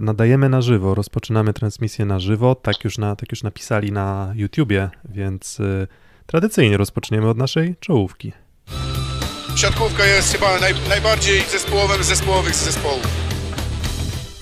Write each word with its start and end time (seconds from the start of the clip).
nadajemy 0.00 0.48
na 0.48 0.62
żywo, 0.62 0.94
rozpoczynamy 0.94 1.52
transmisję 1.52 2.04
na 2.04 2.18
żywo, 2.18 2.54
tak 2.54 2.84
już, 2.84 2.98
na, 2.98 3.16
tak 3.16 3.30
już 3.30 3.42
napisali 3.42 3.92
na 3.92 4.32
YouTubie, 4.34 4.90
więc 5.04 5.60
y, 5.60 5.86
tradycyjnie 6.26 6.76
rozpoczniemy 6.76 7.28
od 7.28 7.36
naszej 7.36 7.76
czołówki. 7.80 8.32
Siatkówka 9.56 10.06
jest 10.06 10.32
chyba 10.32 10.60
naj, 10.60 10.74
najbardziej 10.88 11.40
zespołowym 11.40 12.02
zespołowych 12.02 12.54
z 12.54 12.64
zespołów. 12.64 13.06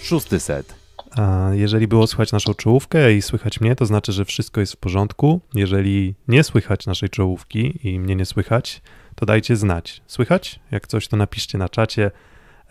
Szósty 0.02 0.40
set. 0.40 0.74
A 1.10 1.50
jeżeli 1.52 1.88
było 1.88 2.06
słychać 2.06 2.32
naszą 2.32 2.54
czołówkę 2.54 3.14
i 3.14 3.22
słychać 3.22 3.60
mnie, 3.60 3.76
to 3.76 3.86
znaczy, 3.86 4.12
że 4.12 4.24
wszystko 4.24 4.60
jest 4.60 4.72
w 4.72 4.76
porządku. 4.76 5.40
Jeżeli 5.54 6.14
nie 6.28 6.44
słychać 6.44 6.86
naszej 6.86 7.08
czołówki 7.08 7.88
i 7.88 8.00
mnie 8.00 8.16
nie 8.16 8.26
słychać, 8.26 8.82
to 9.14 9.26
dajcie 9.26 9.56
znać. 9.56 10.02
Słychać? 10.06 10.60
Jak 10.70 10.86
coś, 10.86 11.08
to 11.08 11.16
napiszcie 11.16 11.58
na 11.58 11.68
czacie. 11.68 12.10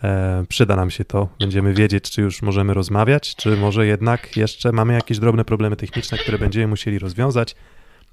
E, 0.04 0.44
przyda 0.48 0.76
nam 0.76 0.90
się 0.90 1.04
to. 1.04 1.28
Będziemy 1.40 1.74
wiedzieć, 1.74 2.10
czy 2.10 2.22
już 2.22 2.42
możemy 2.42 2.74
rozmawiać, 2.74 3.36
czy 3.36 3.56
może 3.56 3.86
jednak 3.86 4.36
jeszcze 4.36 4.72
mamy 4.72 4.92
jakieś 4.92 5.18
drobne 5.18 5.44
problemy 5.44 5.76
techniczne, 5.76 6.18
które 6.18 6.38
będziemy 6.38 6.66
musieli 6.66 6.98
rozwiązać. 6.98 7.56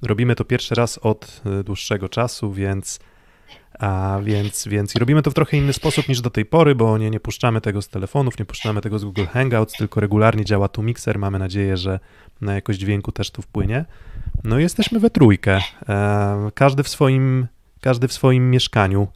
Robimy 0.02 0.35
to 0.35 0.45
pierwszy 0.45 0.75
raz 0.75 0.97
od 0.97 1.41
e, 1.45 1.63
dłuższego 1.63 2.09
czasu, 2.09 2.53
więc 2.53 2.99
a 3.80 4.19
więc, 4.23 4.67
więc 4.67 4.95
i 4.95 4.99
robimy 4.99 5.21
to 5.21 5.31
w 5.31 5.33
trochę 5.33 5.57
inny 5.57 5.73
sposób 5.73 6.09
niż 6.09 6.21
do 6.21 6.30
tej 6.30 6.45
pory, 6.45 6.75
bo 6.75 6.97
nie, 6.97 7.09
nie 7.09 7.19
puszczamy 7.19 7.61
tego 7.61 7.81
z 7.81 7.89
telefonów, 7.89 8.39
nie 8.39 8.45
puszczamy 8.45 8.81
tego 8.81 8.99
z 8.99 9.03
Google 9.03 9.25
Hangouts, 9.25 9.73
tylko 9.73 9.99
regularnie 9.99 10.45
działa 10.45 10.67
tu 10.67 10.83
mikser. 10.83 11.19
Mamy 11.19 11.39
nadzieję, 11.39 11.77
że 11.77 11.99
na 12.41 12.55
jakość 12.55 12.80
dźwięku 12.80 13.11
też 13.11 13.31
tu 13.31 13.41
wpłynie. 13.41 13.85
No 14.44 14.59
i 14.59 14.61
jesteśmy 14.61 14.99
we 14.99 15.09
trójkę. 15.09 15.59
E, 15.89 16.52
każdy 16.53 16.83
w 16.83 16.89
swoim, 16.89 17.47
każdy 17.81 18.08
w 18.08 18.13
swoim 18.13 18.52
mieszkaniu, 18.52 19.08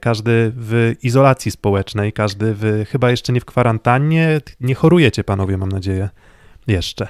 każdy 0.00 0.52
w 0.56 0.94
izolacji 1.02 1.50
społecznej, 1.50 2.12
każdy 2.12 2.54
w, 2.54 2.84
chyba 2.88 3.10
jeszcze 3.10 3.32
nie 3.32 3.40
w 3.40 3.44
kwarantannie. 3.44 4.40
Nie 4.60 4.74
chorujecie, 4.74 5.24
panowie, 5.24 5.56
mam 5.56 5.68
nadzieję. 5.68 6.08
Jeszcze. 6.66 7.08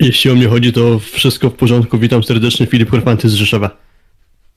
Jeśli 0.00 0.30
o 0.30 0.34
mnie 0.34 0.48
chodzi, 0.48 0.72
to 0.72 0.98
wszystko 0.98 1.50
w 1.50 1.54
porządku. 1.54 1.98
Witam 1.98 2.22
serdecznie, 2.22 2.66
Filip 2.66 2.90
Korfanty 2.90 3.28
z 3.28 3.34
Rzeszowa. 3.34 3.76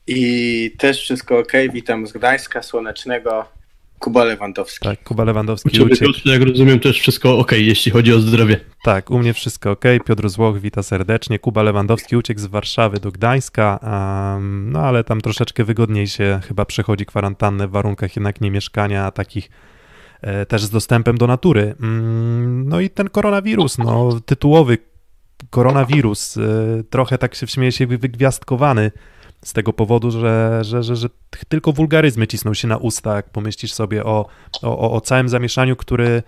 I 0.06 0.70
też 0.78 1.00
wszystko 1.00 1.38
ok. 1.38 1.52
Witam 1.72 2.06
z 2.06 2.12
Gdańska 2.12 2.62
Słonecznego. 2.62 3.48
Kuba 4.04 4.24
Lewandowski. 4.24 4.88
Tak, 4.88 5.02
Kuba 5.02 5.24
Lewandowski 5.24 5.68
U 5.68 5.72
ciebie, 5.72 5.84
uciekł. 5.84 6.12
Piotr, 6.12 6.28
jak 6.28 6.42
rozumiem, 6.42 6.80
też 6.80 7.00
wszystko 7.00 7.38
ok, 7.38 7.52
jeśli 7.52 7.92
chodzi 7.92 8.14
o 8.14 8.20
zdrowie. 8.20 8.60
Tak, 8.82 9.10
u 9.10 9.18
mnie 9.18 9.34
wszystko 9.34 9.70
ok. 9.70 9.84
Piotr 10.06 10.28
Złoch 10.28 10.58
wita 10.58 10.82
serdecznie. 10.82 11.38
Kuba 11.38 11.62
Lewandowski 11.62 12.16
uciekł 12.16 12.40
z 12.40 12.46
Warszawy 12.46 13.00
do 13.00 13.12
Gdańska, 13.12 13.78
um, 13.82 14.72
no 14.72 14.80
ale 14.80 15.04
tam 15.04 15.20
troszeczkę 15.20 15.64
wygodniej 15.64 16.06
się 16.06 16.40
chyba 16.48 16.64
przechodzi 16.64 17.06
kwarantannę 17.06 17.68
w 17.68 17.70
warunkach 17.70 18.16
jednak 18.16 18.40
nie 18.40 18.50
mieszkania, 18.50 19.06
a 19.06 19.10
takich 19.10 19.50
e, 20.20 20.46
też 20.46 20.64
z 20.64 20.70
dostępem 20.70 21.18
do 21.18 21.26
natury. 21.26 21.74
Mm, 21.80 22.68
no 22.68 22.80
i 22.80 22.90
ten 22.90 23.08
koronawirus, 23.08 23.78
no 23.78 24.20
tytułowy 24.26 24.78
koronawirus, 25.50 26.36
e, 26.36 26.40
trochę 26.90 27.18
tak 27.18 27.34
się 27.34 27.46
śmieje 27.46 27.72
się 27.72 27.86
wygwiazdkowany 27.86 28.90
z 29.44 29.52
tego 29.52 29.72
powodu, 29.72 30.10
że, 30.10 30.58
że, 30.62 30.82
że, 30.82 30.96
że 30.96 31.08
tylko 31.48 31.72
wulgaryzmy 31.72 32.26
cisną 32.26 32.54
się 32.54 32.68
na 32.68 32.76
usta, 32.76 33.16
jak 33.16 33.30
pomyślisz 33.30 33.72
sobie 33.72 34.04
o, 34.04 34.26
o, 34.62 34.92
o 34.92 35.00
całym 35.00 35.28
zamieszaniu, 35.28 35.76
który, 35.76 36.22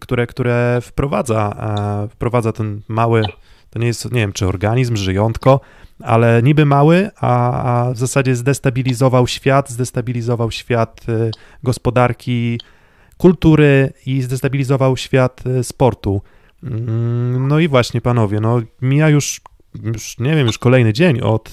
które, 0.00 0.26
które 0.26 0.78
wprowadza, 0.82 1.56
wprowadza 2.10 2.52
ten 2.52 2.80
mały, 2.88 3.22
to 3.70 3.78
nie 3.78 3.86
jest, 3.86 4.12
nie 4.12 4.20
wiem, 4.20 4.32
czy 4.32 4.46
organizm, 4.46 4.96
żyjątko, 4.96 5.60
ale 6.02 6.42
niby 6.42 6.64
mały, 6.64 7.10
a, 7.16 7.62
a 7.62 7.92
w 7.92 7.98
zasadzie 7.98 8.36
zdestabilizował 8.36 9.26
świat, 9.26 9.70
zdestabilizował 9.70 10.50
świat 10.50 11.00
e, 11.08 11.30
gospodarki, 11.62 12.60
kultury 13.16 13.92
i 14.06 14.22
zdestabilizował 14.22 14.96
świat 14.96 15.44
e, 15.46 15.64
sportu. 15.64 16.22
Mm, 16.62 17.48
No 17.48 17.58
i 17.58 17.68
właśnie, 17.68 18.00
panowie, 18.00 18.40
no 18.40 18.60
mija 18.82 19.08
już, 19.08 19.40
już 19.82 20.18
nie 20.18 20.36
wiem, 20.36 20.46
już 20.46 20.58
kolejny 20.58 20.92
dzień 20.92 21.20
od, 21.20 21.50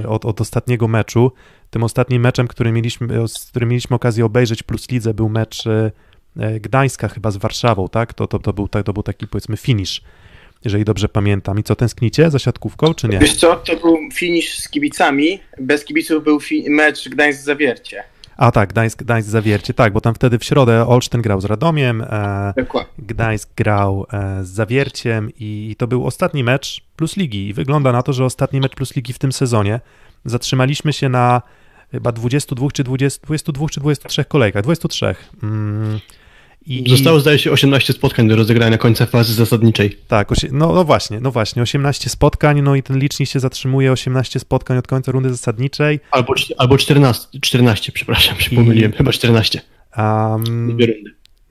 e, 0.00 0.08
od, 0.08 0.24
od 0.24 0.40
ostatniego 0.40 0.88
meczu. 0.88 1.32
Tym 1.70 1.82
ostatnim 1.82 2.22
meczem, 2.22 2.48
który 2.48 2.72
mieliśmy, 2.72 3.28
z 3.28 3.46
którym 3.46 3.68
mieliśmy 3.68 3.96
okazję 3.96 4.24
obejrzeć 4.24 4.62
plus 4.62 4.90
lidze, 4.90 5.14
był 5.14 5.28
mecz 5.28 5.66
e, 5.66 5.90
e, 6.36 6.60
Gdańska 6.60 7.08
chyba 7.08 7.30
z 7.30 7.36
Warszawą, 7.36 7.88
tak? 7.88 8.14
To, 8.14 8.26
to, 8.26 8.38
to, 8.38 8.52
był, 8.52 8.68
to 8.68 8.92
był 8.92 9.02
taki 9.02 9.28
powiedzmy 9.28 9.56
finish, 9.56 10.02
jeżeli 10.64 10.84
dobrze 10.84 11.08
pamiętam. 11.08 11.58
I 11.58 11.62
co, 11.62 11.76
tęsknicie 11.76 12.30
za 12.30 12.38
siatkówką, 12.38 12.94
czy 12.94 13.08
nie? 13.08 13.18
Wiesz 13.18 13.36
co, 13.36 13.56
to 13.56 13.76
był 13.76 13.98
finish 14.14 14.58
z 14.58 14.68
kibicami. 14.68 15.40
Bez 15.60 15.84
kibiców 15.84 16.24
był 16.24 16.38
mecz 16.68 17.08
Gdańsk-Zawiercie. 17.08 18.02
A 18.42 18.50
tak, 18.50 18.68
Gdańsk, 18.68 19.02
Gdańsk 19.02 19.28
Zawiercie, 19.28 19.74
tak, 19.74 19.92
bo 19.92 20.00
tam 20.00 20.14
wtedy 20.14 20.38
w 20.38 20.44
środę 20.44 20.86
Olsztyn 20.86 21.22
grał 21.22 21.40
z 21.40 21.44
Radomiem, 21.44 22.02
e. 22.02 22.52
Gdańsk 22.98 23.50
grał 23.56 24.06
e, 24.12 24.44
z 24.44 24.48
Zawierciem 24.48 25.30
i, 25.38 25.70
i 25.70 25.76
to 25.76 25.86
był 25.86 26.06
ostatni 26.06 26.44
mecz 26.44 26.82
plus 26.96 27.16
ligi. 27.16 27.48
I 27.48 27.54
wygląda 27.54 27.92
na 27.92 28.02
to, 28.02 28.12
że 28.12 28.24
ostatni 28.24 28.60
mecz 28.60 28.74
plus 28.74 28.96
ligi 28.96 29.12
w 29.12 29.18
tym 29.18 29.32
sezonie. 29.32 29.80
Zatrzymaliśmy 30.24 30.92
się 30.92 31.08
na 31.08 31.42
chyba 31.90 32.12
22 32.12 32.70
czy 32.70 32.84
20, 32.84 33.26
22 33.26 33.68
czy 33.68 33.80
23 33.80 34.24
kolejkach, 34.24 34.62
23. 34.62 35.14
Mm, 35.42 36.00
i, 36.66 36.90
Zostało, 36.90 37.20
zdaje 37.20 37.38
się, 37.38 37.50
18 37.50 37.92
spotkań 37.92 38.28
do 38.28 38.36
rozegrania 38.36 38.78
końca 38.78 39.06
fazy 39.06 39.34
zasadniczej. 39.34 39.98
Tak, 40.08 40.28
no, 40.52 40.72
no 40.72 40.84
właśnie, 40.84 41.20
no 41.20 41.30
właśnie, 41.30 41.62
18 41.62 42.10
spotkań, 42.10 42.62
no 42.62 42.74
i 42.74 42.82
ten 42.82 42.98
licznik 42.98 43.28
się 43.28 43.40
zatrzymuje, 43.40 43.92
18 43.92 44.40
spotkań 44.40 44.78
od 44.78 44.86
końca 44.86 45.12
rundy 45.12 45.30
zasadniczej. 45.30 46.00
Albo, 46.10 46.34
albo 46.58 46.78
14, 46.78 47.40
14, 47.40 47.92
przepraszam, 47.92 48.36
się 48.36 48.56
pomyliłem, 48.56 48.92
chyba 48.92 49.12
14. 49.12 49.60
Um. 49.96 50.76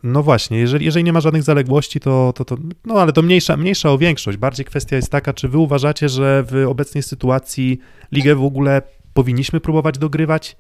No 0.03 0.23
właśnie, 0.23 0.57
jeżeli, 0.57 0.85
jeżeli 0.85 1.03
nie 1.03 1.13
ma 1.13 1.21
żadnych 1.21 1.43
zaległości, 1.43 1.99
to, 1.99 2.33
to, 2.35 2.45
to 2.45 2.57
no 2.85 3.01
ale 3.01 3.13
to 3.13 3.21
mniejsza, 3.21 3.57
mniejsza 3.57 3.91
o 3.91 3.97
większość. 3.97 4.37
Bardziej 4.37 4.65
kwestia 4.65 4.95
jest 4.95 5.11
taka, 5.11 5.33
czy 5.33 5.47
wy 5.47 5.57
uważacie, 5.57 6.09
że 6.09 6.43
w 6.47 6.65
obecnej 6.67 7.03
sytuacji 7.03 7.79
ligę 8.11 8.35
w 8.35 8.43
ogóle 8.43 8.81
powinniśmy 9.13 9.59
próbować 9.59 9.97
dogrywać? 9.97 10.55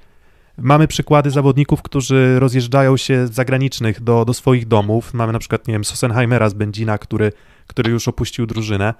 Mamy 0.57 0.87
przykłady 0.87 1.31
zawodników, 1.31 1.81
którzy 1.81 2.39
rozjeżdżają 2.39 2.97
się 2.97 3.27
z 3.27 3.31
zagranicznych 3.33 4.01
do, 4.03 4.25
do 4.25 4.33
swoich 4.33 4.67
domów. 4.67 5.13
Mamy 5.13 5.33
na 5.33 5.39
przykład, 5.39 5.67
nie 5.67 5.71
wiem, 5.73 5.83
Sossenheimera 5.85 6.49
z 6.49 6.53
Będzina, 6.53 6.97
który, 6.97 7.31
który 7.67 7.91
już 7.91 8.07
opuścił 8.07 8.45
drużynę. 8.45 8.93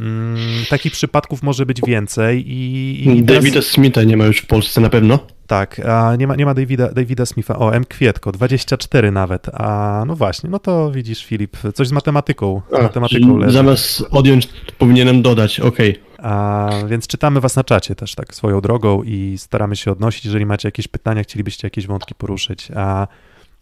Mm, 0.00 0.36
takich 0.70 0.92
przypadków 0.92 1.42
może 1.42 1.66
być 1.66 1.80
więcej 1.86 2.52
i, 2.52 3.00
i 3.18 3.22
teraz- 3.24 3.42
Davida 3.42 3.62
Smitha 3.62 4.02
nie 4.02 4.16
ma 4.16 4.24
już 4.26 4.38
w 4.38 4.46
Polsce 4.46 4.80
na 4.80 4.88
pewno. 4.88 5.18
tak, 5.46 5.80
a 5.86 6.16
nie 6.16 6.26
ma, 6.26 6.36
nie 6.36 6.44
ma 6.46 6.54
Davida, 6.54 6.92
Davida 6.92 7.26
Smitha. 7.26 7.58
O, 7.58 7.74
M. 7.74 7.84
Kwietko, 7.84 8.32
24 8.32 9.10
nawet. 9.10 9.48
A 9.54 10.04
no 10.06 10.16
właśnie, 10.16 10.50
no 10.50 10.58
to 10.58 10.90
widzisz, 10.90 11.24
Filip, 11.24 11.56
coś 11.74 11.88
z 11.88 11.92
matematyką. 11.92 12.62
Z 12.70 12.74
A, 12.74 12.82
matematyką 12.82 13.36
leży. 13.36 13.52
zamiast 13.52 14.04
odjąć, 14.10 14.48
powinienem 14.78 15.22
dodać, 15.22 15.60
okej. 15.60 16.00
A, 16.26 16.70
więc 16.86 17.06
czytamy 17.06 17.40
was 17.40 17.56
na 17.56 17.64
czacie 17.64 17.94
też 17.94 18.14
tak 18.14 18.34
swoją 18.34 18.60
drogą 18.60 19.02
i 19.02 19.34
staramy 19.38 19.76
się 19.76 19.92
odnosić. 19.92 20.24
Jeżeli 20.24 20.46
macie 20.46 20.68
jakieś 20.68 20.88
pytania, 20.88 21.22
chcielibyście 21.22 21.66
jakieś 21.66 21.86
wątki 21.86 22.14
poruszyć. 22.14 22.68
A, 22.76 23.06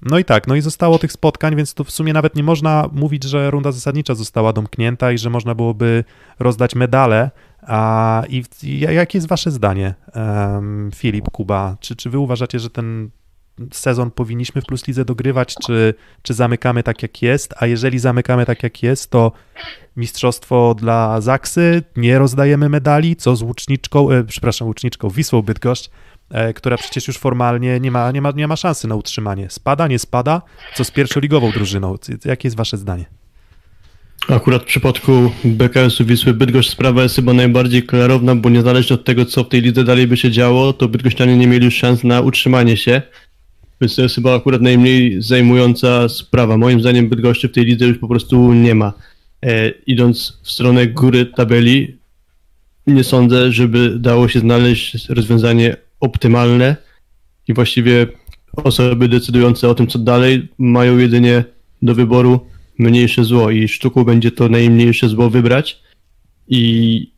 no 0.02 0.19
i 0.19 0.25
tak, 0.25 0.47
no 0.47 0.54
i 0.54 0.60
zostało 0.60 0.98
tych 0.98 1.12
spotkań, 1.12 1.56
więc 1.56 1.75
tu 1.75 1.84
w 1.84 1.91
sumie 1.91 2.12
nawet 2.12 2.36
nie 2.36 2.42
można 2.42 2.88
mówić, 2.92 3.25
że 3.25 3.50
runda 3.50 3.72
zasadnicza 3.72 4.14
została 4.14 4.52
domknięta 4.52 5.12
i 5.12 5.19
że 5.19 5.30
można 5.30 5.54
byłoby 5.54 6.04
rozdać 6.38 6.75
medale. 6.75 7.30
A 7.62 8.22
i, 8.28 8.44
i 8.62 8.81
jakie 8.81 9.19
jest 9.19 9.28
wasze 9.28 9.50
zdanie, 9.50 9.94
em, 10.12 10.91
Filip, 10.94 11.31
Kuba? 11.31 11.76
Czy, 11.81 11.96
czy 11.96 12.10
wy 12.10 12.19
uważacie, 12.19 12.58
że 12.58 12.70
ten 12.70 13.10
sezon 13.72 14.10
powinniśmy 14.10 14.62
w 14.62 14.65
Plus 14.65 14.87
Lidze 14.87 15.04
dogrywać, 15.04 15.54
czy, 15.66 15.94
czy 16.22 16.34
zamykamy 16.34 16.82
tak 16.82 17.03
jak 17.03 17.22
jest? 17.22 17.54
A 17.56 17.66
jeżeli 17.66 17.98
zamykamy 17.98 18.47
tak 18.47 18.62
jak 18.62 18.82
jest, 18.82 19.10
to 19.10 19.32
mistrzostwo 19.97 20.75
dla 20.75 21.20
Zaksy, 21.20 21.82
nie 21.97 22.19
rozdajemy 22.19 22.69
medali, 22.69 23.16
co 23.16 23.37
z 23.37 23.43
łuczniczką, 23.43 24.10
e, 24.10 24.25
przepraszam, 24.25 24.69
łuczniczką, 24.69 25.09
Wisłą 25.09 25.43
Bydgoszcz, 25.43 25.91
e, 26.31 26.53
która 26.53 26.76
przecież 26.76 27.09
już 27.09 27.19
formalnie 27.19 27.81
nie 27.81 27.91
ma, 27.91 28.10
nie, 28.10 28.22
ma, 28.22 28.31
nie 28.31 28.48
ma 28.48 28.56
szansy 28.56 28.88
na 28.88 28.94
utrzymanie. 28.94 29.50
Spada, 29.50 29.87
nie 29.88 29.98
spada? 29.98 30.43
Co 30.75 30.84
z 30.84 30.91
pierwszoligową 30.91 31.50
drużyną? 31.50 31.96
Jakie 32.25 32.46
jest 32.46 32.56
wasze 32.56 32.76
zdanie? 32.76 33.05
Akurat 34.28 34.62
w 34.62 34.64
przypadku 34.64 35.31
BKS-u 35.44 36.05
Wisły 36.05 36.34
Bydgoszcz 36.34 36.70
sprawa 36.70 37.02
jest 37.02 37.17
chyba 37.17 37.32
najbardziej 37.32 37.82
klarowna, 37.82 38.34
bo 38.34 38.50
niezależnie 38.50 38.94
od 38.94 39.05
tego, 39.05 39.25
co 39.25 39.44
w 39.44 39.49
tej 39.49 39.61
lidze 39.61 39.84
dalej 39.84 40.06
by 40.06 40.17
się 40.17 40.31
działo, 40.31 40.73
to 40.73 40.88
bydgoszczanie 40.88 41.37
nie 41.37 41.46
mieli 41.46 41.64
już 41.64 41.75
szans 41.75 42.05
na 42.05 42.20
utrzymanie 42.20 42.76
się. 42.76 43.02
Więc 43.81 43.97
to 43.97 44.03
jest 44.03 44.15
chyba 44.15 44.37
akurat 44.37 44.62
najmniej 44.62 45.23
zajmująca 45.23 46.09
sprawa. 46.09 46.56
Moim 46.56 46.81
zdaniem 46.81 47.09
Bydgoszczy 47.09 47.49
w 47.49 47.53
tej 47.53 47.65
lidze 47.65 47.87
już 47.87 47.99
po 47.99 48.09
prostu 48.09 48.53
nie 48.53 48.75
ma. 48.75 48.93
E, 49.43 49.71
idąc 49.87 50.38
w 50.43 50.50
stronę 50.50 50.87
góry 50.87 51.26
tabeli, 51.26 51.97
nie 52.87 53.05
sądzę, 53.05 53.53
żeby 53.53 53.99
dało 53.99 54.29
się 54.29 54.41
znaleźć 54.41 55.09
rozwiązanie 55.09 55.76
optymalne 56.00 56.76
i 57.49 57.55
właściwie 57.55 58.06
osoby 58.53 59.09
decydujące 59.09 59.69
o 59.69 59.75
tym, 59.75 59.87
co 59.87 59.99
dalej, 59.99 60.49
mają 60.59 60.99
jedynie 60.99 61.44
do 61.82 61.94
wyboru 61.94 62.41
mniejsze 62.79 63.25
zło 63.25 63.50
i 63.50 63.69
sztuką 63.69 64.05
będzie 64.05 64.31
to 64.31 64.49
najmniejsze 64.49 65.09
zło 65.09 65.31
wybrać 65.31 65.82
i, 66.49 67.12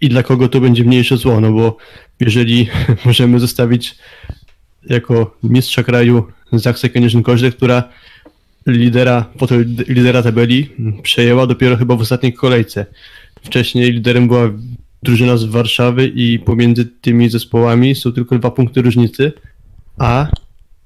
i 0.00 0.08
dla 0.08 0.22
kogo 0.22 0.48
to 0.48 0.60
będzie 0.60 0.84
mniejsze 0.84 1.16
zło, 1.16 1.40
no 1.40 1.52
bo 1.52 1.76
jeżeli 2.20 2.68
możemy 3.06 3.40
zostawić 3.40 3.96
jako 4.88 5.36
mistrza 5.42 5.82
kraju 5.82 6.24
Zaksę 6.52 6.88
Konieczny-Koźle, 6.88 7.52
która 7.52 7.88
lidera, 8.66 9.24
fotel 9.38 9.66
lidera 9.88 10.22
tabeli 10.22 10.70
przejęła 11.02 11.46
dopiero 11.46 11.76
chyba 11.76 11.96
w 11.96 12.00
ostatniej 12.00 12.32
kolejce. 12.32 12.86
Wcześniej 13.42 13.92
liderem 13.92 14.28
była 14.28 14.50
drużyna 15.02 15.36
z 15.36 15.44
Warszawy 15.44 16.12
i 16.14 16.38
pomiędzy 16.38 16.84
tymi 16.84 17.28
zespołami 17.28 17.94
są 17.94 18.12
tylko 18.12 18.38
dwa 18.38 18.50
punkty 18.50 18.82
różnicy, 18.82 19.32
a 19.98 20.28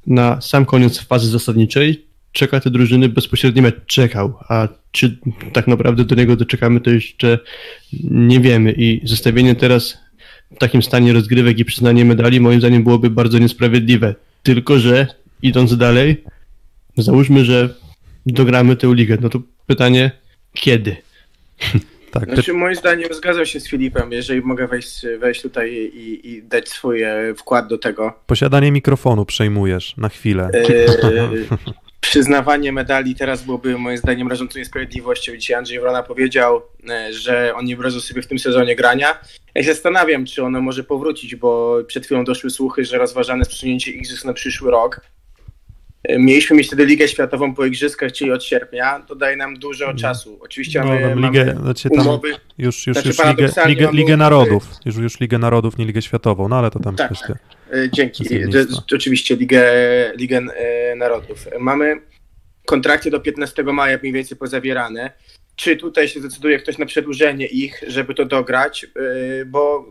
na 0.06 0.40
sam 0.40 0.64
koniec 0.64 0.98
fazy 0.98 1.30
zasadniczej 1.30 2.08
czeka 2.32 2.60
te 2.60 2.70
drużyny 2.70 3.08
bezpośredni 3.08 3.62
mecz 3.62 3.86
czekał, 3.86 4.34
a 4.48 4.68
czy 4.90 5.18
tak 5.52 5.66
naprawdę 5.66 6.04
do 6.04 6.14
niego 6.14 6.36
doczekamy, 6.36 6.80
to 6.80 6.90
jeszcze 6.90 7.38
nie 8.10 8.40
wiemy 8.40 8.74
i 8.76 9.00
zostawienie 9.04 9.54
teraz 9.54 9.98
takim 10.58 10.82
stanie 10.82 11.12
rozgrywek 11.12 11.58
i 11.58 11.64
przyznanie 11.64 12.04
medali 12.04 12.40
moim 12.40 12.60
zdaniem 12.60 12.84
byłoby 12.84 13.10
bardzo 13.10 13.38
niesprawiedliwe. 13.38 14.14
Tylko, 14.42 14.78
że 14.78 15.06
idąc 15.42 15.76
dalej, 15.76 16.24
załóżmy, 16.96 17.44
że 17.44 17.74
dogramy 18.26 18.76
tę 18.76 18.94
ligę, 18.94 19.18
no 19.20 19.28
to 19.28 19.40
pytanie, 19.66 20.10
kiedy? 20.54 20.96
Tak, 22.10 22.34
znaczy, 22.34 22.52
moim 22.52 22.76
zdaniem 22.76 23.14
zgadzam 23.14 23.46
się 23.46 23.60
z 23.60 23.68
Filipem, 23.68 24.12
jeżeli 24.12 24.40
mogę 24.42 24.66
wejść, 24.66 25.06
wejść 25.18 25.42
tutaj 25.42 25.72
i, 25.94 26.28
i 26.28 26.42
dać 26.42 26.68
swój 26.68 27.00
wkład 27.36 27.68
do 27.68 27.78
tego. 27.78 28.12
Posiadanie 28.26 28.72
mikrofonu 28.72 29.24
przejmujesz 29.24 29.96
na 29.96 30.08
chwilę. 30.08 30.50
E, 30.54 30.64
przyznawanie 32.08 32.72
medali 32.72 33.14
teraz 33.14 33.42
byłoby 33.42 33.78
moim 33.78 33.98
zdaniem 33.98 34.28
rażącą 34.28 34.58
niesprawiedliwością. 34.58 35.36
Dzisiaj 35.36 35.56
Andrzej 35.56 35.80
Wrona 35.80 36.02
powiedział, 36.02 36.62
e, 36.90 37.12
że 37.12 37.54
oni 37.54 37.74
wyobrażą 37.74 38.00
sobie 38.00 38.22
w 38.22 38.26
tym 38.26 38.38
sezonie 38.38 38.76
grania. 38.76 39.18
Ja 39.54 39.62
się 39.62 39.72
zastanawiam, 39.72 40.24
czy 40.24 40.44
ono 40.44 40.60
może 40.60 40.84
powrócić, 40.84 41.36
bo 41.36 41.78
przed 41.86 42.04
chwilą 42.06 42.24
doszły 42.24 42.50
słuchy, 42.50 42.84
że 42.84 42.98
rozważane 42.98 43.38
jest 43.38 43.50
przesunięcie 43.50 43.90
igrzysk 43.90 44.24
na 44.24 44.32
przyszły 44.32 44.70
rok. 44.70 45.00
E, 46.04 46.18
mieliśmy 46.18 46.56
mieć 46.56 46.66
wtedy 46.66 46.84
Ligę 46.84 47.08
Światową 47.08 47.54
po 47.54 47.64
Igrzyskach, 47.64 48.12
czyli 48.12 48.32
od 48.32 48.44
sierpnia. 48.44 49.00
To 49.08 49.14
daje 49.14 49.36
nam 49.36 49.58
dużo 49.58 49.84
mm. 49.84 49.96
czasu. 49.96 50.38
Oczywiście 50.40 50.80
no, 50.80 50.86
mamy, 50.86 51.14
no, 51.14 51.28
ligę, 51.28 51.44
mamy 51.44 51.60
znaczy 51.60 51.88
umowy. 51.90 52.32
Już, 52.58 52.86
już, 52.86 52.96
znaczy, 52.96 53.08
już 53.08 53.18
ligę, 53.18 53.48
ligę, 53.66 53.90
ligę 53.92 54.16
Narodów. 54.16 54.70
Już, 54.84 54.96
już 54.96 55.20
Ligę 55.20 55.38
Narodów, 55.38 55.78
nie 55.78 55.84
Ligę 55.84 56.02
Światową, 56.02 56.48
no 56.48 56.56
ale 56.58 56.70
to 56.70 56.80
tam 56.80 56.96
tak, 56.96 57.06
kwestia. 57.06 57.34
Dzięki. 57.92 58.24
Oczywiście 58.94 59.36
Ligę, 59.36 59.64
Ligę 60.16 60.38
e, 60.38 60.96
Narodów. 60.96 61.46
Mamy 61.58 62.00
kontrakty 62.66 63.10
do 63.10 63.20
15 63.20 63.62
maja 63.62 63.98
mniej 64.02 64.12
więcej 64.12 64.38
pozawierane 64.38 65.12
czy 65.58 65.76
tutaj 65.76 66.08
się 66.08 66.20
zdecyduje 66.20 66.58
ktoś 66.58 66.78
na 66.78 66.86
przedłużenie 66.86 67.46
ich, 67.46 67.82
żeby 67.86 68.14
to 68.14 68.24
dograć, 68.24 68.84
y, 68.84 69.44
bo 69.46 69.86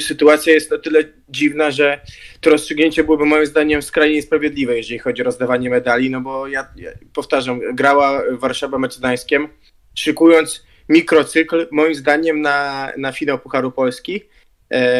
sytuacja 0.00 0.52
jest 0.52 0.70
na 0.70 0.78
tyle 0.78 1.04
dziwna, 1.28 1.70
że 1.70 2.00
to 2.40 2.50
rozstrzygnięcie 2.50 3.04
byłoby 3.04 3.26
moim 3.26 3.46
zdaniem 3.46 3.82
skrajnie 3.82 4.14
niesprawiedliwe, 4.14 4.76
jeżeli 4.76 4.98
chodzi 4.98 5.22
o 5.22 5.24
rozdawanie 5.24 5.70
medali, 5.70 6.10
no 6.10 6.20
bo 6.20 6.48
ja, 6.48 6.66
ja 6.76 6.90
powtarzam, 7.14 7.60
grała 7.74 8.22
Warszawa 8.30 8.78
mecz 8.78 8.98
Gdańskiem, 8.98 9.48
szykując 9.94 10.64
mikrocykl, 10.88 11.66
moim 11.70 11.94
zdaniem 11.94 12.40
na, 12.40 12.88
na 12.96 13.12
finał 13.12 13.38
Pucharu 13.38 13.72
Polski, 13.72 14.16
e, 14.16 14.24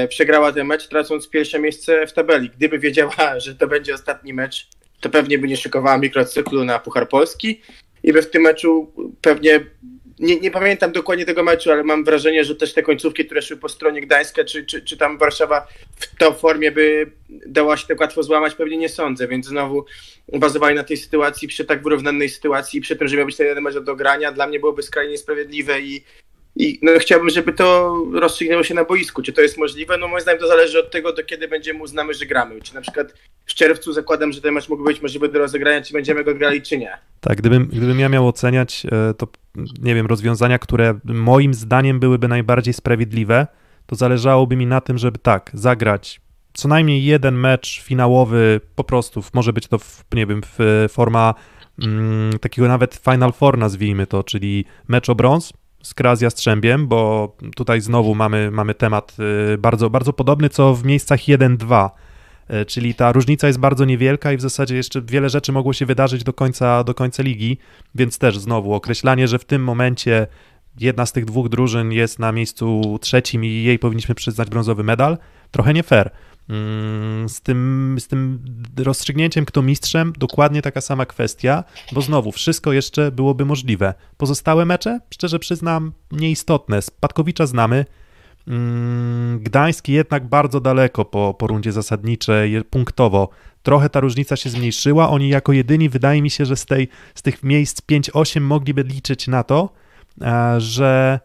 przegrała 0.08 0.52
ten 0.52 0.66
mecz, 0.66 0.88
tracąc 0.88 1.28
pierwsze 1.28 1.58
miejsce 1.58 2.06
w 2.06 2.12
tabeli. 2.12 2.50
Gdyby 2.56 2.78
wiedziała, 2.78 3.40
że 3.40 3.54
to 3.54 3.66
będzie 3.66 3.94
ostatni 3.94 4.34
mecz, 4.34 4.68
to 5.00 5.10
pewnie 5.10 5.38
by 5.38 5.48
nie 5.48 5.56
szykowała 5.56 5.98
mikrocyklu 5.98 6.64
na 6.64 6.78
Puchar 6.78 7.08
Polski 7.08 7.62
i 8.02 8.12
by 8.12 8.22
w 8.22 8.30
tym 8.30 8.42
meczu 8.42 8.92
pewnie 9.20 9.60
nie, 10.18 10.40
nie, 10.40 10.50
pamiętam 10.50 10.92
dokładnie 10.92 11.24
tego 11.24 11.42
meczu, 11.42 11.72
ale 11.72 11.84
mam 11.84 12.04
wrażenie, 12.04 12.44
że 12.44 12.54
też 12.54 12.72
te 12.72 12.82
końcówki, 12.82 13.26
które 13.26 13.42
szły 13.42 13.56
po 13.56 13.68
stronie 13.68 14.00
Gdańska, 14.00 14.44
czy, 14.44 14.66
czy, 14.66 14.82
czy 14.82 14.96
tam 14.96 15.18
Warszawa 15.18 15.66
w 15.96 16.16
tą 16.16 16.32
formie 16.32 16.72
by 16.72 17.10
dała 17.46 17.76
się 17.76 17.86
tak 17.86 18.00
łatwo 18.00 18.22
złamać, 18.22 18.54
pewnie 18.54 18.76
nie 18.76 18.88
sądzę, 18.88 19.28
więc 19.28 19.46
znowu 19.46 19.84
bazowali 20.38 20.76
na 20.76 20.84
tej 20.84 20.96
sytuacji, 20.96 21.48
przy 21.48 21.64
tak 21.64 21.82
wyrównanej 21.82 22.28
sytuacji, 22.28 22.80
przy 22.80 22.96
tym, 22.96 23.08
że 23.08 23.16
miał 23.16 23.26
być 23.26 23.36
ten 23.36 23.46
jeden 23.46 23.64
mecz 23.64 23.78
do 23.78 23.96
grania, 23.96 24.32
dla 24.32 24.46
mnie 24.46 24.60
byłoby 24.60 24.82
skrajnie 24.82 25.12
niesprawiedliwe 25.12 25.80
i, 25.80 26.04
i 26.56 26.78
no, 26.82 26.92
chciałbym, 26.98 27.30
żeby 27.30 27.52
to 27.52 27.96
rozstrzygnęło 28.12 28.62
się 28.62 28.74
na 28.74 28.84
boisku. 28.84 29.22
Czy 29.22 29.32
to 29.32 29.40
jest 29.40 29.58
możliwe? 29.58 29.98
No 29.98 30.08
moim 30.08 30.20
zdaniem 30.20 30.40
to 30.40 30.48
zależy 30.48 30.80
od 30.80 30.90
tego, 30.90 31.12
do 31.12 31.24
kiedy 31.24 31.48
będziemy 31.48 31.82
uznamy, 31.82 32.14
że 32.14 32.26
gramy. 32.26 32.60
Czy 32.60 32.74
na 32.74 32.80
przykład 32.80 33.14
w 33.46 33.54
czerwcu 33.54 33.92
zakładam, 33.92 34.32
że 34.32 34.40
ten 34.40 34.54
mecz 34.54 34.68
mógł 34.68 34.84
być 34.84 35.02
możliwy 35.02 35.28
do 35.28 35.38
rozegrania, 35.38 35.82
czy 35.82 35.92
będziemy 35.92 36.24
go 36.24 36.34
grali, 36.34 36.62
czy 36.62 36.78
nie. 36.78 36.98
Tak, 37.20 37.38
gdybym, 37.38 37.66
gdybym 37.66 38.00
ja 38.00 38.08
miał 38.08 38.28
oceniać, 38.28 38.86
e, 38.86 39.14
to 39.14 39.26
nie 39.82 39.94
wiem, 39.94 40.06
rozwiązania, 40.06 40.58
które 40.58 40.98
moim 41.04 41.54
zdaniem 41.54 42.00
byłyby 42.00 42.28
najbardziej 42.28 42.74
sprawiedliwe, 42.74 43.46
to 43.86 43.96
zależałoby 43.96 44.56
mi 44.56 44.66
na 44.66 44.80
tym, 44.80 44.98
żeby 44.98 45.18
tak, 45.18 45.50
zagrać 45.54 46.20
co 46.52 46.68
najmniej 46.68 47.04
jeden 47.04 47.34
mecz 47.34 47.82
finałowy, 47.82 48.60
po 48.74 48.84
prostu, 48.84 49.22
może 49.34 49.52
być 49.52 49.68
to, 49.68 49.78
w, 49.78 50.04
nie 50.14 50.26
wiem, 50.26 50.42
w, 50.58 50.86
forma 50.90 51.34
mm, 51.82 52.38
takiego 52.38 52.68
nawet 52.68 52.94
Final 52.94 53.32
Four 53.32 53.58
nazwijmy 53.58 54.06
to, 54.06 54.24
czyli 54.24 54.64
mecz 54.88 55.08
o 55.08 55.14
brąz, 55.14 55.52
z 55.82 55.94
Kra 55.94 56.16
z 56.16 56.20
Jastrzębiem, 56.20 56.88
bo 56.88 57.32
tutaj 57.56 57.80
znowu 57.80 58.14
mamy, 58.14 58.50
mamy 58.50 58.74
temat 58.74 59.16
y, 59.54 59.58
bardzo, 59.58 59.90
bardzo 59.90 60.12
podobny, 60.12 60.48
co 60.48 60.74
w 60.74 60.84
miejscach 60.84 61.20
1-2, 61.20 61.90
y, 62.50 62.64
czyli 62.64 62.94
ta 62.94 63.12
różnica 63.12 63.46
jest 63.46 63.58
bardzo 63.58 63.84
niewielka 63.84 64.32
i 64.32 64.36
w 64.36 64.40
zasadzie 64.40 64.76
jeszcze 64.76 65.02
wiele 65.02 65.28
rzeczy 65.28 65.52
mogło 65.52 65.72
się 65.72 65.86
wydarzyć 65.86 66.24
do 66.24 66.32
końca, 66.32 66.84
do 66.84 66.94
końca 66.94 67.22
ligi, 67.22 67.58
więc 67.94 68.18
też 68.18 68.38
znowu 68.38 68.74
określanie, 68.74 69.28
że 69.28 69.38
w 69.38 69.44
tym 69.44 69.64
momencie 69.64 70.26
jedna 70.80 71.06
z 71.06 71.12
tych 71.12 71.24
dwóch 71.24 71.48
drużyn 71.48 71.92
jest 71.92 72.18
na 72.18 72.32
miejscu 72.32 72.98
trzecim 73.00 73.44
i 73.44 73.48
jej 73.48 73.78
powinniśmy 73.78 74.14
przyznać 74.14 74.50
brązowy 74.50 74.82
medal, 74.82 75.18
trochę 75.50 75.74
nie 75.74 75.82
fair. 75.82 76.10
Mm, 76.48 77.28
z 77.28 77.40
tym, 77.40 77.96
z 78.00 78.08
tym 78.08 78.44
rozstrzygnięciem, 78.76 79.44
kto 79.44 79.62
mistrzem, 79.62 80.12
dokładnie 80.18 80.62
taka 80.62 80.80
sama 80.80 81.06
kwestia, 81.06 81.64
bo 81.92 82.00
znowu 82.00 82.32
wszystko 82.32 82.72
jeszcze 82.72 83.12
byłoby 83.12 83.44
możliwe. 83.44 83.94
Pozostałe 84.16 84.64
mecze, 84.64 85.00
szczerze 85.10 85.38
przyznam, 85.38 85.92
nieistotne. 86.12 86.82
Spadkowicza 86.82 87.46
znamy. 87.46 87.84
Mm, 88.48 89.40
Gdański 89.42 89.92
jednak 89.92 90.28
bardzo 90.28 90.60
daleko 90.60 91.04
po, 91.04 91.34
po 91.34 91.46
rundzie 91.46 91.72
zasadniczej, 91.72 92.64
punktowo. 92.64 93.28
Trochę 93.62 93.90
ta 93.90 94.00
różnica 94.00 94.36
się 94.36 94.50
zmniejszyła. 94.50 95.10
Oni 95.10 95.28
jako 95.28 95.52
jedyni, 95.52 95.88
wydaje 95.88 96.22
mi 96.22 96.30
się, 96.30 96.46
że 96.46 96.56
z, 96.56 96.66
tej, 96.66 96.88
z 97.14 97.22
tych 97.22 97.42
miejsc 97.42 97.82
5-8 97.82 98.40
mogliby 98.40 98.82
liczyć 98.82 99.28
na 99.28 99.42
to, 99.42 99.72
e, 100.22 100.60
że 100.60 101.20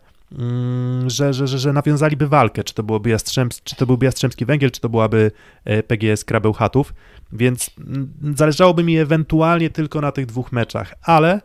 że, 1.07 1.33
że, 1.33 1.47
że, 1.47 1.59
że 1.59 1.74
nawiązaliby 1.74 2.27
walkę, 2.27 2.63
czy 2.63 2.74
to, 2.74 2.83
byłoby 2.83 3.09
Jastrzębs, 3.09 3.62
czy 3.63 3.75
to 3.75 3.85
byłby 3.85 4.06
Jastrzębski 4.06 4.45
Węgiel, 4.45 4.71
czy 4.71 4.81
to 4.81 4.89
byłaby 4.89 5.31
e, 5.65 5.83
PGS 5.83 6.25
Krabełchatów, 6.25 6.94
więc 7.31 7.69
mm, 7.77 8.13
zależałoby 8.35 8.83
mi 8.83 8.97
ewentualnie 8.97 9.69
tylko 9.69 10.01
na 10.01 10.12
tych 10.12 10.25
dwóch 10.25 10.51
meczach, 10.51 10.94
ale 11.01 11.41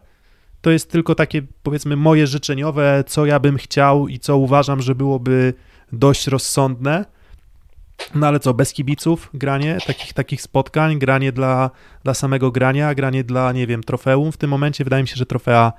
to 0.61 0.71
jest 0.71 0.91
tylko 0.91 1.15
takie, 1.15 1.43
powiedzmy, 1.63 1.97
moje 1.97 2.27
życzeniowe, 2.27 3.05
co 3.07 3.27
ja 3.27 3.41
bym 3.41 3.57
chciał 3.57 4.09
i 4.09 4.19
co 4.19 4.37
uważam, 4.37 4.83
że 4.83 4.95
byłoby 4.95 5.55
dość 5.93 6.27
rozsądne. 6.27 7.05
No 8.15 8.27
ale 8.27 8.41
co, 8.41 8.55
bez 8.55 8.73
kibiców 8.73 9.31
granie 9.35 9.79
takich, 9.87 10.13
takich 10.13 10.43
spotkań, 10.43 10.99
granie 10.99 11.33
dla, 11.33 11.71
dla 12.05 12.15
samego 12.15 12.51
grania, 12.51 12.95
granie 12.95 13.25
dla, 13.25 13.53
nie 13.53 13.67
wiem, 13.67 13.83
trofeum. 13.83 14.33
W 14.33 14.37
tym 14.37 14.51
momencie 14.51 14.85
wydaje 14.85 15.03
mi 15.03 15.09
się, 15.09 15.17
że 15.17 15.27
trofea 15.27 15.73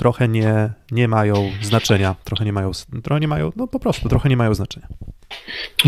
trochę 0.00 0.28
nie, 0.28 0.70
nie 0.90 1.08
mają 1.08 1.52
znaczenia, 1.62 2.14
trochę 2.24 2.44
nie 2.44 2.52
mają, 2.52 2.70
trochę 3.02 3.20
nie 3.20 3.28
mają, 3.28 3.52
no 3.56 3.66
po 3.66 3.80
prostu 3.80 4.08
trochę 4.08 4.28
nie 4.28 4.36
mają 4.36 4.54
znaczenia. 4.54 4.88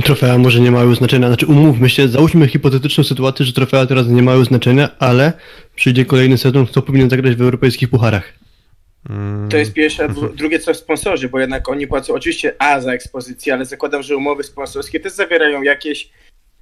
Trofea 0.04 0.38
może 0.38 0.60
nie 0.60 0.70
mają 0.70 0.94
znaczenia, 0.94 1.26
znaczy 1.26 1.46
umówmy 1.46 1.90
się, 1.90 2.08
załóżmy 2.08 2.48
hipotetyczną 2.48 3.04
sytuację, 3.04 3.46
że 3.46 3.52
trofea 3.52 3.86
teraz 3.86 4.06
nie 4.06 4.22
mają 4.22 4.44
znaczenia, 4.44 4.88
ale 4.98 5.32
przyjdzie 5.74 6.04
kolejny 6.04 6.38
sezon, 6.38 6.66
kto 6.66 6.82
powinien 6.82 7.10
zagrać 7.10 7.34
w 7.36 7.42
europejskich 7.42 7.90
pucharach. 7.90 8.32
Mm. 9.10 9.48
To 9.48 9.56
jest 9.56 9.72
pierwsze, 9.72 10.04
a 10.04 10.08
drugie 10.08 10.58
co 10.58 10.74
sponsorzy, 10.74 11.28
bo 11.28 11.40
jednak 11.40 11.68
oni 11.68 11.86
płacą 11.86 12.14
oczywiście 12.14 12.54
A 12.58 12.80
za 12.80 12.92
ekspozycję, 12.92 13.54
ale 13.54 13.64
zakładam, 13.64 14.02
że 14.02 14.16
umowy 14.16 14.42
sponsorskie 14.42 15.00
też 15.00 15.12
zawierają 15.12 15.62
jakieś 15.62 16.10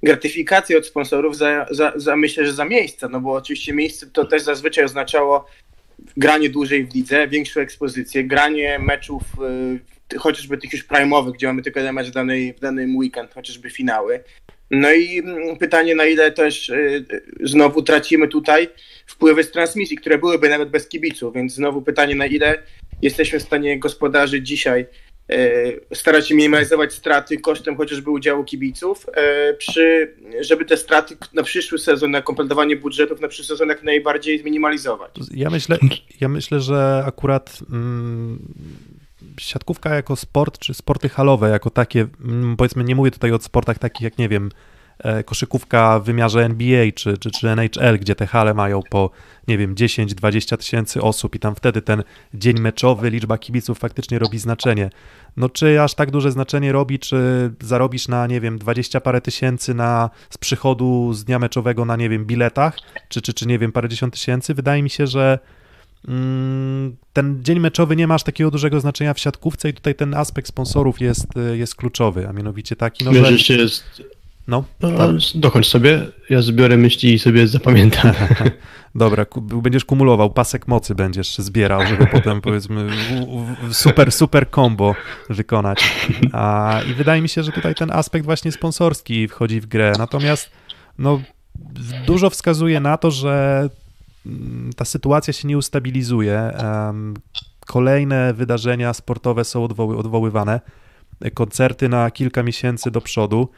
gratyfikacje 0.03 0.77
od 0.77 0.85
sponsorów 0.85 1.37
za, 1.37 1.65
za, 1.71 1.93
za 1.95 2.15
myślę, 2.15 2.45
że 2.45 2.53
za 2.53 2.65
miejsca, 2.65 3.09
no 3.09 3.21
bo 3.21 3.33
oczywiście 3.33 3.73
miejsce 3.73 4.07
to 4.07 4.25
też 4.25 4.41
zazwyczaj 4.41 4.85
oznaczało 4.85 5.45
granie 6.17 6.49
dłużej 6.49 6.85
w 6.85 6.95
lidze, 6.95 7.27
większą 7.27 7.61
ekspozycję, 7.61 8.23
granie 8.23 8.79
meczów 8.79 9.23
y, 10.13 10.19
chociażby 10.19 10.57
tych 10.57 10.73
już 10.73 10.87
prime'owych, 10.87 11.31
gdzie 11.31 11.47
mamy 11.47 11.61
tylko 11.61 11.79
jeden 11.79 11.95
mecz 11.95 12.07
w, 12.07 12.11
danej, 12.11 12.53
w 12.53 12.59
danym 12.59 12.95
weekend, 12.95 13.33
chociażby 13.33 13.69
finały. 13.69 14.23
No 14.71 14.91
i 14.91 15.19
mm, 15.19 15.57
pytanie, 15.57 15.95
na 15.95 16.05
ile 16.05 16.31
też 16.31 16.69
y, 16.69 17.05
znowu 17.43 17.81
tracimy 17.81 18.27
tutaj 18.27 18.69
wpływy 19.07 19.43
z 19.43 19.51
transmisji, 19.51 19.97
które 19.97 20.17
byłyby 20.17 20.49
nawet 20.49 20.69
bez 20.69 20.87
kibiców, 20.87 21.33
więc 21.33 21.53
znowu 21.53 21.81
pytanie, 21.81 22.15
na 22.15 22.25
ile 22.25 22.63
jesteśmy 23.01 23.39
w 23.39 23.43
stanie 23.43 23.79
gospodarzyć 23.79 24.47
dzisiaj 24.47 24.85
starać 25.93 26.27
się 26.27 26.35
minimalizować 26.35 26.93
straty 26.93 27.37
kosztem 27.37 27.77
chociażby 27.77 28.09
udziału 28.09 28.43
kibiców, 28.43 29.05
e, 29.13 29.53
przy, 29.53 30.15
żeby 30.41 30.65
te 30.65 30.77
straty 30.77 31.17
na 31.33 31.43
przyszły 31.43 31.79
sezon, 31.79 32.11
na 32.11 32.21
kompletowanie 32.21 32.75
budżetów 32.75 33.21
na 33.21 33.27
przyszły 33.27 33.45
sezon 33.45 33.69
jak 33.69 33.83
najbardziej 33.83 34.39
zminimalizować. 34.39 35.11
Ja 35.33 35.49
myślę, 35.49 35.77
ja 36.21 36.27
myślę 36.27 36.59
że 36.59 37.03
akurat 37.07 37.59
mm, 37.71 38.39
siatkówka 39.39 39.95
jako 39.95 40.15
sport, 40.15 40.59
czy 40.59 40.73
sporty 40.73 41.09
halowe 41.09 41.49
jako 41.49 41.69
takie, 41.69 42.07
mm, 42.25 42.57
powiedzmy, 42.57 42.83
nie 42.83 42.95
mówię 42.95 43.11
tutaj 43.11 43.31
o 43.31 43.39
sportach 43.39 43.79
takich 43.79 44.01
jak, 44.01 44.17
nie 44.17 44.29
wiem, 44.29 44.45
e, 44.45 44.70
koszykówka 45.25 45.99
w 45.99 46.03
wymiarze 46.03 46.45
NBA 46.45 46.91
czy, 46.95 47.17
czy, 47.17 47.31
czy 47.31 47.49
NHL, 47.49 47.99
gdzie 47.99 48.15
te 48.15 48.27
hale 48.27 48.53
mają 48.53 48.79
po, 48.89 49.09
nie 49.47 49.57
wiem, 49.57 49.75
10-20 49.75 50.57
tysięcy 50.57 51.01
osób 51.01 51.35
i 51.35 51.39
tam 51.39 51.55
wtedy 51.55 51.81
ten 51.81 52.03
dzień 52.33 52.59
meczowy, 52.59 53.09
liczba 53.09 53.37
kibiców 53.37 53.79
faktycznie 53.79 54.19
robi 54.19 54.39
znaczenie. 54.39 54.89
No 55.37 55.49
czy 55.49 55.81
aż 55.81 55.93
tak 55.93 56.11
duże 56.11 56.31
znaczenie 56.31 56.71
robi, 56.71 56.99
czy 56.99 57.51
zarobisz 57.61 58.07
na, 58.07 58.27
nie 58.27 58.41
wiem, 58.41 58.59
20 58.59 59.01
parę 59.01 59.21
tysięcy 59.21 59.73
na, 59.73 60.09
z 60.29 60.37
przychodu 60.37 61.13
z 61.13 61.23
dnia 61.23 61.39
meczowego 61.39 61.85
na, 61.85 61.95
nie 61.95 62.09
wiem, 62.09 62.25
biletach, 62.25 62.77
czy, 63.09 63.21
czy, 63.21 63.33
czy 63.33 63.47
nie 63.47 63.59
wiem, 63.59 63.71
parę 63.71 63.89
dziesiąt 63.89 64.13
tysięcy? 64.13 64.53
Wydaje 64.53 64.83
mi 64.83 64.89
się, 64.89 65.07
że 65.07 65.39
Mm, 66.07 66.97
ten 67.13 67.43
dzień 67.43 67.59
meczowy 67.59 67.95
nie 67.95 68.07
ma 68.07 68.15
aż 68.15 68.23
takiego 68.23 68.51
dużego 68.51 68.79
znaczenia 68.79 69.13
w 69.13 69.19
siatkówce 69.19 69.69
i 69.69 69.73
tutaj 69.73 69.95
ten 69.95 70.13
aspekt 70.13 70.47
sponsorów 70.47 71.01
jest, 71.01 71.27
jest 71.53 71.75
kluczowy, 71.75 72.27
a 72.27 72.33
mianowicie 72.33 72.75
taki, 72.75 73.05
no, 73.05 73.13
że... 73.13 73.31
jeszcze 73.31 73.53
jest... 73.53 73.83
No, 74.47 74.63
no 74.81 74.97
tak. 74.97 75.09
dokończ 75.35 75.67
sobie, 75.67 76.07
ja 76.29 76.41
zbiorę 76.41 76.77
myśli 76.77 77.13
i 77.13 77.19
sobie 77.19 77.47
zapamiętam. 77.47 78.11
Dobra, 78.95 79.25
będziesz 79.41 79.85
kumulował, 79.85 80.29
pasek 80.29 80.67
mocy 80.67 80.95
będziesz 80.95 81.37
zbierał, 81.37 81.87
żeby 81.87 82.07
potem 82.17 82.41
powiedzmy 82.41 82.87
super, 83.71 84.11
super 84.11 84.51
combo 84.51 84.95
wykonać. 85.29 85.93
A, 86.31 86.79
I 86.91 86.93
wydaje 86.93 87.21
mi 87.21 87.29
się, 87.29 87.43
że 87.43 87.51
tutaj 87.51 87.75
ten 87.75 87.91
aspekt 87.91 88.25
właśnie 88.25 88.51
sponsorski 88.51 89.27
wchodzi 89.27 89.61
w 89.61 89.65
grę, 89.65 89.93
natomiast 89.97 90.49
no, 90.97 91.21
dużo 92.05 92.29
wskazuje 92.29 92.79
na 92.79 92.97
to, 92.97 93.11
że 93.11 93.69
Mm, 94.25 94.73
ta 94.73 94.85
sytuacja 94.85 95.33
się 95.33 95.47
nie 95.47 95.57
ustabilizuje. 95.57 96.51
Kolejne 97.67 98.33
wydarzenia 98.33 98.93
sportowe 98.93 99.45
są 99.45 99.63
odwoły, 99.63 99.97
odwoływane, 99.97 100.59
koncerty 101.33 101.89
na 101.89 102.11
kilka 102.11 102.43
miesięcy 102.43 102.91
do 102.91 103.01
przodu. 103.01 103.49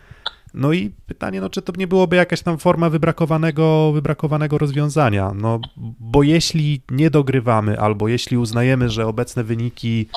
No 0.53 0.73
i 0.73 0.89
pytanie, 1.05 1.41
no, 1.41 1.49
czy 1.49 1.61
to 1.61 1.73
nie 1.77 1.87
byłoby 1.87 2.15
jakaś 2.15 2.41
tam 2.41 2.57
forma 2.57 2.89
wybrakowanego, 2.89 3.91
wybrakowanego 3.91 4.57
rozwiązania? 4.57 5.31
No, 5.35 5.59
bo 5.99 6.23
jeśli 6.23 6.81
nie 6.91 7.09
dogrywamy, 7.09 7.79
albo 7.79 8.07
jeśli 8.07 8.37
uznajemy, 8.37 8.89
że 8.89 9.07
obecne 9.07 9.43
wyniki 9.43 10.07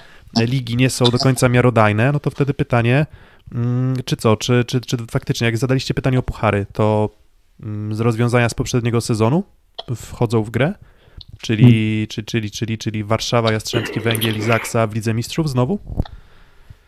ligi 0.41 0.77
nie 0.77 0.91
są 0.91 1.05
do 1.05 1.19
końca 1.19 1.49
miarodajne, 1.49 2.13
no 2.13 2.21
to 2.21 2.31
wtedy 2.31 2.55
pytanie, 2.55 3.07
mm, 3.55 3.97
czy 4.05 4.17
co, 4.17 4.37
czy, 4.37 4.65
czy, 4.65 4.81
czy 4.81 4.97
faktycznie, 5.11 5.45
jak 5.45 5.59
zadaliście 5.59 5.95
pytanie 5.95 6.19
o 6.19 6.23
puchary, 6.23 6.67
to 6.73 7.11
mm, 7.63 7.95
z 7.95 8.01
rozwiązania 8.01 8.49
z 8.49 8.55
poprzedniego 8.55 9.01
sezonu 9.01 9.45
wchodzą 9.97 10.43
w 10.43 10.51
grę? 10.51 10.75
Czyli, 11.41 11.63
hmm. 11.63 12.07
czy, 12.07 12.23
czyli, 12.23 12.51
czyli, 12.51 12.79
czyli 12.79 13.05
Warszawa, 13.05 13.53
Jastrzębski 13.53 14.01
Węgiel 14.01 14.37
i 14.37 14.43
Zaksa 14.43 14.87
w 14.87 14.95
Lidze 14.95 15.15
Mistrzów 15.15 15.51
znowu? 15.51 15.79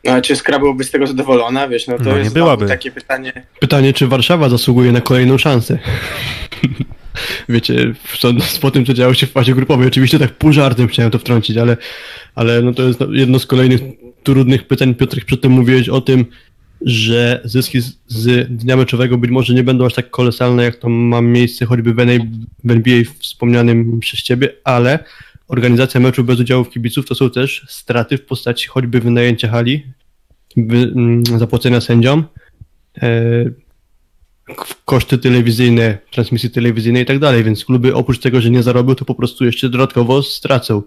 No, 0.05 0.13
a 0.13 0.21
czy 0.21 0.37
Skra 0.37 0.59
byłoby 0.59 0.85
z 0.85 0.91
tego 0.91 1.07
zadowolona? 1.07 1.69
Wiesz, 1.69 1.87
no 1.87 1.99
to 1.99 2.05
no, 2.05 2.17
jest 2.17 2.35
byłaby. 2.35 2.67
takie 2.67 2.91
pytanie. 2.91 3.33
Pytanie, 3.61 3.93
czy 3.93 4.07
Warszawa 4.07 4.49
zasługuje 4.49 4.93
na 4.93 5.01
kolejną 5.01 5.39
szansę? 5.39 5.79
Wiecie, 7.49 7.95
po 8.61 8.71
tym, 8.71 8.87
co 8.87 8.95
działo 8.95 9.15
się 9.15 9.27
w 9.27 9.33
fazie 9.33 9.55
grupowej, 9.55 9.89
oczywiście 9.89 10.19
tak 10.19 10.31
pół 10.31 10.53
żartem 10.53 10.89
chciałem 10.89 11.11
to 11.11 11.19
wtrącić, 11.19 11.57
ale, 11.57 11.77
ale 12.35 12.63
no 12.63 12.75
to 12.75 12.83
jest 12.83 13.01
jedno 13.11 13.39
z 13.39 13.47
kolejnych 13.47 13.81
trudnych 14.23 14.67
pytań. 14.67 14.95
Piotrek, 14.95 15.25
przedtem 15.25 15.53
mówiłeś 15.53 15.89
o 15.89 16.01
tym, 16.01 16.25
że 16.81 17.41
zyski 17.45 17.81
z, 17.81 17.99
z 18.07 18.49
dnia 18.57 18.77
meczowego 18.77 19.19
być 19.19 19.31
może 19.31 19.55
nie 19.55 19.65
będą 19.65 19.87
aż 19.87 19.95
tak 19.95 20.11
kolosalne, 20.11 20.65
jak 20.65 20.77
to 20.77 20.89
ma 20.89 21.21
miejsce 21.21 21.67
choćby 21.67 21.95
w, 21.95 22.01
NBA 22.71 23.03
wspomnianym 23.19 24.01
przez 24.01 24.23
ciebie, 24.23 24.49
ale 24.65 24.99
organizacja 25.49 26.01
meczu 26.01 26.25
bez 26.25 26.41
udziału 26.41 26.65
kibiców 26.65 27.07
to 27.07 27.15
są 27.15 27.31
też 27.31 27.67
straty 27.69 28.19
w 28.19 28.25
postaci 28.25 28.69
choćby 28.69 29.01
wynajęcia 29.01 29.49
hali, 29.49 29.87
mm, 30.57 31.23
zapłacenia 31.27 31.81
sędziom, 31.81 32.25
e, 33.03 33.11
koszty 34.85 35.19
telewizyjne, 35.19 35.99
transmisji 36.11 36.51
telewizyjnej 36.51 37.03
i 37.03 37.07
tak 37.07 37.19
dalej, 37.19 37.45
więc 37.45 37.65
kluby 37.65 37.95
oprócz 37.95 38.19
tego, 38.19 38.41
że 38.41 38.51
nie 38.51 38.63
zarobią, 38.63 38.95
to 38.95 39.05
po 39.05 39.15
prostu 39.15 39.45
jeszcze 39.45 39.69
dodatkowo 39.69 40.23
stracą. 40.23 40.83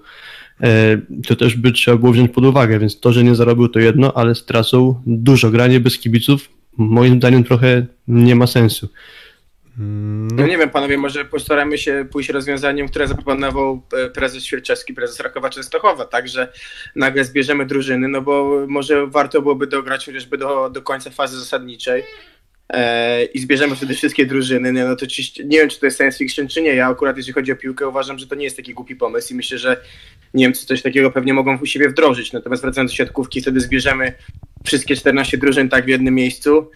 E, 0.61 0.97
to 1.27 1.35
też 1.35 1.55
by 1.55 1.71
trzeba 1.71 1.97
było 1.97 2.11
wziąć 2.11 2.31
pod 2.31 2.45
uwagę, 2.45 2.79
więc 2.79 2.99
to, 2.99 3.13
że 3.13 3.23
nie 3.23 3.35
zarobił 3.35 3.67
to 3.67 3.79
jedno, 3.79 4.13
ale 4.13 4.35
stracą 4.35 5.01
dużo. 5.05 5.49
Granie 5.49 5.79
bez 5.79 5.97
kibiców 5.97 6.49
moim 6.77 7.17
zdaniem 7.17 7.43
trochę 7.43 7.85
nie 8.07 8.35
ma 8.35 8.47
sensu. 8.47 8.89
No 9.77 10.47
nie 10.47 10.57
wiem, 10.57 10.69
panowie, 10.69 10.97
może 10.97 11.25
postaramy 11.25 11.77
się 11.77 12.05
pójść 12.11 12.29
rozwiązaniem, 12.29 12.87
które 12.87 13.07
zaproponował 13.07 13.81
e, 13.93 14.09
prezes 14.09 14.43
Świerczewski, 14.43 14.93
prezes 14.93 15.19
Rakowa 15.19 15.49
Częstochowa, 15.49 16.05
tak, 16.05 16.27
że 16.27 16.53
nagle 16.95 17.25
zbierzemy 17.25 17.65
drużyny, 17.65 18.07
no 18.07 18.21
bo 18.21 18.65
może 18.67 19.07
warto 19.07 19.41
byłoby 19.41 19.67
dograć 19.67 20.05
chociażby 20.05 20.37
do, 20.37 20.69
do 20.69 20.81
końca 20.81 21.09
fazy 21.09 21.39
zasadniczej, 21.39 22.03
E, 22.73 23.23
i 23.23 23.39
zbierzemy 23.39 23.75
wtedy 23.75 23.93
wszystkie 23.93 24.25
drużyny, 24.25 24.71
no 24.71 24.95
to 24.95 25.05
nie 25.45 25.59
wiem, 25.59 25.69
czy 25.69 25.79
to 25.79 25.85
jest 25.85 25.97
science 25.97 26.17
fiction, 26.17 26.47
czy 26.47 26.61
nie. 26.61 26.75
Ja 26.75 26.87
akurat, 26.87 27.17
jeśli 27.17 27.33
chodzi 27.33 27.51
o 27.51 27.55
piłkę, 27.55 27.87
uważam, 27.87 28.19
że 28.19 28.27
to 28.27 28.35
nie 28.35 28.43
jest 28.43 28.57
taki 28.57 28.73
głupi 28.73 28.95
pomysł 28.95 29.33
i 29.33 29.37
myślę, 29.37 29.57
że 29.57 29.81
Niemcy 30.33 30.65
coś 30.65 30.81
takiego 30.81 31.11
pewnie 31.11 31.33
mogą 31.33 31.57
u 31.57 31.65
siebie 31.65 31.89
wdrożyć. 31.89 32.33
Natomiast 32.33 32.61
wracając 32.63 32.91
do 32.91 32.95
siatkówki, 32.95 33.41
wtedy 33.41 33.59
zbierzemy 33.59 34.13
wszystkie 34.65 34.95
14 34.95 35.37
drużyn 35.37 35.69
tak 35.69 35.85
w 35.85 35.87
jednym 35.87 36.15
miejscu 36.15 36.71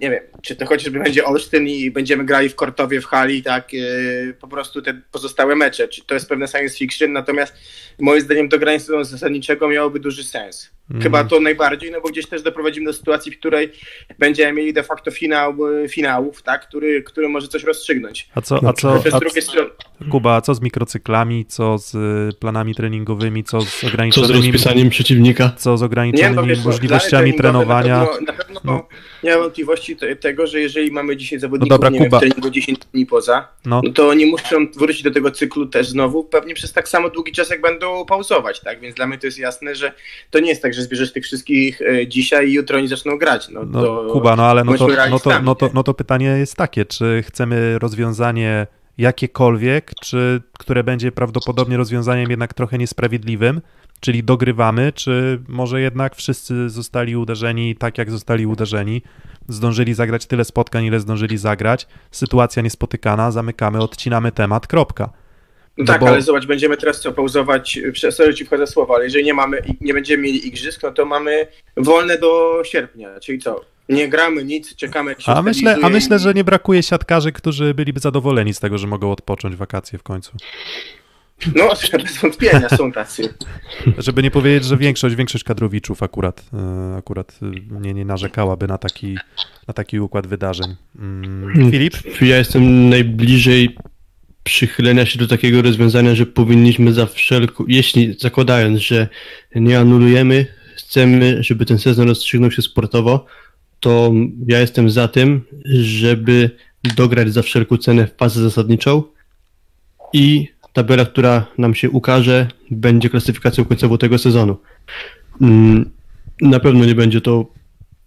nie 0.00 0.10
wiem, 0.10 0.22
czy 0.42 0.56
to 0.56 0.66
chociażby 0.66 0.98
będzie 0.98 1.24
Olsztyn 1.24 1.68
i 1.68 1.90
będziemy 1.90 2.24
grali 2.24 2.48
w 2.48 2.54
Kortowie, 2.54 3.00
w 3.00 3.04
hali, 3.04 3.42
tak, 3.42 3.70
e, 3.74 4.32
po 4.32 4.48
prostu 4.48 4.82
te 4.82 5.00
pozostałe 5.12 5.56
mecze, 5.56 5.88
czy 5.88 6.04
to 6.06 6.14
jest 6.14 6.28
pewne 6.28 6.48
science 6.48 6.76
fiction, 6.76 7.12
natomiast 7.12 7.54
moim 7.98 8.20
zdaniem 8.20 8.48
to 8.48 8.58
granie 8.58 8.80
sezonu 8.80 9.04
zasadniczego 9.04 9.68
miałoby 9.68 10.00
duży 10.00 10.24
sens. 10.24 10.70
Chyba 11.02 11.24
to 11.24 11.40
najbardziej, 11.40 11.90
no 11.90 12.00
bo 12.00 12.08
gdzieś 12.08 12.26
też 12.26 12.42
doprowadzimy 12.42 12.86
do 12.86 12.92
sytuacji, 12.92 13.32
w 13.32 13.38
której 13.38 13.72
będziemy 14.18 14.52
mieli 14.52 14.72
de 14.72 14.82
facto 14.82 15.10
finał 15.10 15.56
e, 15.84 15.88
finałów, 15.88 16.42
tak, 16.42 16.68
który, 16.68 17.02
który 17.02 17.28
może 17.28 17.48
coś 17.48 17.64
rozstrzygnąć. 17.64 18.28
A 18.34 18.40
co, 18.40 18.60
a 18.68 18.72
co, 18.72 19.02
a 19.12 19.18
drugiej 19.20 19.42
strony... 19.42 19.70
Kuba, 20.10 20.36
a 20.36 20.40
co 20.40 20.54
z 20.54 20.60
mikrocyklami, 20.60 21.46
co 21.46 21.78
z 21.78 21.94
planami 22.36 22.74
treningowymi, 22.74 23.44
co 23.44 23.60
z 23.60 23.84
ograniczonymi... 23.84 24.28
Co 24.28 24.34
z 24.34 24.36
rozpisaniem 24.36 24.90
przeciwnika? 24.90 25.52
Co 25.56 25.76
z 25.76 25.82
ograniczonymi 25.82 26.48
nie, 26.48 26.56
no, 26.56 26.64
możliwościami 26.64 27.34
trenowania? 27.34 27.98
Na 27.98 28.06
pewno, 28.06 28.26
na 28.26 28.32
pewno 28.32 28.60
no. 28.64 28.88
nie 29.22 29.30
mam 29.30 29.40
wątpliwości 29.40 29.96
tego, 30.20 30.46
że 30.46 30.60
jeżeli 30.60 30.90
mamy 30.90 31.16
dzisiaj 31.16 31.38
zawodników 31.38 31.70
no 31.70 31.74
dobra, 31.74 31.90
nie 31.90 31.98
Kuba. 31.98 32.20
wiem, 32.20 32.30
w 32.30 32.32
treningu 32.32 32.50
10 32.50 32.78
dni 32.92 33.06
poza, 33.06 33.48
no. 33.64 33.80
no. 33.84 33.92
to 33.92 34.08
oni 34.08 34.26
muszą 34.26 34.66
wrócić 34.76 35.02
do 35.02 35.10
tego 35.10 35.30
cyklu 35.30 35.66
też 35.66 35.88
znowu, 35.88 36.24
pewnie 36.24 36.54
przez 36.54 36.72
tak 36.72 36.88
samo 36.88 37.10
długi 37.10 37.32
czas, 37.32 37.50
jak 37.50 37.60
będą 37.60 38.04
pauzować, 38.04 38.60
tak? 38.60 38.80
Więc 38.80 38.94
dla 38.94 39.06
mnie 39.06 39.18
to 39.18 39.26
jest 39.26 39.38
jasne, 39.38 39.74
że 39.74 39.92
to 40.30 40.40
nie 40.40 40.48
jest 40.48 40.62
tak, 40.62 40.74
że 40.74 40.81
zbierzesz 40.82 41.12
tych 41.12 41.24
wszystkich 41.24 41.82
e, 41.82 42.06
dzisiaj 42.06 42.48
i 42.48 42.52
jutro 42.52 42.78
oni 42.78 42.88
zaczną 42.88 43.18
grać. 43.18 43.48
No, 43.48 43.64
no 43.66 43.82
to 43.82 44.08
Kuba, 44.12 44.36
no 44.36 44.46
ale 44.46 44.64
no 44.64 44.78
to, 44.78 44.88
no, 45.10 45.18
to, 45.18 45.42
no, 45.42 45.54
to, 45.54 45.70
no 45.74 45.82
to 45.82 45.94
pytanie 45.94 46.26
jest 46.26 46.56
takie, 46.56 46.84
czy 46.84 47.22
chcemy 47.26 47.78
rozwiązanie 47.78 48.66
jakiekolwiek, 48.98 49.92
czy 50.02 50.42
które 50.58 50.84
będzie 50.84 51.12
prawdopodobnie 51.12 51.76
rozwiązaniem 51.76 52.30
jednak 52.30 52.54
trochę 52.54 52.78
niesprawiedliwym, 52.78 53.60
czyli 54.00 54.24
dogrywamy, 54.24 54.92
czy 54.92 55.42
może 55.48 55.80
jednak 55.80 56.16
wszyscy 56.16 56.70
zostali 56.70 57.16
uderzeni 57.16 57.76
tak, 57.76 57.98
jak 57.98 58.10
zostali 58.10 58.46
uderzeni, 58.46 59.02
zdążyli 59.48 59.94
zagrać 59.94 60.26
tyle 60.26 60.44
spotkań, 60.44 60.84
ile 60.84 61.00
zdążyli 61.00 61.38
zagrać, 61.38 61.86
sytuacja 62.10 62.62
niespotykana, 62.62 63.30
zamykamy, 63.30 63.78
odcinamy 63.82 64.32
temat, 64.32 64.66
kropka. 64.66 65.21
No 65.78 65.84
tak, 65.84 66.00
bo... 66.00 66.08
ale 66.08 66.22
zobacz, 66.22 66.46
będziemy 66.46 66.76
teraz 66.76 67.00
co 67.00 67.12
pauzować, 67.12 67.78
sorry 68.10 68.34
ci 68.34 68.44
wchodzę 68.44 68.66
słowa, 68.66 68.94
ale 68.94 69.04
jeżeli 69.04 69.24
nie 69.24 69.34
mamy, 69.34 69.62
nie 69.80 69.94
będziemy 69.94 70.22
mieli 70.22 70.48
igrzysk, 70.48 70.82
no 70.82 70.92
to 70.92 71.04
mamy 71.04 71.46
wolne 71.76 72.18
do 72.18 72.62
sierpnia, 72.64 73.20
czyli 73.20 73.38
co? 73.38 73.60
Nie 73.88 74.08
gramy 74.08 74.44
nic, 74.44 74.76
czekamy 74.76 75.10
jak 75.10 75.20
się 75.20 75.32
a 75.32 75.42
myślę, 75.42 75.76
a 75.82 75.88
myślę, 75.88 76.18
że 76.18 76.34
nie 76.34 76.44
brakuje 76.44 76.82
siatkarzy, 76.82 77.32
którzy 77.32 77.74
byliby 77.74 78.00
zadowoleni 78.00 78.54
z 78.54 78.60
tego, 78.60 78.78
że 78.78 78.86
mogą 78.86 79.12
odpocząć 79.12 79.56
wakacje 79.56 79.98
w 79.98 80.02
końcu. 80.02 80.32
No, 81.54 81.68
bez 82.02 82.18
wątpienia 82.18 82.68
są 82.68 82.92
tacy. 82.92 83.34
Żeby 83.98 84.22
nie 84.22 84.30
powiedzieć, 84.30 84.64
że 84.64 84.76
większość, 84.76 85.16
większość 85.16 85.44
kadrowiczów 85.44 86.02
akurat, 86.02 86.44
e, 86.54 86.96
akurat 86.96 87.38
e, 87.42 87.80
nie, 87.80 87.94
nie 87.94 88.04
narzekałaby 88.04 88.66
na 88.66 88.78
taki, 88.78 89.18
na 89.68 89.74
taki 89.74 90.00
układ 90.00 90.26
wydarzeń. 90.26 90.76
Mm, 90.98 91.70
Filip? 91.70 91.94
Ja 92.20 92.36
jestem 92.38 92.88
najbliżej 92.88 93.76
przychylenia 94.44 95.06
się 95.06 95.18
do 95.18 95.28
takiego 95.28 95.62
rozwiązania, 95.62 96.14
że 96.14 96.26
powinniśmy 96.26 96.92
za 96.92 97.06
wszelką, 97.06 97.64
jeśli 97.68 98.16
zakładając, 98.18 98.80
że 98.80 99.08
nie 99.54 99.78
anulujemy, 99.78 100.46
chcemy, 100.76 101.42
żeby 101.42 101.66
ten 101.66 101.78
sezon 101.78 102.08
rozstrzygnął 102.08 102.50
się 102.50 102.62
sportowo, 102.62 103.26
to 103.80 104.12
ja 104.46 104.60
jestem 104.60 104.90
za 104.90 105.08
tym, 105.08 105.40
żeby 105.64 106.50
dograć 106.96 107.32
za 107.32 107.42
wszelką 107.42 107.76
cenę 107.76 108.06
w 108.06 108.16
fazę 108.16 108.42
zasadniczą 108.42 109.02
i 110.12 110.48
tabela, 110.72 111.04
która 111.04 111.46
nam 111.58 111.74
się 111.74 111.90
ukaże, 111.90 112.46
będzie 112.70 113.10
klasyfikacją 113.10 113.64
końcową 113.64 113.98
tego 113.98 114.18
sezonu. 114.18 114.56
Mm, 115.40 115.90
na 116.40 116.60
pewno 116.60 116.84
nie 116.84 116.94
będzie 116.94 117.20
to 117.20 117.46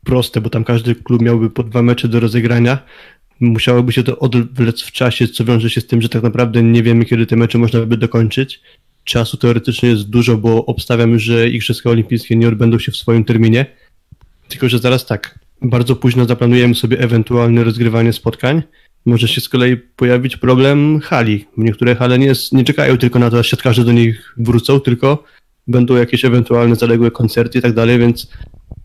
proste, 0.05 0.41
bo 0.41 0.49
tam 0.49 0.63
każdy 0.63 0.95
klub 0.95 1.21
miałby 1.21 1.49
po 1.49 1.63
dwa 1.63 1.81
mecze 1.81 2.07
do 2.07 2.19
rozegrania. 2.19 2.77
Musiałoby 3.39 3.91
się 3.91 4.03
to 4.03 4.19
odwlec 4.19 4.81
w 4.81 4.91
czasie, 4.91 5.27
co 5.27 5.45
wiąże 5.45 5.69
się 5.69 5.81
z 5.81 5.87
tym, 5.87 6.01
że 6.01 6.09
tak 6.09 6.23
naprawdę 6.23 6.63
nie 6.63 6.83
wiemy, 6.83 7.05
kiedy 7.05 7.25
te 7.25 7.35
mecze 7.35 7.57
można 7.57 7.85
by 7.85 7.97
dokończyć. 7.97 8.61
Czasu 9.03 9.37
teoretycznie 9.37 9.89
jest 9.89 10.09
dużo, 10.09 10.37
bo 10.37 10.65
obstawiam, 10.65 11.19
że 11.19 11.49
Igrzyska 11.49 11.89
Olimpijskie 11.89 12.35
nie 12.35 12.47
odbędą 12.47 12.79
się 12.79 12.91
w 12.91 12.97
swoim 12.97 13.25
terminie. 13.25 13.65
Tylko, 14.47 14.69
że 14.69 14.79
zaraz 14.79 15.05
tak, 15.05 15.39
bardzo 15.61 15.95
późno 15.95 16.25
zaplanujemy 16.25 16.75
sobie 16.75 16.99
ewentualne 16.99 17.63
rozgrywanie 17.63 18.13
spotkań, 18.13 18.61
może 19.05 19.27
się 19.27 19.41
z 19.41 19.49
kolei 19.49 19.77
pojawić 19.77 20.37
problem 20.37 20.99
hali. 20.99 21.45
Niektóre 21.57 21.95
hale 21.95 22.19
nie, 22.19 22.33
nie 22.51 22.63
czekają 22.63 22.97
tylko 22.97 23.19
na 23.19 23.29
to, 23.29 23.39
aż 23.39 23.49
siatkarze 23.49 23.83
do 23.85 23.91
nich 23.91 24.33
wrócą, 24.37 24.79
tylko 24.79 25.23
będą 25.67 25.95
jakieś 25.95 26.25
ewentualne 26.25 26.75
zaległe 26.75 27.11
koncerty 27.11 27.59
i 27.59 27.61
tak 27.61 27.73
dalej, 27.73 27.99
więc 27.99 28.27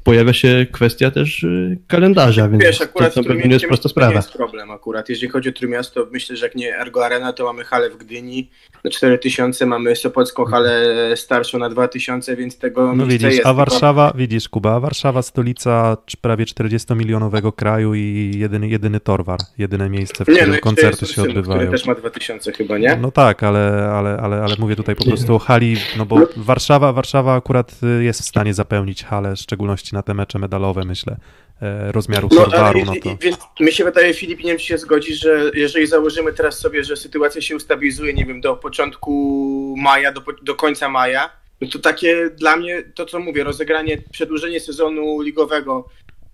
pojawia 0.04 0.32
się 0.32 0.66
kwestia 0.72 1.10
też 1.10 1.42
y, 1.42 1.78
kalendarza, 1.86 2.48
więc 2.48 2.62
Wiesz, 2.62 2.80
akurat 2.80 3.14
to 3.14 3.34
nie 3.34 3.50
jest 3.50 3.66
prosta 3.66 3.88
sprawa. 3.88 4.12
To 4.12 4.18
jest 4.18 4.32
problem 4.32 4.70
akurat. 4.70 5.08
Jeżeli 5.08 5.32
chodzi 5.32 5.48
o 5.48 5.52
Trójmiasto, 5.52 6.06
myślę, 6.12 6.36
że 6.36 6.46
jak 6.46 6.54
nie 6.54 6.78
Ergo 6.78 7.06
Arena, 7.06 7.32
to 7.32 7.44
mamy 7.44 7.64
halę 7.64 7.90
w 7.90 7.96
Gdyni 7.96 8.50
na 8.84 8.90
4000, 8.90 9.66
mamy 9.66 9.96
Sopocką 9.96 10.44
halę 10.44 10.86
starszą 11.16 11.58
na 11.58 11.68
2000, 11.68 12.36
więc 12.36 12.58
tego 12.58 12.94
No 12.94 13.06
widzisz, 13.06 13.34
jest. 13.34 13.46
a 13.46 13.54
Warszawa, 13.54 14.12
widzisz 14.16 14.48
Kuba, 14.48 14.74
a 14.74 14.80
Warszawa 14.80 15.22
stolica 15.22 15.96
prawie 16.20 16.44
40-milionowego 16.44 17.52
kraju 17.52 17.94
i 17.94 18.32
jedyny, 18.38 18.68
jedyny 18.68 19.00
Torwar, 19.00 19.38
jedyne 19.58 19.90
miejsce, 19.90 20.24
w 20.24 20.28
którym 20.28 20.50
nie, 20.50 20.56
no 20.56 20.60
koncerty 20.60 21.06
się 21.06 21.22
odbywają. 21.22 21.60
Który 21.60 21.70
też 21.70 21.86
ma 21.86 21.94
2000 21.94 22.52
chyba, 22.52 22.78
nie? 22.78 22.96
No 22.96 23.10
tak, 23.10 23.42
ale, 23.42 23.90
ale, 23.92 24.16
ale, 24.16 24.42
ale 24.42 24.56
mówię 24.58 24.76
tutaj 24.76 24.96
po 24.96 25.04
prostu 25.04 25.34
o 25.34 25.38
hali, 25.38 25.76
no 25.98 26.06
bo 26.06 26.16
Warszawa, 26.36 26.92
Warszawa 26.92 27.34
akurat 27.34 27.76
y, 28.00 28.04
jest 28.04 28.22
w 28.22 28.24
stanie 28.24 28.54
zapełnić 28.54 29.04
halę, 29.04 29.36
w 29.36 29.38
szczególności 29.38 29.89
na 29.92 30.02
te 30.02 30.14
mecze 30.14 30.38
medalowe, 30.38 30.84
myślę, 30.84 31.16
e, 31.62 31.92
rozmiaru 31.92 32.28
no, 32.32 32.36
Torwaru. 32.36 32.84
No 32.84 32.92
to... 33.02 33.16
Więc 33.20 33.36
mi 33.60 33.72
się 33.72 33.84
wydaje, 33.84 34.14
Filip, 34.14 34.38
nie 34.38 34.50
wiem, 34.50 34.58
czy 34.58 34.66
się 34.66 34.78
zgodzisz, 34.78 35.20
że 35.20 35.50
jeżeli 35.54 35.86
założymy 35.86 36.32
teraz 36.32 36.58
sobie, 36.58 36.84
że 36.84 36.96
sytuacja 36.96 37.40
się 37.42 37.56
ustabilizuje, 37.56 38.14
nie 38.14 38.24
wiem, 38.24 38.40
do 38.40 38.56
początku 38.56 39.74
maja, 39.78 40.12
do, 40.12 40.22
do 40.42 40.54
końca 40.54 40.88
maja, 40.88 41.30
no 41.60 41.68
to 41.68 41.78
takie 41.78 42.30
dla 42.30 42.56
mnie, 42.56 42.82
to 42.94 43.06
co 43.06 43.18
mówię, 43.18 43.44
rozegranie, 43.44 43.98
przedłużenie 44.12 44.60
sezonu 44.60 45.20
ligowego, 45.20 45.88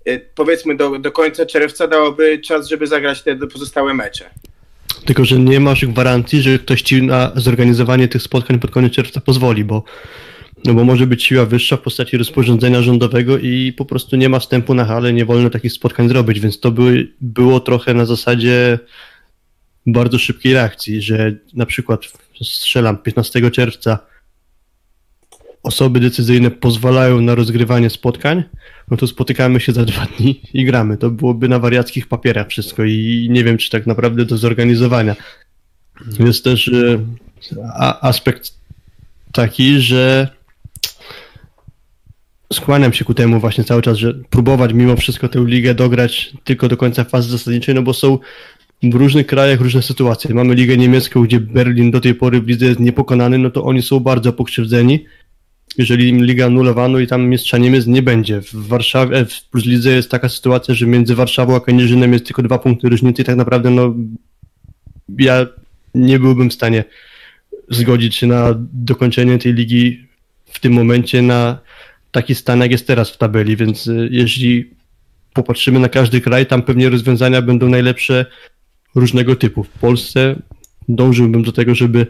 e, 0.05 0.19
powiedzmy 0.19 0.77
do, 0.77 0.99
do 0.99 1.13
końca 1.13 1.47
czerwca 1.47 1.89
dałoby 1.89 2.39
czas, 2.39 2.69
żeby 2.69 2.87
zagrać 2.87 3.23
te 3.23 3.37
pozostałe 3.37 3.95
mecze. 3.95 4.31
Tylko, 5.05 5.25
że 5.25 5.39
nie 5.39 5.61
masz 5.61 5.87
gwarancji, 5.87 6.43
że 6.43 6.59
ktoś 6.59 6.83
ci 6.83 7.03
na 7.03 7.33
zorganizowanie 7.35 8.09
tych 8.09 8.23
spotkań 8.23 8.59
pod 8.59 8.71
koniec 8.71 8.93
czerwca 8.93 9.21
pozwoli, 9.21 9.65
bo 9.65 9.85
no 10.65 10.75
bo 10.75 10.85
może 10.85 11.07
być 11.07 11.25
siła 11.25 11.47
wyższa 11.47 11.77
w 11.77 11.81
postaci 11.81 12.17
rozporządzenia 12.17 12.83
rządowego 12.83 13.39
i 13.39 13.73
po 13.73 13.85
prostu 13.85 14.17
nie 14.17 14.29
ma 14.29 14.39
wstępu 14.39 14.75
na 14.75 14.85
halę, 14.85 15.13
nie 15.13 15.25
wolno 15.25 15.51
takich 15.51 15.73
spotkań 15.73 16.09
zrobić, 16.09 16.41
więc 16.41 16.61
to 16.61 16.71
by, 16.71 17.13
było 17.21 17.61
trochę 17.61 17.95
na 17.95 18.07
zasadzie 18.07 18.79
bardzo 19.87 20.19
szybkiej 20.19 20.55
reakcji, 20.55 21.03
że 21.03 21.37
na 21.55 21.67
przykład 21.67 22.01
strzelam 22.43 22.99
15 22.99 23.51
czerwca 23.51 23.99
osoby 25.63 26.01
decyzyjne 26.01 26.51
pozwalają 26.51 27.21
na 27.21 27.35
rozgrywanie 27.35 27.91
spotkań, 27.91 28.43
no 28.91 28.97
to 28.97 29.07
spotykamy 29.07 29.61
się 29.61 29.73
za 29.73 29.85
dwa 29.85 30.07
dni 30.07 30.41
i 30.55 30.65
gramy. 30.65 30.97
To 30.97 31.11
byłoby 31.11 31.49
na 31.49 31.59
wariackich 31.59 32.09
papierach 32.09 32.49
wszystko 32.49 32.85
i 32.85 33.29
nie 33.31 33.45
wiem, 33.45 33.59
czy 33.59 33.71
tak 33.71 33.87
naprawdę 33.87 34.25
do 34.25 34.37
zorganizowania. 34.37 35.17
Jest 36.19 36.45
też 36.45 36.69
e, 36.69 36.99
aspekt 38.01 38.55
taki, 39.33 39.81
że 39.81 40.36
skłaniam 42.53 42.93
się 42.93 43.05
ku 43.05 43.15
temu 43.15 43.41
właśnie 43.41 43.65
cały 43.65 43.83
czas, 43.83 43.99
że 43.99 44.15
próbować 44.15 44.73
mimo 44.73 44.97
wszystko 44.97 45.29
tę 45.29 45.45
ligę 45.47 45.75
dograć 45.75 46.33
tylko 46.45 46.69
do 46.69 46.77
końca 46.77 47.05
fazy 47.05 47.31
zasadniczej, 47.31 47.75
no 47.75 47.83
bo 47.83 47.95
są 47.95 48.19
w 48.83 48.95
różnych 48.95 49.27
krajach 49.27 49.61
różne 49.61 49.83
sytuacje. 49.83 50.35
Mamy 50.35 50.55
ligę 50.55 50.77
niemiecką, 50.77 51.23
gdzie 51.23 51.41
Berlin 51.41 51.91
do 51.91 52.01
tej 52.01 52.15
pory 52.15 52.41
w 52.41 52.49
lidze 52.49 52.67
jest 52.67 52.81
niepokonany, 52.81 53.39
no 53.39 53.51
to 53.51 53.65
oni 53.65 53.83
są 53.83 54.01
bardzo 54.01 54.33
pokrzywdzeni. 54.33 55.05
Jeżeli 55.79 56.13
liga 56.13 56.47
anulowano 56.47 56.99
i 56.99 57.07
tam 57.07 57.23
mistrza 57.29 57.59
Niemiec 57.59 57.87
nie 57.87 58.03
będzie. 58.03 58.41
W 58.41 58.69
Warszawie, 58.69 59.25
w 59.25 59.43
Plus 59.43 59.65
Lidze 59.65 59.91
jest 59.91 60.11
taka 60.11 60.29
sytuacja, 60.29 60.75
że 60.75 60.87
między 60.87 61.15
Warszawą 61.15 61.57
a 61.57 61.61
Kędzierzynem 61.61 62.13
jest 62.13 62.27
tylko 62.27 62.43
dwa 62.43 62.59
punkty 62.59 62.89
różnicy 62.89 63.23
i 63.23 63.25
tak 63.25 63.37
naprawdę 63.37 63.71
no 63.71 63.95
ja 65.19 65.47
nie 65.95 66.19
byłbym 66.19 66.51
w 66.51 66.55
stanie 66.55 66.85
zgodzić 67.71 68.17
się 68.17 68.27
na 68.27 68.55
dokończenie 68.73 69.39
tej 69.39 69.55
ligi 69.55 70.07
w 70.45 70.61
tym 70.61 70.73
momencie 70.73 71.23
na 71.23 71.59
taki 72.11 72.35
stan, 72.35 72.61
jak 72.61 72.71
jest 72.71 72.87
teraz 72.87 73.11
w 73.11 73.19
tabeli, 73.19 73.57
więc 73.57 73.87
y, 73.87 74.09
jeśli 74.13 74.71
popatrzymy 75.35 75.81
na 75.81 75.89
każdy 75.89 76.21
kraj, 76.21 76.47
tam 76.47 76.63
pewnie 76.63 76.89
rozwiązania 76.89 77.43
będą 77.43 77.69
najlepsze 77.69 78.27
różnego 78.95 79.37
typu. 79.37 79.65
W 79.65 79.69
Polsce 79.69 80.37
dążyłbym 80.89 81.43
do 81.43 81.53
tego, 81.53 81.75
żeby 81.75 82.07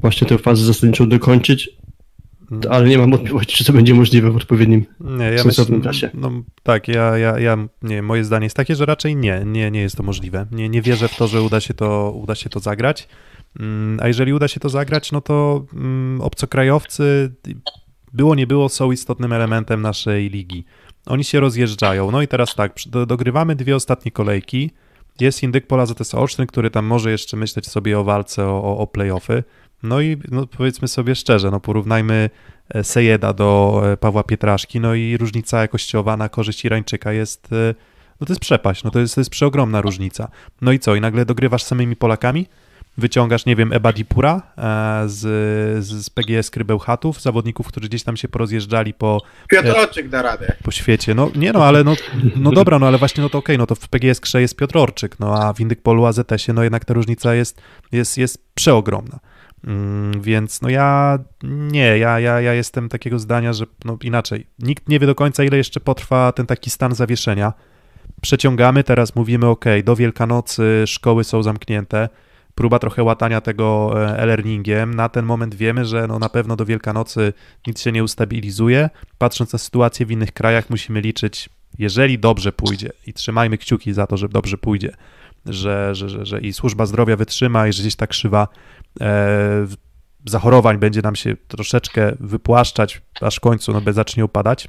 właśnie 0.00 0.26
tę 0.26 0.38
fazę 0.38 0.64
zasadniczą 0.64 1.08
dokończyć, 1.08 1.70
ale 2.70 2.88
nie 2.88 2.98
mam 2.98 3.10
wątpliwości, 3.10 3.56
czy 3.56 3.64
to 3.64 3.72
będzie 3.72 3.94
możliwe 3.94 4.30
w 4.30 4.36
odpowiednim 4.36 4.84
nie, 5.00 5.24
ja 5.24 5.38
sensownym 5.38 5.78
myślę, 5.78 5.92
czasie. 5.92 6.10
No, 6.14 6.30
tak, 6.62 6.88
ja, 6.88 7.18
ja, 7.18 7.38
ja 7.38 7.68
nie, 7.82 8.02
moje 8.02 8.24
zdanie 8.24 8.46
jest 8.46 8.56
takie, 8.56 8.76
że 8.76 8.86
raczej 8.86 9.16
nie, 9.16 9.42
nie, 9.46 9.70
nie 9.70 9.80
jest 9.80 9.96
to 9.96 10.02
możliwe. 10.02 10.46
Nie, 10.52 10.68
nie 10.68 10.82
wierzę 10.82 11.08
w 11.08 11.16
to, 11.16 11.28
że 11.28 11.42
uda 11.42 11.60
się 11.60 11.74
to, 11.74 12.12
uda 12.12 12.34
się 12.34 12.50
to 12.50 12.60
zagrać. 12.60 13.08
Mm, 13.60 13.98
a 14.02 14.08
jeżeli 14.08 14.32
uda 14.32 14.48
się 14.48 14.60
to 14.60 14.68
zagrać, 14.68 15.12
no 15.12 15.20
to 15.20 15.66
mm, 15.72 16.20
obcokrajowcy 16.20 17.32
było 18.16 18.34
nie 18.34 18.46
było, 18.46 18.68
są 18.68 18.92
istotnym 18.92 19.32
elementem 19.32 19.82
naszej 19.82 20.30
ligi. 20.30 20.64
Oni 21.06 21.24
się 21.24 21.40
rozjeżdżają. 21.40 22.10
No 22.10 22.22
i 22.22 22.28
teraz 22.28 22.54
tak, 22.54 22.74
dogrywamy 23.06 23.56
dwie 23.56 23.76
ostatnie 23.76 24.12
kolejki. 24.12 24.70
Jest 25.20 25.42
Indyk 25.42 25.66
Pola 25.66 25.86
ZS 25.86 26.14
Olsztyn, 26.14 26.46
który 26.46 26.70
tam 26.70 26.84
może 26.84 27.10
jeszcze 27.10 27.36
myśleć 27.36 27.68
sobie 27.68 27.98
o 27.98 28.04
walce 28.04 28.46
o, 28.46 28.78
o 28.78 28.86
playoffy. 28.86 29.44
No 29.82 30.00
i 30.00 30.16
no 30.30 30.46
powiedzmy 30.46 30.88
sobie 30.88 31.14
szczerze, 31.14 31.50
no 31.50 31.60
porównajmy 31.60 32.30
e, 32.68 32.84
Sejeda 32.84 33.32
do 33.32 33.80
e, 33.84 33.96
Pawła 33.96 34.22
Pietraszki, 34.22 34.80
no 34.80 34.94
i 34.94 35.16
różnica 35.16 35.60
jakościowa 35.60 36.16
na 36.16 36.28
korzyść 36.28 36.64
Irańczyka 36.64 37.12
jest, 37.12 37.52
e, 37.52 37.74
no 38.20 38.26
to 38.26 38.32
jest 38.32 38.40
przepaść, 38.40 38.84
no 38.84 38.90
to 38.90 39.00
jest, 39.00 39.14
to 39.14 39.20
jest 39.20 39.30
przeogromna 39.30 39.80
różnica. 39.80 40.28
No 40.60 40.72
i 40.72 40.78
co, 40.78 40.94
i 40.94 41.00
nagle 41.00 41.24
dogrywasz 41.24 41.62
samymi 41.62 41.96
Polakami? 41.96 42.46
Wyciągasz, 42.98 43.46
nie 43.46 43.56
wiem, 43.56 43.72
Ebadipura 43.72 44.42
e, 44.58 45.08
z, 45.08 45.84
z 45.84 46.10
PGS 46.10 46.50
Krybełchatów, 46.50 47.22
zawodników, 47.22 47.66
którzy 47.68 47.88
gdzieś 47.88 48.02
tam 48.02 48.16
się 48.16 48.28
porozjeżdżali 48.28 48.94
po... 48.94 49.22
Piotrorczyk 49.48 50.08
da 50.08 50.22
radę. 50.22 50.56
Po 50.62 50.70
świecie. 50.70 51.14
No 51.14 51.30
nie 51.34 51.52
no, 51.52 51.64
ale 51.64 51.84
no, 51.84 51.94
no 52.36 52.52
dobra, 52.52 52.78
no 52.78 52.86
ale 52.86 52.98
właśnie 52.98 53.22
no 53.22 53.28
to 53.28 53.38
okej, 53.38 53.56
okay, 53.56 53.58
no 53.58 53.66
to 53.66 53.74
w 53.74 53.88
PGS 53.88 54.20
Krze 54.20 54.40
jest 54.40 54.56
Piotrorczyk, 54.56 55.20
no 55.20 55.42
a 55.42 55.52
w 55.52 55.60
Indykpolu 55.60 56.06
AZS-ie 56.06 56.54
no 56.54 56.62
jednak 56.62 56.84
ta 56.84 56.94
różnica 56.94 57.34
jest, 57.34 57.62
jest, 57.92 58.18
jest 58.18 58.44
przeogromna. 58.54 59.18
Mm, 59.64 60.22
więc 60.22 60.62
no 60.62 60.68
ja 60.68 61.18
nie, 61.42 61.98
ja, 61.98 62.20
ja, 62.20 62.40
ja 62.40 62.54
jestem 62.54 62.88
takiego 62.88 63.18
zdania, 63.18 63.52
że 63.52 63.64
no 63.84 63.98
inaczej. 64.02 64.46
Nikt 64.58 64.88
nie 64.88 64.98
wie 64.98 65.06
do 65.06 65.14
końca, 65.14 65.44
ile 65.44 65.56
jeszcze 65.56 65.80
potrwa 65.80 66.32
ten 66.32 66.46
taki 66.46 66.70
stan 66.70 66.94
zawieszenia. 66.94 67.52
Przeciągamy, 68.20 68.84
teraz 68.84 69.16
mówimy, 69.16 69.46
ok, 69.46 69.64
do 69.84 69.96
Wielkanocy 69.96 70.84
szkoły 70.86 71.24
są 71.24 71.42
zamknięte, 71.42 72.08
próba 72.56 72.78
trochę 72.78 73.02
łatania 73.02 73.40
tego 73.40 73.92
e, 73.96 74.18
e-learningiem. 74.18 74.94
Na 74.94 75.08
ten 75.08 75.24
moment 75.24 75.54
wiemy, 75.54 75.84
że 75.84 76.06
no 76.06 76.18
na 76.18 76.28
pewno 76.28 76.56
do 76.56 76.64
Wielkanocy 76.64 77.32
nic 77.66 77.80
się 77.80 77.92
nie 77.92 78.04
ustabilizuje. 78.04 78.90
Patrząc 79.18 79.52
na 79.52 79.58
sytuację 79.58 80.06
w 80.06 80.10
innych 80.10 80.32
krajach, 80.32 80.70
musimy 80.70 81.00
liczyć, 81.00 81.48
jeżeli 81.78 82.18
dobrze 82.18 82.52
pójdzie 82.52 82.90
i 83.06 83.12
trzymajmy 83.12 83.58
kciuki 83.58 83.92
za 83.92 84.06
to, 84.06 84.16
że 84.16 84.28
dobrze 84.28 84.58
pójdzie, 84.58 84.96
że, 85.46 85.94
że, 85.94 86.08
że, 86.08 86.26
że 86.26 86.40
i 86.40 86.52
służba 86.52 86.86
zdrowia 86.86 87.16
wytrzyma 87.16 87.68
i 87.68 87.72
że 87.72 87.82
gdzieś 87.82 87.96
ta 87.96 88.06
krzywa 88.06 88.48
e, 89.00 89.66
zachorowań 90.26 90.78
będzie 90.78 91.02
nam 91.02 91.16
się 91.16 91.36
troszeczkę 91.48 92.12
wypłaszczać, 92.20 93.00
aż 93.20 93.36
w 93.36 93.40
końcu 93.40 93.72
no, 93.72 93.92
zacznie 93.92 94.24
upadać. 94.24 94.68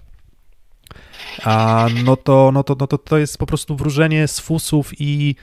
A 1.43 1.87
no 2.03 2.17
to, 2.17 2.51
no 2.53 2.63
to, 2.63 2.75
no 2.79 2.87
to, 2.87 2.97
to 2.97 3.17
jest 3.17 3.37
po 3.37 3.45
prostu 3.45 3.75
wróżenie 3.75 4.27
z 4.27 4.39
fusów 4.39 4.91
i 4.99 5.35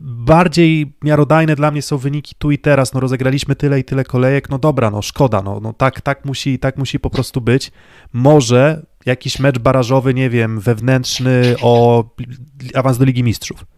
bardziej 0.00 0.96
miarodajne 1.02 1.56
dla 1.56 1.70
mnie 1.70 1.82
są 1.82 1.98
wyniki 1.98 2.34
tu 2.38 2.50
i 2.50 2.58
teraz, 2.58 2.92
no 2.92 3.00
rozegraliśmy 3.00 3.56
tyle 3.56 3.80
i 3.80 3.84
tyle 3.84 4.04
kolejek, 4.04 4.50
no 4.50 4.58
dobra, 4.58 4.90
no 4.90 5.02
szkoda, 5.02 5.42
no, 5.42 5.60
no 5.60 5.72
tak, 5.72 6.00
tak, 6.00 6.24
musi, 6.24 6.58
tak 6.58 6.76
musi 6.76 7.00
po 7.00 7.10
prostu 7.10 7.40
być. 7.40 7.72
Może 8.12 8.86
jakiś 9.06 9.38
mecz 9.38 9.58
barażowy, 9.58 10.14
nie 10.14 10.30
wiem, 10.30 10.60
wewnętrzny 10.60 11.54
o 11.62 12.04
awans 12.74 12.98
do 12.98 13.04
Ligi 13.04 13.22
Mistrzów 13.22 13.75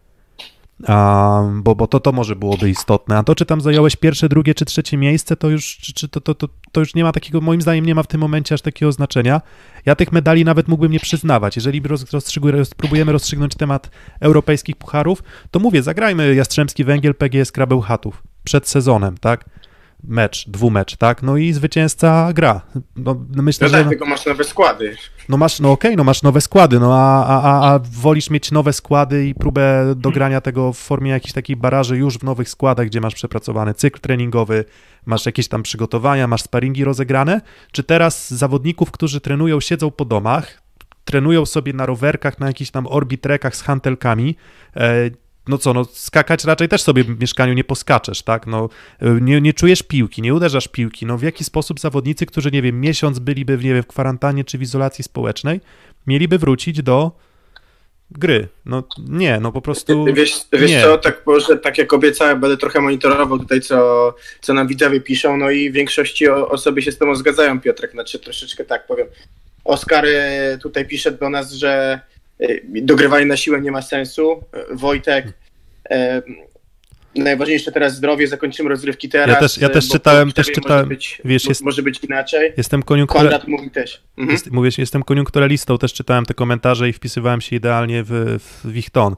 Um, 0.88 1.62
bo, 1.62 1.74
bo 1.74 1.86
to, 1.86 2.00
to 2.00 2.12
może 2.12 2.36
byłoby 2.36 2.70
istotne. 2.70 3.18
A 3.18 3.22
to, 3.22 3.34
czy 3.34 3.46
tam 3.46 3.60
zająłeś 3.60 3.96
pierwsze, 3.96 4.28
drugie 4.28 4.54
czy 4.54 4.64
trzecie 4.64 4.96
miejsce, 4.96 5.36
to 5.36 5.48
już, 5.50 5.76
czy, 5.76 5.92
czy 5.92 6.08
to, 6.08 6.20
to, 6.20 6.34
to, 6.34 6.48
to 6.72 6.80
już 6.80 6.94
nie 6.94 7.04
ma 7.04 7.12
takiego, 7.12 7.40
moim 7.40 7.62
zdaniem 7.62 7.86
nie 7.86 7.94
ma 7.94 8.02
w 8.02 8.06
tym 8.06 8.20
momencie 8.20 8.54
aż 8.54 8.62
takiego 8.62 8.92
znaczenia. 8.92 9.40
Ja 9.86 9.94
tych 9.96 10.12
medali 10.12 10.44
nawet 10.44 10.68
mógłbym 10.68 10.92
nie 10.92 11.00
przyznawać. 11.00 11.56
Jeżeli 11.56 11.82
spróbujemy 12.64 13.12
rozstrzygnąć 13.12 13.54
temat 13.54 13.90
europejskich 14.20 14.76
pucharów, 14.76 15.22
to 15.50 15.58
mówię, 15.58 15.82
zagrajmy 15.82 16.34
Jastrzębski 16.34 16.84
Węgiel, 16.84 17.14
PGS 17.14 17.52
Krabełchatów 17.52 18.22
przed 18.44 18.68
sezonem, 18.68 19.18
tak? 19.18 19.44
Mecz, 20.04 20.48
dwumecz, 20.48 20.96
tak? 20.96 21.22
No 21.22 21.37
i 21.37 21.52
zwycięzca 21.52 22.32
gra. 22.32 22.61
No, 22.96 23.16
no 23.37 23.42
myślę, 23.42 23.66
no 23.66 23.72
tak, 23.72 23.84
że... 23.84 23.88
tylko 23.88 24.06
masz 24.06 24.26
nowe 24.26 24.44
składy. 24.44 24.96
No 25.28 25.37
masz, 25.37 25.61
no 25.61 25.72
okej, 25.72 25.90
okay, 25.90 25.96
no 25.96 26.04
masz 26.04 26.22
nowe 26.22 26.40
składy, 26.40 26.80
no 26.80 26.94
a, 26.94 27.26
a, 27.26 27.74
a 27.74 27.78
wolisz 27.78 28.30
mieć 28.30 28.52
nowe 28.52 28.72
składy 28.72 29.26
i 29.26 29.34
próbę 29.34 29.94
dogrania 29.96 30.40
tego 30.40 30.72
w 30.72 30.78
formie 30.78 31.11
jakichś 31.11 31.32
takich 31.32 31.56
baraży 31.56 31.96
już 31.96 32.18
w 32.18 32.22
nowych 32.22 32.48
składach, 32.48 32.87
gdzie 32.87 33.00
masz 33.00 33.14
przepracowany 33.14 33.74
cykl 33.74 34.00
treningowy, 34.00 34.64
masz 35.06 35.26
jakieś 35.26 35.48
tam 35.48 35.62
przygotowania, 35.62 36.26
masz 36.26 36.42
sparingi 36.42 36.84
rozegrane, 36.84 37.40
czy 37.72 37.82
teraz 37.82 38.30
zawodników, 38.30 38.90
którzy 38.90 39.20
trenują, 39.20 39.61
siedzą 39.61 39.90
po 39.90 40.04
domach, 40.04 40.62
trenują 41.04 41.46
sobie 41.46 41.72
na 41.72 41.87
rowerkach, 41.87 42.38
na 42.38 42.46
jakichś 42.46 42.70
tam 42.70 42.87
orbitrekach 42.87 43.56
z 43.56 43.62
hantelkami, 43.62 44.37
e, 44.76 45.11
no 45.48 45.58
co, 45.58 45.74
no 45.74 45.84
skakać 45.84 46.44
raczej 46.44 46.68
też 46.68 46.82
sobie 46.82 47.04
w 47.04 47.20
mieszkaniu 47.20 47.52
nie 47.52 47.64
poskaczesz, 47.64 48.22
tak? 48.22 48.46
No, 48.46 48.68
nie, 49.20 49.40
nie 49.40 49.52
czujesz 49.52 49.82
piłki, 49.82 50.22
nie 50.22 50.34
uderzasz 50.34 50.68
piłki. 50.68 51.06
No 51.06 51.18
w 51.18 51.22
jaki 51.22 51.44
sposób 51.44 51.80
zawodnicy, 51.80 52.26
którzy, 52.26 52.50
nie 52.50 52.62
wiem, 52.62 52.80
miesiąc 52.80 53.18
byliby, 53.18 53.52
nie 53.52 53.74
wiem, 53.74 53.82
w 53.82 53.87
kwarantannie 53.87 54.44
czy 54.44 54.58
w 54.58 54.62
izolacji 54.62 55.04
społecznej, 55.04 55.61
mieliby 56.06 56.38
wrócić 56.38 56.82
do 56.82 57.12
gry. 58.11 58.48
No 58.64 58.82
nie, 59.08 59.40
no 59.40 59.52
po 59.52 59.62
prostu. 59.62 60.04
Wiesz, 60.04 60.40
wiesz 60.52 60.70
nie. 60.70 60.82
co, 60.82 60.98
tak, 60.98 61.22
może, 61.26 61.56
tak 61.56 61.78
jak 61.78 61.92
obiecałem, 61.92 62.40
będę 62.40 62.56
trochę 62.56 62.80
monitorował 62.80 63.38
tutaj, 63.38 63.61
co, 63.61 64.14
co 64.40 64.54
nam 64.54 64.68
widzowie 64.68 65.00
piszą, 65.00 65.37
no 65.37 65.50
i 65.50 65.70
w 65.70 65.72
większości 65.72 66.28
osoby 66.28 66.82
się 66.82 66.92
z 66.92 66.98
tobą 66.98 67.14
zgadzają, 67.14 67.61
Piotrek, 67.61 67.92
znaczy 67.92 68.18
troszeczkę 68.18 68.64
tak 68.64 68.87
powiem. 68.87 69.06
Oskar 69.64 70.06
e, 70.06 70.58
tutaj 70.62 70.87
pisze 70.87 71.12
do 71.12 71.30
nas, 71.30 71.52
że 71.52 72.00
dogrywanie 72.64 73.27
na 73.27 73.37
siłę 73.37 73.61
nie 73.61 73.70
ma 73.70 73.83
sensu. 73.83 74.44
E, 74.53 74.77
Wojtek, 74.77 75.33
najważniejsze 77.14 77.72
teraz 77.72 77.96
zdrowie, 77.96 78.27
zakończymy 78.27 78.68
rozrywki 78.68 79.09
teraz. 79.09 79.29
Ja 79.29 79.37
też, 79.37 79.59
ja 79.59 79.68
też 79.68 79.88
czytałem, 79.88 80.33
też 80.33 80.46
czytałem, 80.46 80.85
może 80.85 80.88
być, 80.88 81.20
wiesz, 81.24 81.44
jest, 81.44 81.64
może 81.64 81.83
być 81.83 82.05
inaczej. 82.05 82.53
Jestem 82.57 82.83
koniunktura... 82.83 83.22
Konrad 83.22 83.48
mówi 83.48 83.70
też. 83.70 84.03
Mhm. 84.18 84.33
Jest, 84.33 84.51
mówię, 84.51 84.70
jestem 84.79 85.03
koniunkturalistą, 85.03 85.79
też 85.79 85.92
czytałem 85.92 86.27
te 86.27 86.35
komentarze 86.35 86.88
i 86.88 86.92
wpisywałem 86.92 87.40
się 87.40 87.57
idealnie 87.57 88.03
w, 88.07 88.38
w 88.64 88.77
ich 88.77 88.90
ton, 88.90 89.16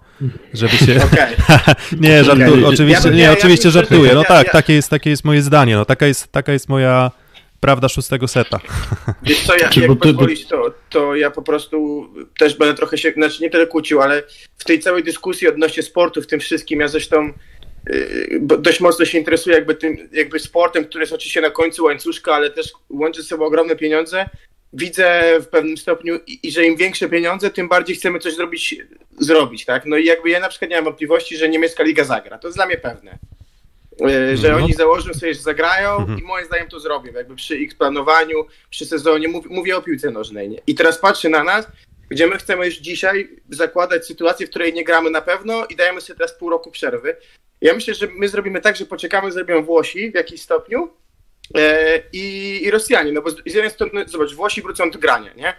żeby 0.54 0.76
się... 0.76 1.00
Okay. 1.10 1.26
nie, 2.00 2.24
żartu... 2.24 2.54
okay. 2.54 2.66
oczywiście, 2.66 3.08
ja, 3.08 3.14
nie, 3.14 3.22
ja, 3.22 3.32
oczywiście 3.32 3.68
ja, 3.68 3.72
żartuję, 3.72 4.14
no 4.14 4.24
tak, 4.24 4.52
takie, 4.52 4.72
jest, 4.72 4.90
takie 4.90 5.10
jest 5.10 5.24
moje 5.24 5.42
zdanie, 5.42 5.76
no 5.76 5.84
taka 5.84 6.06
jest, 6.06 6.32
taka 6.32 6.52
jest 6.52 6.68
moja 6.68 7.10
prawda 7.60 7.88
szóstego 7.88 8.28
seta. 8.28 8.60
Wiesz 9.22 9.46
co, 9.46 9.56
ja, 9.56 9.70
jak 9.76 9.98
pozwolić, 9.98 10.46
to, 10.46 10.74
to 10.90 11.16
ja 11.16 11.30
po 11.30 11.42
prostu 11.42 12.08
też 12.38 12.56
będę 12.56 12.74
trochę 12.74 12.98
się, 12.98 13.12
znaczy 13.12 13.42
nie 13.42 13.50
tyle 13.50 13.66
kłócił, 13.66 14.00
ale 14.00 14.22
w 14.58 14.64
tej 14.64 14.80
całej 14.80 15.04
dyskusji 15.04 15.48
odnośnie 15.48 15.82
sportu, 15.82 16.22
w 16.22 16.26
tym 16.26 16.40
wszystkim, 16.40 16.80
ja 16.80 16.88
zresztą 16.88 17.32
y, 17.90 18.38
dość 18.42 18.80
mocno 18.80 19.04
się 19.04 19.18
interesuję 19.18 19.56
jakby 19.56 19.74
tym 19.74 20.08
jakby 20.12 20.38
sportem, 20.38 20.84
który 20.84 21.02
jest 21.02 21.12
oczywiście 21.12 21.40
na 21.40 21.50
końcu 21.50 21.84
łańcuszka, 21.84 22.34
ale 22.34 22.50
też 22.50 22.72
łączy 22.90 23.22
ze 23.22 23.28
sobą 23.28 23.44
ogromne 23.44 23.76
pieniądze. 23.76 24.28
Widzę 24.72 25.22
w 25.40 25.46
pewnym 25.48 25.76
stopniu 25.76 26.18
i, 26.26 26.48
i 26.48 26.52
że 26.52 26.64
im 26.64 26.76
większe 26.76 27.08
pieniądze, 27.08 27.50
tym 27.50 27.68
bardziej 27.68 27.96
chcemy 27.96 28.18
coś 28.18 28.34
zrobić, 28.34 28.76
zrobić, 29.18 29.64
tak? 29.64 29.86
No 29.86 29.96
i 29.96 30.04
jakby 30.04 30.30
ja 30.30 30.40
na 30.40 30.48
przykład 30.48 30.70
nie 30.70 30.76
mam 30.76 30.84
wątpliwości, 30.84 31.36
że 31.36 31.48
niemiecka 31.48 31.82
liga 31.82 32.04
zagra. 32.04 32.38
To 32.38 32.48
jest 32.48 32.58
dla 32.58 32.66
mnie 32.66 32.76
pewne. 32.76 33.18
E, 34.08 34.36
że 34.36 34.50
no. 34.50 34.56
oni 34.56 34.72
założą 34.72 35.14
sobie, 35.14 35.34
że 35.34 35.40
zagrają 35.40 35.96
mhm. 35.96 36.18
i 36.18 36.22
moim 36.22 36.46
zdaniem 36.46 36.68
to 36.68 36.80
zrobią, 36.80 37.12
jakby 37.12 37.36
przy 37.36 37.58
ich 37.58 37.76
planowaniu, 37.76 38.46
przy 38.70 38.86
sezonie, 38.86 39.28
mówię, 39.28 39.48
mówię 39.50 39.76
o 39.76 39.82
piłce 39.82 40.10
nożnej. 40.10 40.48
Nie? 40.48 40.58
I 40.66 40.74
teraz 40.74 40.98
patrzę 40.98 41.28
na 41.28 41.44
nas, 41.44 41.66
gdzie 42.08 42.26
my 42.26 42.36
chcemy 42.38 42.66
już 42.66 42.76
dzisiaj 42.76 43.28
zakładać 43.48 44.06
sytuację, 44.06 44.46
w 44.46 44.50
której 44.50 44.72
nie 44.72 44.84
gramy 44.84 45.10
na 45.10 45.20
pewno 45.20 45.66
i 45.66 45.76
dajemy 45.76 46.00
sobie 46.00 46.16
teraz 46.16 46.38
pół 46.38 46.50
roku 46.50 46.70
przerwy. 46.70 47.16
Ja 47.60 47.74
myślę, 47.74 47.94
że 47.94 48.08
my 48.16 48.28
zrobimy 48.28 48.60
tak, 48.60 48.76
że 48.76 48.86
poczekamy, 48.86 49.32
zrobią 49.32 49.64
Włosi 49.64 50.10
w 50.10 50.14
jakimś 50.14 50.42
stopniu, 50.42 50.90
e, 51.54 52.02
i, 52.12 52.58
i 52.62 52.70
Rosjanie, 52.70 53.12
no 53.12 53.22
bo 53.22 53.30
z 53.30 53.36
jednej 53.46 53.70
strony, 53.70 54.04
zobacz, 54.08 54.34
Włosi 54.34 54.62
wrócą 54.62 54.90
do 54.90 54.98
grania, 54.98 55.32
nie? 55.34 55.54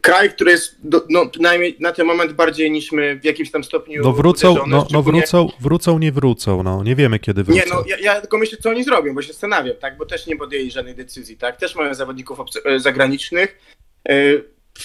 Kraj, 0.00 0.30
który 0.30 0.50
jest 0.50 0.88
do, 0.88 1.06
no, 1.10 1.26
przynajmniej 1.26 1.76
na 1.80 1.92
ten 1.92 2.06
moment 2.06 2.32
bardziej 2.32 2.70
niż 2.70 2.92
my 2.92 3.20
w 3.20 3.24
jakimś 3.24 3.50
tam 3.50 3.64
stopniu. 3.64 4.02
No 4.04 4.12
wrócą, 4.12 4.56
no, 4.66 4.86
no 4.90 5.02
wrócą, 5.02 5.48
wrócą, 5.60 5.98
nie 5.98 6.12
wrócą, 6.12 6.62
no 6.62 6.82
nie 6.82 6.96
wiemy 6.96 7.18
kiedy 7.18 7.44
wrócą. 7.44 7.60
Nie, 7.60 7.66
no 7.74 7.84
ja, 7.86 7.98
ja, 7.98 8.20
tylko 8.20 8.38
myślę, 8.38 8.58
co 8.58 8.70
oni 8.70 8.84
zrobią, 8.84 9.14
bo 9.14 9.22
się 9.22 9.28
zastanawiam, 9.28 9.76
tak, 9.76 9.96
bo 9.96 10.06
też 10.06 10.26
nie 10.26 10.36
podjęli 10.36 10.70
żadnej 10.70 10.94
decyzji, 10.94 11.36
tak, 11.36 11.56
też 11.56 11.74
mają 11.74 11.94
zawodników 11.94 12.38
e, 12.64 12.80
zagranicznych. 12.80 13.58
E, 14.08 14.14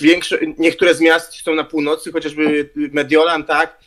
większe, 0.01 0.39
niektóre 0.57 0.95
z 0.95 1.01
miast 1.01 1.33
są 1.33 1.55
na 1.55 1.63
północy, 1.63 2.11
chociażby 2.11 2.69
Mediolan, 2.75 3.43
tak, 3.43 3.79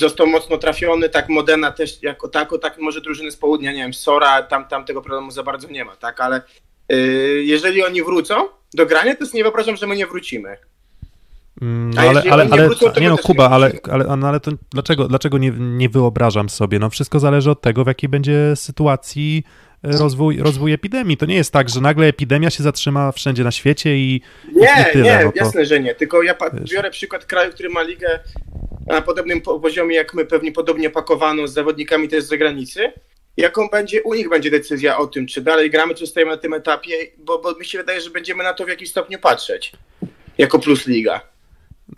został 0.00 0.26
mocno 0.26 0.58
trafiony, 0.58 1.08
tak 1.08 1.28
Modena 1.28 1.72
też 1.72 2.02
jako 2.02 2.28
tako, 2.28 2.58
tak 2.58 2.78
może 2.78 3.00
drużyny 3.00 3.30
z 3.30 3.36
południa, 3.36 3.72
nie 3.72 3.82
wiem, 3.82 3.94
Sora, 3.94 4.42
tam, 4.42 4.68
tam 4.68 4.84
tego 4.84 5.02
problemu 5.02 5.30
za 5.30 5.42
bardzo 5.42 5.68
nie 5.68 5.84
ma, 5.84 5.96
tak, 5.96 6.20
ale 6.20 6.42
jeżeli 7.44 7.84
oni 7.84 8.02
wrócą 8.02 8.34
do 8.74 8.86
grania, 8.86 9.16
to 9.16 9.24
nie 9.34 9.42
wyobrażam, 9.42 9.76
że 9.76 9.86
my 9.86 9.96
nie 9.96 10.06
wrócimy. 10.06 10.56
Mm, 11.62 11.90
no, 11.90 12.02
ale, 12.02 12.22
ale, 12.30 12.48
ale, 12.50 12.64
wrócą, 12.66 12.86
nie 13.00 13.08
no, 13.08 13.18
Kuba, 13.18 13.50
ale, 13.50 13.72
ale, 13.90 14.16
no, 14.16 14.28
ale 14.28 14.40
to 14.40 14.50
dlaczego, 14.70 15.08
dlaczego 15.08 15.38
nie, 15.38 15.50
nie 15.50 15.88
wyobrażam 15.88 16.48
sobie? 16.48 16.78
No 16.78 16.90
wszystko 16.90 17.20
zależy 17.20 17.50
od 17.50 17.60
tego, 17.60 17.84
w 17.84 17.86
jakiej 17.86 18.08
będzie 18.08 18.56
sytuacji 18.56 19.44
e, 19.84 19.92
rozwój, 19.92 20.38
rozwój 20.38 20.72
epidemii. 20.72 21.16
To 21.16 21.26
nie 21.26 21.34
jest 21.34 21.52
tak, 21.52 21.68
że 21.68 21.80
nagle 21.80 22.06
epidemia 22.06 22.50
się 22.50 22.62
zatrzyma 22.62 23.12
wszędzie 23.12 23.44
na 23.44 23.50
świecie 23.50 23.96
i 23.96 24.20
Nie, 24.54 24.86
i 24.90 24.92
tyle. 24.92 25.04
nie, 25.04 25.24
no 25.24 25.32
to, 25.32 25.38
jasne, 25.38 25.66
że 25.66 25.80
nie. 25.80 25.94
Tylko 25.94 26.22
ja 26.22 26.34
biorę 26.72 26.90
przykład 26.90 27.24
kraju, 27.24 27.52
który 27.52 27.68
ma 27.68 27.82
ligę 27.82 28.20
na 28.86 29.02
podobnym 29.02 29.40
poziomie 29.40 29.96
jak 29.96 30.14
my, 30.14 30.24
pewnie 30.24 30.52
podobnie 30.52 30.90
pakowaną 30.90 31.46
z 31.46 31.52
zawodnikami 31.52 32.08
też 32.08 32.24
z 32.24 32.28
zagranicy. 32.28 32.92
Jaką 33.38 33.68
będzie, 33.68 34.02
u 34.02 34.14
nich 34.14 34.28
będzie 34.28 34.50
decyzja 34.50 34.98
o 34.98 35.06
tym, 35.06 35.26
czy 35.26 35.42
dalej 35.42 35.70
gramy, 35.70 35.94
czy 35.94 36.06
stajemy 36.06 36.32
na 36.32 36.38
tym 36.38 36.54
etapie, 36.54 36.94
bo, 37.18 37.38
bo 37.38 37.54
mi 37.58 37.64
się 37.64 37.78
wydaje, 37.78 38.00
że 38.00 38.10
będziemy 38.10 38.44
na 38.44 38.54
to 38.54 38.64
w 38.64 38.68
jakiś 38.68 38.90
stopniu 38.90 39.18
patrzeć. 39.18 39.72
Jako 40.38 40.58
plus 40.58 40.86
liga. 40.86 41.20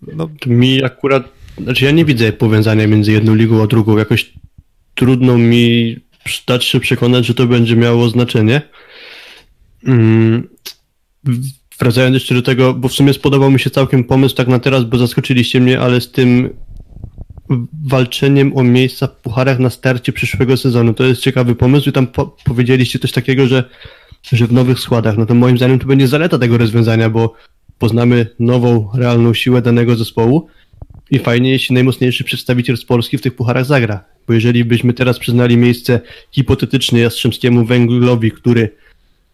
No, 0.01 0.29
mi 0.45 0.83
akurat, 0.83 1.23
znaczy 1.57 1.85
ja 1.85 1.91
nie 1.91 2.05
widzę 2.05 2.33
powiązania 2.33 2.87
między 2.87 3.11
jedną 3.11 3.35
ligą 3.35 3.63
a 3.63 3.67
drugą. 3.67 3.97
Jakoś 3.97 4.33
trudno 4.95 5.37
mi 5.37 5.97
dać 6.47 6.65
się 6.65 6.79
przekonać, 6.79 7.25
że 7.25 7.33
to 7.33 7.45
będzie 7.45 7.75
miało 7.75 8.09
znaczenie. 8.09 8.61
Mm, 9.87 10.47
wracając 11.79 12.13
jeszcze 12.13 12.35
do 12.35 12.41
tego, 12.41 12.73
bo 12.73 12.87
w 12.87 12.93
sumie 12.93 13.13
spodobał 13.13 13.51
mi 13.51 13.59
się 13.59 13.69
całkiem 13.69 14.03
pomysł 14.03 14.35
tak 14.35 14.47
na 14.47 14.59
teraz, 14.59 14.83
bo 14.83 14.97
zaskoczyliście 14.97 15.59
mnie, 15.59 15.79
ale 15.79 16.01
z 16.01 16.11
tym 16.11 16.53
walczeniem 17.87 18.57
o 18.57 18.63
miejsca 18.63 19.07
w 19.07 19.15
pucharach 19.15 19.59
na 19.59 19.69
starcie 19.69 20.13
przyszłego 20.13 20.57
sezonu. 20.57 20.93
To 20.93 21.03
jest 21.03 21.21
ciekawy 21.21 21.55
pomysł 21.55 21.89
i 21.89 21.91
tam 21.91 22.07
po 22.07 22.25
powiedzieliście 22.25 22.99
coś 22.99 23.11
takiego, 23.11 23.47
że, 23.47 23.63
że 24.31 24.47
w 24.47 24.53
nowych 24.53 24.79
składach. 24.79 25.17
No 25.17 25.25
to 25.25 25.35
moim 25.35 25.57
zdaniem 25.57 25.79
to 25.79 25.85
będzie 25.85 26.07
zaleta 26.07 26.39
tego 26.39 26.57
rozwiązania, 26.57 27.09
bo 27.09 27.33
poznamy 27.79 28.27
nową, 28.39 28.89
realną 28.95 29.33
siłę 29.33 29.61
danego 29.61 29.95
zespołu 29.95 30.47
i 31.11 31.19
fajnie, 31.19 31.51
jeśli 31.51 31.73
najmocniejszy 31.73 32.23
przedstawiciel 32.23 32.77
z 32.77 32.85
Polski 32.85 33.17
w 33.17 33.21
tych 33.21 33.35
pucharach 33.35 33.65
zagra. 33.65 34.03
Bo 34.27 34.33
jeżeli 34.33 34.65
byśmy 34.65 34.93
teraz 34.93 35.19
przyznali 35.19 35.57
miejsce 35.57 36.01
hipotetycznie 36.31 37.01
Jastrzębskiemu 37.01 37.65
Węglowi, 37.65 38.31
który 38.31 38.69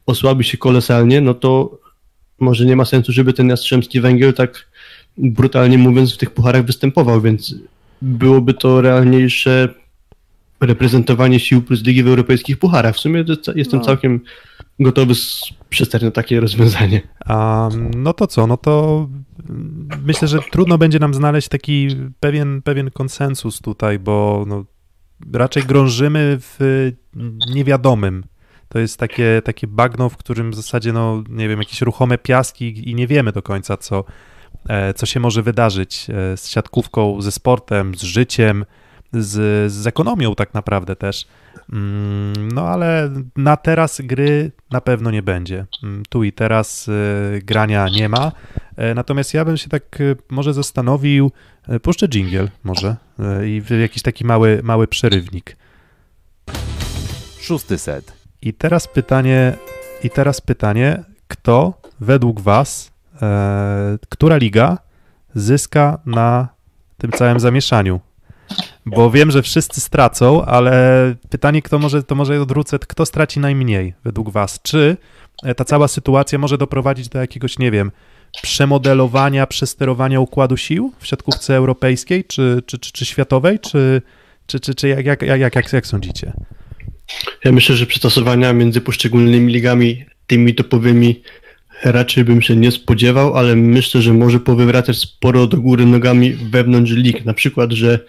osłabi 0.05 0.43
się 0.43 0.57
kolosalnie, 0.57 1.21
no 1.21 1.33
to 1.33 1.79
może 2.39 2.65
nie 2.65 2.75
ma 2.75 2.85
sensu, 2.85 3.11
żeby 3.11 3.33
ten 3.33 3.49
Jastrzębski 3.49 4.01
Węgiel 4.01 4.33
tak 4.33 4.67
brutalnie 5.17 5.77
mówiąc 5.77 6.13
w 6.13 6.17
tych 6.17 6.31
pucharach 6.31 6.65
występował, 6.65 7.21
więc 7.21 7.55
byłoby 8.01 8.53
to 8.53 8.81
realniejsze 8.81 9.69
reprezentowanie 10.61 11.39
sił 11.39 11.61
plus 11.61 11.83
ligi 11.83 12.03
w 12.03 12.07
europejskich 12.07 12.59
pucharach. 12.59 12.95
W 12.95 12.99
sumie 12.99 13.25
jestem 13.55 13.79
no. 13.79 13.85
całkiem 13.85 14.19
gotowy 14.79 15.13
przystać 15.69 16.01
na 16.01 16.11
takie 16.11 16.39
rozwiązanie. 16.39 17.01
Um, 17.29 17.91
no 17.95 18.13
to 18.13 18.27
co, 18.27 18.47
no 18.47 18.57
to 18.57 19.07
myślę, 20.05 20.27
że 20.27 20.39
trudno 20.51 20.77
będzie 20.77 20.99
nam 20.99 21.13
znaleźć 21.13 21.47
taki 21.47 21.87
pewien, 22.19 22.61
pewien 22.61 22.91
konsensus 22.91 23.61
tutaj, 23.61 23.99
bo 23.99 24.45
no, 24.47 24.65
raczej 25.33 25.63
grążymy 25.63 26.37
w 26.39 26.91
niewiadomym. 27.53 28.23
To 28.69 28.79
jest 28.79 28.97
takie, 28.99 29.41
takie 29.45 29.67
bagno, 29.67 30.09
w 30.09 30.17
którym 30.17 30.51
w 30.51 30.55
zasadzie, 30.55 30.93
no 30.93 31.23
nie 31.29 31.49
wiem, 31.49 31.59
jakieś 31.59 31.81
ruchome 31.81 32.17
piaski 32.17 32.89
i 32.89 32.95
nie 32.95 33.07
wiemy 33.07 33.31
do 33.31 33.41
końca, 33.41 33.77
co, 33.77 34.03
co 34.95 35.05
się 35.05 35.19
może 35.19 35.43
wydarzyć 35.43 36.07
e, 36.09 36.37
z 36.37 36.47
siatkówką, 36.47 37.21
ze 37.21 37.31
sportem, 37.31 37.95
z 37.95 38.01
życiem, 38.01 38.65
z, 39.13 39.71
z 39.71 39.87
ekonomią 39.87 40.35
tak 40.35 40.53
naprawdę 40.53 40.95
też. 40.95 41.27
Mm, 41.73 42.51
no 42.51 42.67
ale 42.67 43.09
na 43.35 43.57
teraz 43.57 44.01
gry 44.01 44.51
na 44.71 44.81
pewno 44.81 45.11
nie 45.11 45.23
będzie. 45.23 45.65
Mm, 45.83 46.03
tu 46.09 46.23
i 46.23 46.33
teraz 46.33 46.87
y, 46.87 47.41
grania 47.43 47.89
nie 47.89 48.09
ma. 48.09 48.31
E, 48.75 48.93
natomiast 48.93 49.33
ja 49.33 49.45
bym 49.45 49.57
się 49.57 49.69
tak 49.69 49.99
może 50.29 50.53
zastanowił, 50.53 51.31
e, 51.67 51.79
puszczę 51.79 52.07
jingle 52.07 52.47
może 52.63 52.95
e, 53.19 53.47
i 53.47 53.63
jakiś 53.81 54.03
taki 54.03 54.25
mały, 54.25 54.59
mały 54.63 54.87
przerywnik. 54.87 55.57
Szósty 57.39 57.77
set. 57.77 58.13
I 58.41 58.53
teraz 58.53 58.87
pytanie, 58.87 59.53
i 60.03 60.09
teraz 60.09 60.41
pytanie, 60.41 61.03
kto 61.27 61.73
według 61.99 62.41
was, 62.41 62.91
e, 62.91 62.96
która 64.09 64.37
liga 64.37 64.77
zyska 65.35 65.99
na 66.05 66.47
tym 66.97 67.11
całym 67.11 67.39
zamieszaniu? 67.39 67.99
Bo 68.85 69.11
wiem, 69.11 69.31
że 69.31 69.41
wszyscy 69.41 69.81
stracą, 69.81 70.45
ale 70.45 71.15
pytanie, 71.29 71.61
kto 71.61 71.79
może, 71.79 72.03
to 72.03 72.15
może 72.15 72.41
odwrócę, 72.41 72.79
kto 72.79 73.05
straci 73.05 73.39
najmniej 73.39 73.93
według 74.03 74.29
was? 74.29 74.59
Czy 74.61 74.97
e, 75.43 75.55
ta 75.55 75.65
cała 75.65 75.87
sytuacja 75.87 76.39
może 76.39 76.57
doprowadzić 76.57 77.09
do 77.09 77.19
jakiegoś, 77.19 77.59
nie 77.59 77.71
wiem, 77.71 77.91
przemodelowania, 78.41 79.47
przesterowania 79.47 80.19
układu 80.19 80.57
sił 80.57 80.93
w 80.99 81.07
siatkówce 81.07 81.55
europejskiej, 81.55 82.25
czy, 82.25 82.61
czy, 82.65 82.77
czy, 82.77 82.91
czy 82.91 83.05
światowej, 83.05 83.59
czy, 83.59 84.01
czy, 84.45 84.59
czy, 84.59 84.75
czy 84.75 84.87
jak, 84.87 85.05
jak, 85.05 85.21
jak, 85.21 85.55
jak, 85.55 85.73
jak 85.73 85.87
sądzicie? 85.87 86.33
Ja 87.45 87.51
myślę, 87.51 87.75
że 87.75 87.85
przystosowania 87.85 88.53
między 88.53 88.81
poszczególnymi 88.81 89.53
ligami, 89.53 90.05
tymi 90.27 90.55
topowymi, 90.55 91.21
raczej 91.83 92.23
bym 92.23 92.41
się 92.41 92.55
nie 92.55 92.71
spodziewał, 92.71 93.35
ale 93.35 93.55
myślę, 93.55 94.01
że 94.01 94.13
może 94.13 94.39
powywracać 94.39 94.97
sporo 94.97 95.47
do 95.47 95.57
góry 95.57 95.85
nogami 95.85 96.33
wewnątrz 96.33 96.91
lig. 96.91 97.25
Na 97.25 97.33
przykład, 97.33 97.71
że 97.71 97.99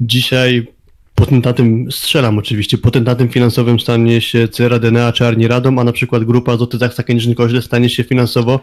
dzisiaj 0.00 0.66
potentatem, 1.14 1.92
strzelam 1.92 2.38
oczywiście, 2.38 2.78
potentatem 2.78 3.28
finansowym 3.28 3.80
stanie 3.80 4.20
się 4.20 4.48
Cera 4.48 4.78
DNA 4.78 5.12
czy 5.12 5.26
Arni 5.26 5.48
Radom, 5.48 5.78
a 5.78 5.84
na 5.84 5.92
przykład 5.92 6.24
grupa 6.24 6.52
Azoty 6.52 6.78
Zaksa 6.78 7.02
Kędzierzyn 7.02 7.34
Koźle 7.34 7.62
stanie 7.62 7.90
się 7.90 8.04
finansowo 8.04 8.60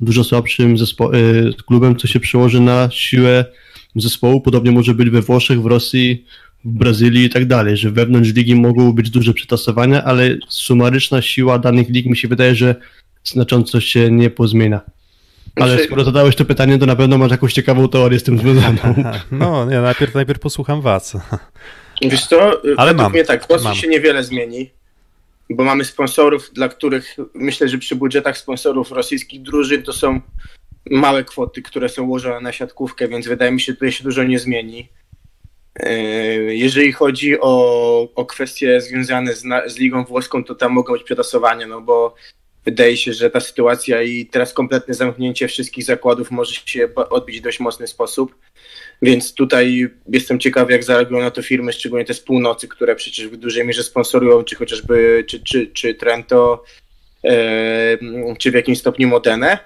dużo 0.00 0.24
słabszym 0.24 0.76
zespo- 0.76 1.14
y, 1.14 1.62
klubem, 1.66 1.96
co 1.96 2.06
się 2.06 2.20
przełoży 2.20 2.60
na 2.60 2.88
siłę 2.92 3.44
zespołu. 3.96 4.40
Podobnie 4.40 4.70
może 4.70 4.94
być 4.94 5.10
we 5.10 5.22
Włoszech, 5.22 5.62
w 5.62 5.66
Rosji, 5.66 6.24
w 6.64 6.68
Brazylii 6.68 7.24
i 7.24 7.30
tak 7.30 7.46
dalej, 7.46 7.76
że 7.76 7.90
wewnątrz 7.90 8.32
ligi 8.32 8.54
mogą 8.54 8.92
być 8.92 9.10
duże 9.10 9.34
przetasowania, 9.34 10.04
ale 10.04 10.36
sumaryczna 10.48 11.22
siła 11.22 11.58
danych 11.58 11.88
lig 11.88 12.06
mi 12.06 12.16
się 12.16 12.28
wydaje, 12.28 12.54
że 12.54 12.74
znacząco 13.24 13.80
się 13.80 14.10
nie 14.10 14.30
pozmienia. 14.30 14.80
Ale 15.56 15.68
znaczy- 15.68 15.84
skoro 15.84 16.04
zadałeś 16.04 16.36
to 16.36 16.44
pytanie, 16.44 16.78
to 16.78 16.86
na 16.86 16.96
pewno 16.96 17.18
masz 17.18 17.30
jakąś 17.30 17.52
ciekawą 17.52 17.88
teorię 17.88 18.18
z 18.18 18.22
tym 18.22 18.38
związaną. 18.38 18.94
No, 19.32 19.64
nie, 19.64 19.80
najpierw, 19.80 20.14
najpierw 20.14 20.40
posłucham 20.40 20.80
was. 20.80 21.16
Wiesz 22.02 22.26
co, 22.26 22.60
ale 22.76 22.94
mam. 22.94 23.12
mnie 23.12 23.24
tak, 23.24 23.44
w 23.44 23.46
Polsce 23.46 23.74
się 23.74 23.88
niewiele 23.88 24.24
zmieni, 24.24 24.70
bo 25.50 25.64
mamy 25.64 25.84
sponsorów, 25.84 26.50
dla 26.52 26.68
których 26.68 27.16
myślę, 27.34 27.68
że 27.68 27.78
przy 27.78 27.96
budżetach 27.96 28.38
sponsorów 28.38 28.92
rosyjskich 28.92 29.42
drużyn 29.42 29.82
to 29.82 29.92
są 29.92 30.20
małe 30.90 31.24
kwoty, 31.24 31.62
które 31.62 31.88
są 31.88 32.02
ułożone 32.02 32.40
na 32.40 32.52
siatkówkę, 32.52 33.08
więc 33.08 33.28
wydaje 33.28 33.52
mi 33.52 33.60
się, 33.60 33.72
że 33.72 33.76
tutaj 33.76 33.92
się 33.92 34.04
dużo 34.04 34.22
nie 34.24 34.38
zmieni. 34.38 34.88
E, 35.76 35.92
jeżeli 36.54 36.92
chodzi 36.92 37.40
o, 37.40 38.08
o 38.14 38.26
kwestie 38.26 38.80
związane 38.80 39.34
z, 39.34 39.44
z 39.66 39.76
ligą 39.78 40.04
włoską, 40.04 40.44
to 40.44 40.54
tam 40.54 40.72
mogą 40.72 40.92
być 40.92 41.02
przetasowania, 41.02 41.66
no 41.66 41.80
bo 41.80 42.14
wydaje 42.64 42.96
się, 42.96 43.12
że 43.12 43.30
ta 43.30 43.40
sytuacja 43.40 44.02
i 44.02 44.26
teraz 44.26 44.52
kompletne 44.52 44.94
zamknięcie 44.94 45.48
wszystkich 45.48 45.84
zakładów 45.84 46.30
może 46.30 46.54
się 46.54 46.88
odbić 46.94 47.40
w 47.40 47.42
dość 47.42 47.60
mocny 47.60 47.86
sposób. 47.86 48.34
Więc 49.02 49.34
tutaj 49.34 49.88
jestem 50.08 50.38
ciekawy, 50.38 50.72
jak 50.72 50.84
zareagują 50.84 51.22
na 51.22 51.30
to 51.30 51.42
firmy, 51.42 51.72
szczególnie 51.72 52.04
te 52.04 52.14
z 52.14 52.20
północy, 52.20 52.68
które 52.68 52.96
przecież 52.96 53.28
w 53.28 53.36
dużej 53.36 53.66
mierze 53.66 53.82
sponsorują, 53.82 54.44
czy 54.44 54.56
chociażby 54.56 55.24
czy, 55.28 55.40
czy, 55.40 55.66
czy 55.66 55.94
Trento, 55.94 56.64
e, 57.24 57.98
czy 58.38 58.50
w 58.50 58.54
jakimś 58.54 58.78
stopniu 58.78 59.08
Modenę. 59.08 59.58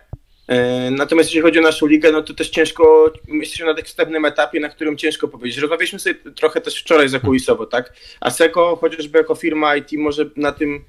E, 0.49 0.91
natomiast 0.91 1.29
jeśli 1.29 1.41
chodzi 1.41 1.59
o 1.59 1.63
naszą 1.63 1.87
ligę, 1.87 2.13
no 2.13 2.23
to 2.23 2.35
też 2.35 2.51
ciężko, 2.51 3.13
jesteśmy 3.29 3.67
na 3.67 3.83
wstępnym 3.83 4.25
etapie, 4.25 4.61
na 4.61 4.69
którym 4.69 4.97
ciężko 4.97 5.29
powiedzieć. 5.29 5.59
Rozmawialiśmy 5.59 5.99
sobie 5.99 6.15
trochę 6.15 6.61
też 6.61 6.81
wczoraj 6.81 7.09
zakulisowo, 7.09 7.67
tak? 7.67 7.93
A 8.21 8.31
Seco 8.31 8.77
chociażby 8.77 9.19
jako 9.19 9.35
firma 9.35 9.77
IT 9.77 9.93
może 9.93 10.31
na 10.37 10.53
tym 10.53 10.85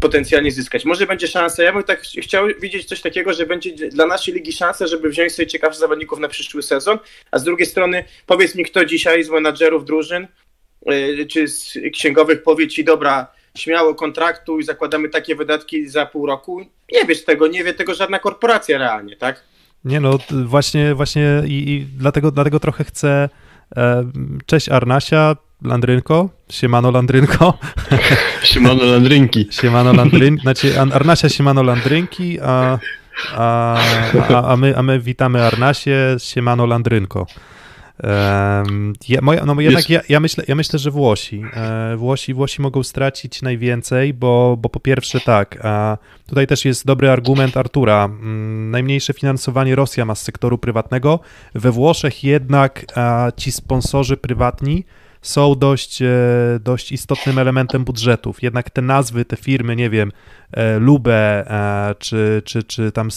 potencjalnie 0.00 0.52
zyskać. 0.52 0.84
Może 0.84 1.06
będzie 1.06 1.28
szansa, 1.28 1.62
ja 1.62 1.72
bym 1.72 1.82
tak 1.82 2.00
chciał 2.00 2.46
widzieć 2.60 2.84
coś 2.84 3.00
takiego, 3.00 3.32
że 3.32 3.46
będzie 3.46 3.90
dla 3.90 4.06
naszej 4.06 4.34
ligi 4.34 4.52
szansa, 4.52 4.86
żeby 4.86 5.10
wziąć 5.10 5.32
sobie 5.32 5.46
ciekawszych 5.46 5.80
zawodników 5.80 6.18
na 6.18 6.28
przyszły 6.28 6.62
sezon, 6.62 6.98
a 7.30 7.38
z 7.38 7.44
drugiej 7.44 7.66
strony 7.66 8.04
powiedz 8.26 8.54
mi 8.54 8.64
kto 8.64 8.84
dzisiaj 8.84 9.24
z 9.24 9.30
menadżerów 9.30 9.84
drużyn 9.84 10.26
yy, 10.86 11.26
czy 11.26 11.48
z 11.48 11.78
księgowych 11.92 12.42
powie 12.42 12.68
ci, 12.68 12.84
dobra, 12.84 13.26
śmiało 13.56 13.94
kontraktu 13.94 14.58
i 14.58 14.64
zakładamy 14.64 15.08
takie 15.08 15.36
wydatki 15.36 15.88
za 15.88 16.06
pół 16.06 16.26
roku. 16.26 16.60
Nie 16.92 17.04
wiesz 17.04 17.24
tego, 17.24 17.46
nie 17.46 17.64
wie 17.64 17.74
tego 17.74 17.94
żadna 17.94 18.18
korporacja 18.18 18.78
realnie, 18.78 19.16
tak? 19.16 19.44
Nie 19.84 20.00
no, 20.00 20.18
właśnie, 20.44 20.94
właśnie 20.94 21.42
i, 21.46 21.70
i 21.70 21.86
dlatego, 21.98 22.30
dlatego 22.30 22.60
trochę 22.60 22.84
chcę 22.84 23.28
e, 23.76 24.10
Cześć 24.46 24.68
Arnasia, 24.68 25.36
Landrynko, 25.62 26.28
siemano 26.48 26.90
Landrynko. 26.90 27.58
Siemano 28.42 28.84
Landrynki. 28.84 29.48
Siemano 29.50 29.92
Landrynki, 29.92 30.42
znaczy 30.42 30.80
Arnasia 30.80 31.28
siemano 31.28 31.62
Landrynki, 31.62 32.40
a, 32.40 32.78
a, 33.36 33.78
a, 34.28 34.52
a, 34.52 34.56
my, 34.56 34.76
a 34.76 34.82
my 34.82 35.00
witamy 35.00 35.42
Arnasie, 35.42 36.16
siemano 36.18 36.66
Landrynko. 36.66 37.26
Um, 38.02 38.92
ja, 39.08 39.20
moja, 39.20 39.44
no 39.44 39.60
jednak 39.60 39.90
ja, 39.90 40.00
ja, 40.08 40.20
myślę, 40.20 40.44
ja 40.48 40.54
myślę, 40.54 40.78
że 40.78 40.90
Włosi. 40.90 41.42
E, 41.54 41.96
Włosi, 41.96 42.34
Włosi 42.34 42.62
mogą 42.62 42.82
stracić 42.82 43.42
najwięcej, 43.42 44.14
bo, 44.14 44.56
bo 44.60 44.68
po 44.68 44.80
pierwsze 44.80 45.20
tak, 45.20 45.58
a 45.62 45.98
tutaj 46.26 46.46
też 46.46 46.64
jest 46.64 46.86
dobry 46.86 47.10
argument 47.10 47.56
Artura. 47.56 48.04
Mm, 48.04 48.70
najmniejsze 48.70 49.12
finansowanie 49.12 49.74
Rosja 49.74 50.04
ma 50.04 50.14
z 50.14 50.22
sektoru 50.22 50.58
prywatnego. 50.58 51.20
We 51.54 51.72
Włoszech 51.72 52.24
jednak 52.24 52.84
a, 52.94 53.32
ci 53.36 53.52
sponsorzy 53.52 54.16
prywatni 54.16 54.84
są 55.22 55.54
dość, 55.54 56.02
e, 56.02 56.08
dość 56.60 56.92
istotnym 56.92 57.38
elementem 57.38 57.84
budżetów. 57.84 58.42
Jednak 58.42 58.70
te 58.70 58.82
nazwy, 58.82 59.24
te 59.24 59.36
firmy, 59.36 59.76
nie 59.76 59.90
wiem, 59.90 60.12
e, 60.52 60.78
Lube, 60.78 61.50
e, 61.50 61.94
czy, 61.98 62.42
czy, 62.44 62.62
czy 62.62 62.92
tam 62.92 63.10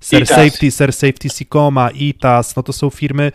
Ser 0.00 0.26
Safety, 0.26 0.70
Ser 0.70 0.92
Safety 0.92 1.28
Sicoma, 1.28 1.90
ITAS, 1.90 2.56
no 2.56 2.62
to 2.62 2.72
są 2.72 2.90
firmy 2.90 3.32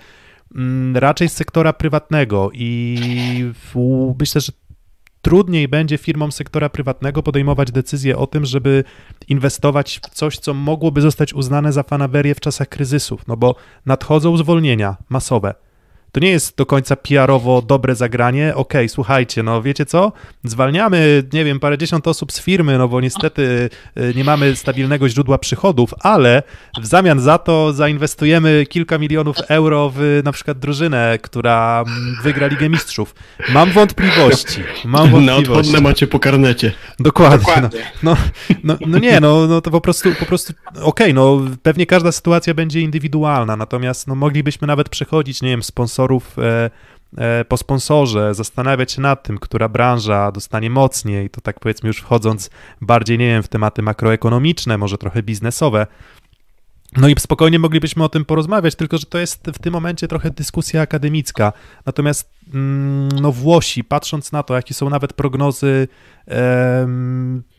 mm, 0.56 0.98
raczej 0.98 1.30
z 1.30 1.34
sektora 1.34 1.74
prywatnego 1.74 2.52
i 2.54 2.98
myślę, 4.20 4.42
że 4.42 4.52
trudniej 5.22 5.68
będzie 5.68 5.98
firmom 5.98 6.32
sektora 6.32 6.70
prywatnego 6.70 7.24
podejmować 7.24 7.72
decyzję 7.72 8.18
o 8.18 8.28
tym, 8.28 8.46
żeby 8.46 8.84
inwestować 9.28 10.00
w 10.12 10.14
coś, 10.14 10.38
co 10.38 10.54
mogłoby 10.54 11.02
zostać 11.02 11.34
uznane 11.34 11.74
za 11.74 11.84
fanawerię 11.84 12.36
w 12.36 12.40
czasach 12.40 12.70
kryzysów, 12.70 13.28
no 13.28 13.38
bo 13.38 13.56
nadchodzą 13.86 14.38
zwolnienia 14.38 14.98
masowe 15.10 15.56
to 16.14 16.20
nie 16.20 16.30
jest 16.30 16.58
do 16.58 16.66
końca 16.66 16.96
PR-owo 16.96 17.62
dobre 17.62 17.96
zagranie. 17.96 18.56
Okej, 18.56 18.82
okay, 18.82 18.90
słuchajcie, 18.90 19.44
no 19.44 19.62
wiecie 19.62 19.86
co? 19.86 20.12
Zwalniamy, 20.44 21.24
nie 21.34 21.46
wiem, 21.46 21.60
parędziesiąt 21.60 22.08
osób 22.08 22.32
z 22.32 22.42
firmy, 22.42 22.78
no 22.78 22.88
bo 22.88 23.02
niestety 23.02 23.70
y, 23.98 24.14
nie 24.16 24.24
mamy 24.24 24.56
stabilnego 24.56 25.10
źródła 25.10 25.38
przychodów, 25.38 25.94
ale 26.00 26.44
w 26.82 26.86
zamian 26.86 27.20
za 27.20 27.38
to 27.38 27.74
zainwestujemy 27.74 28.66
kilka 28.70 28.98
milionów 28.98 29.38
euro 29.48 29.92
w 29.96 30.22
na 30.24 30.32
przykład 30.32 30.60
drużynę, 30.60 31.20
która 31.22 31.84
mm, 31.88 32.16
wygra 32.24 32.48
Ligę 32.48 32.70
Mistrzów. 32.70 33.16
Mam 33.50 33.72
wątpliwości. 33.72 34.64
Mam 34.86 35.10
wątpliwości. 35.10 35.46
Na 35.46 35.58
odchodne 35.60 35.82
macie 35.82 36.08
po 36.08 36.20
karnecie. 36.20 36.72
Dokładnie. 37.00 37.38
Dokładnie. 37.38 37.80
No, 38.04 38.18
no, 38.64 38.78
no, 38.82 38.88
no, 38.88 39.00
nie, 39.00 39.20
no, 39.20 39.48
no 39.48 39.62
to 39.62 39.72
po 39.72 39.82
prostu, 39.82 40.10
po 40.20 40.26
prostu 40.26 40.54
okej, 40.70 40.84
okay, 40.84 41.14
no 41.14 41.42
pewnie 41.64 41.86
każda 41.86 42.12
sytuacja 42.12 42.54
będzie 42.54 42.82
indywidualna, 42.82 43.56
natomiast 43.56 44.08
no 44.08 44.16
moglibyśmy 44.16 44.68
nawet 44.68 44.90
przechodzić, 44.90 45.42
nie 45.42 45.50
wiem, 45.50 45.64
sponsor 45.64 46.03
sponsorów 46.04 46.40
e, 46.40 46.70
e, 47.18 47.46
po 47.46 47.58
sponsorze, 47.58 48.34
zastanawiać 48.34 48.92
się 48.92 49.02
nad 49.02 49.24
tym, 49.24 49.38
która 49.38 49.70
branża 49.70 50.32
dostanie 50.32 50.70
mocniej, 50.70 51.30
to 51.30 51.42
tak 51.42 51.60
powiedzmy 51.60 51.88
już 51.88 51.98
wchodząc 51.98 52.50
bardziej, 52.82 53.18
nie 53.18 53.28
wiem, 53.28 53.44
w 53.44 53.48
tematy 53.48 53.82
makroekonomiczne, 53.82 54.78
może 54.78 54.98
trochę 54.98 55.24
biznesowe, 55.24 55.88
no 56.98 57.08
i 57.08 57.16
spokojnie 57.20 57.60
moglibyśmy 57.60 58.04
o 58.04 58.10
tym 58.10 58.26
porozmawiać, 58.26 58.76
tylko 58.76 58.98
że 58.98 59.06
to 59.06 59.18
jest 59.18 59.48
w 59.48 59.60
tym 59.60 59.74
momencie 59.74 60.08
trochę 60.08 60.32
dyskusja 60.32 60.82
akademicka. 60.82 61.54
Natomiast 61.86 62.30
mm, 62.54 63.10
no 63.22 63.32
Włosi, 63.32 63.84
patrząc 63.84 64.32
na 64.32 64.44
to, 64.44 64.56
jakie 64.56 64.74
są 64.74 64.90
nawet 64.90 65.14
prognozy 65.14 65.88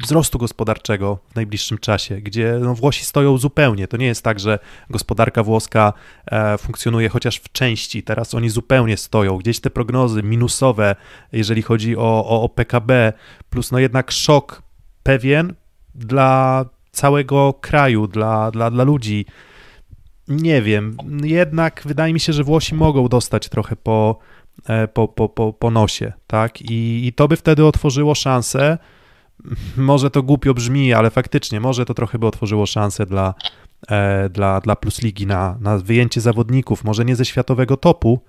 wzrostu 0.03 0.39
gospodarczego 0.39 1.19
w 1.33 1.35
najbliższym 1.35 1.79
czasie, 1.79 2.21
gdzie 2.21 2.59
no, 2.61 2.75
Włosi 2.75 3.05
stoją 3.05 3.39
zupełnie. 3.39 3.89
To 3.89 3.97
nie 3.97 4.07
jest 4.07 4.23
tak, 4.23 4.41
że 4.41 4.59
gospodarka 4.91 5.43
włoska 5.43 5.93
e, 6.27 6.59
funkcjonuje 6.59 7.09
chociaż 7.09 7.37
w 7.37 7.53
części. 7.53 8.03
Teraz 8.03 8.35
oni 8.35 8.51
zupełnie 8.51 8.97
stoją. 8.97 9.39
Gdzieś 9.39 9.61
te 9.61 9.71
prognozy 9.71 10.23
minusowe, 10.23 10.97
jeżeli 11.33 11.63
chodzi 11.63 11.97
o, 11.97 12.27
o, 12.27 12.43
o 12.43 12.49
PKB, 12.49 13.13
plus 13.51 13.73
no 13.73 13.79
jednak 13.79 14.11
szok 14.11 14.63
pewien 15.03 15.55
dla 15.95 16.65
całego 16.95 17.55
kraju, 17.61 18.07
dla, 18.07 18.51
dla, 18.51 18.71
dla 18.71 18.85
ludzi. 18.85 19.27
Nie 20.29 20.63
wiem, 20.63 20.97
jednak 21.23 21.83
wydaje 21.85 22.13
mi 22.13 22.21
się, 22.21 22.33
że 22.33 22.45
Włosi 22.45 22.75
mogą 22.75 23.09
dostać 23.09 23.49
trochę 23.49 23.77
po, 23.77 24.19
e, 24.69 24.89
po, 24.89 25.09
po, 25.09 25.29
po, 25.29 25.53
po 25.53 25.71
nosie, 25.71 26.13
tak? 26.27 26.63
I, 26.63 27.07
I 27.07 27.13
to 27.13 27.29
by 27.29 27.37
wtedy 27.37 27.65
otworzyło 27.65 28.15
szansę. 28.15 28.79
Może 29.77 30.11
to 30.11 30.23
głupio 30.23 30.55
brzmi, 30.55 30.93
ale 30.93 31.11
faktycznie, 31.11 31.61
może 31.61 31.85
to 31.85 31.95
trochę 31.95 32.19
by 32.19 32.27
otworzyło 32.27 32.67
szansę 32.67 33.07
dla, 33.07 33.35
e, 33.89 34.29
dla, 34.29 34.61
dla 34.61 34.77
Plus 34.77 35.03
Ligi 35.03 35.27
na, 35.27 35.59
na 35.61 35.79
wyjęcie 35.79 36.21
zawodników, 36.21 36.85
może 36.85 37.05
nie 37.05 37.17
ze 37.17 37.25
światowego 37.25 37.77
topu, 37.77 38.21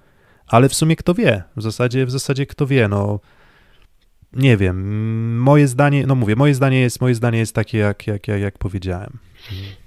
ale 0.47 0.69
w 0.69 0.75
sumie 0.75 0.95
kto 0.95 1.13
wie, 1.13 1.43
w 1.58 1.62
zasadzie, 1.62 2.06
w 2.06 2.12
zasadzie 2.12 2.45
kto 2.45 2.67
wie, 2.67 2.88
no 2.88 3.19
nie 4.36 4.58
wiem, 4.58 5.38
moje 5.39 5.67
zdanie, 5.67 6.08
no 6.08 6.15
mówię, 6.15 6.36
moje 6.36 6.56
zdanie 6.56 6.80
jest, 6.80 7.02
moje 7.02 7.15
zdanie 7.15 7.39
jest 7.39 7.56
takie, 7.56 7.78
jak, 7.78 8.08
jak, 8.08 8.28
jak, 8.28 8.41
jak 8.41 8.58
powiedziałem. 8.58 9.10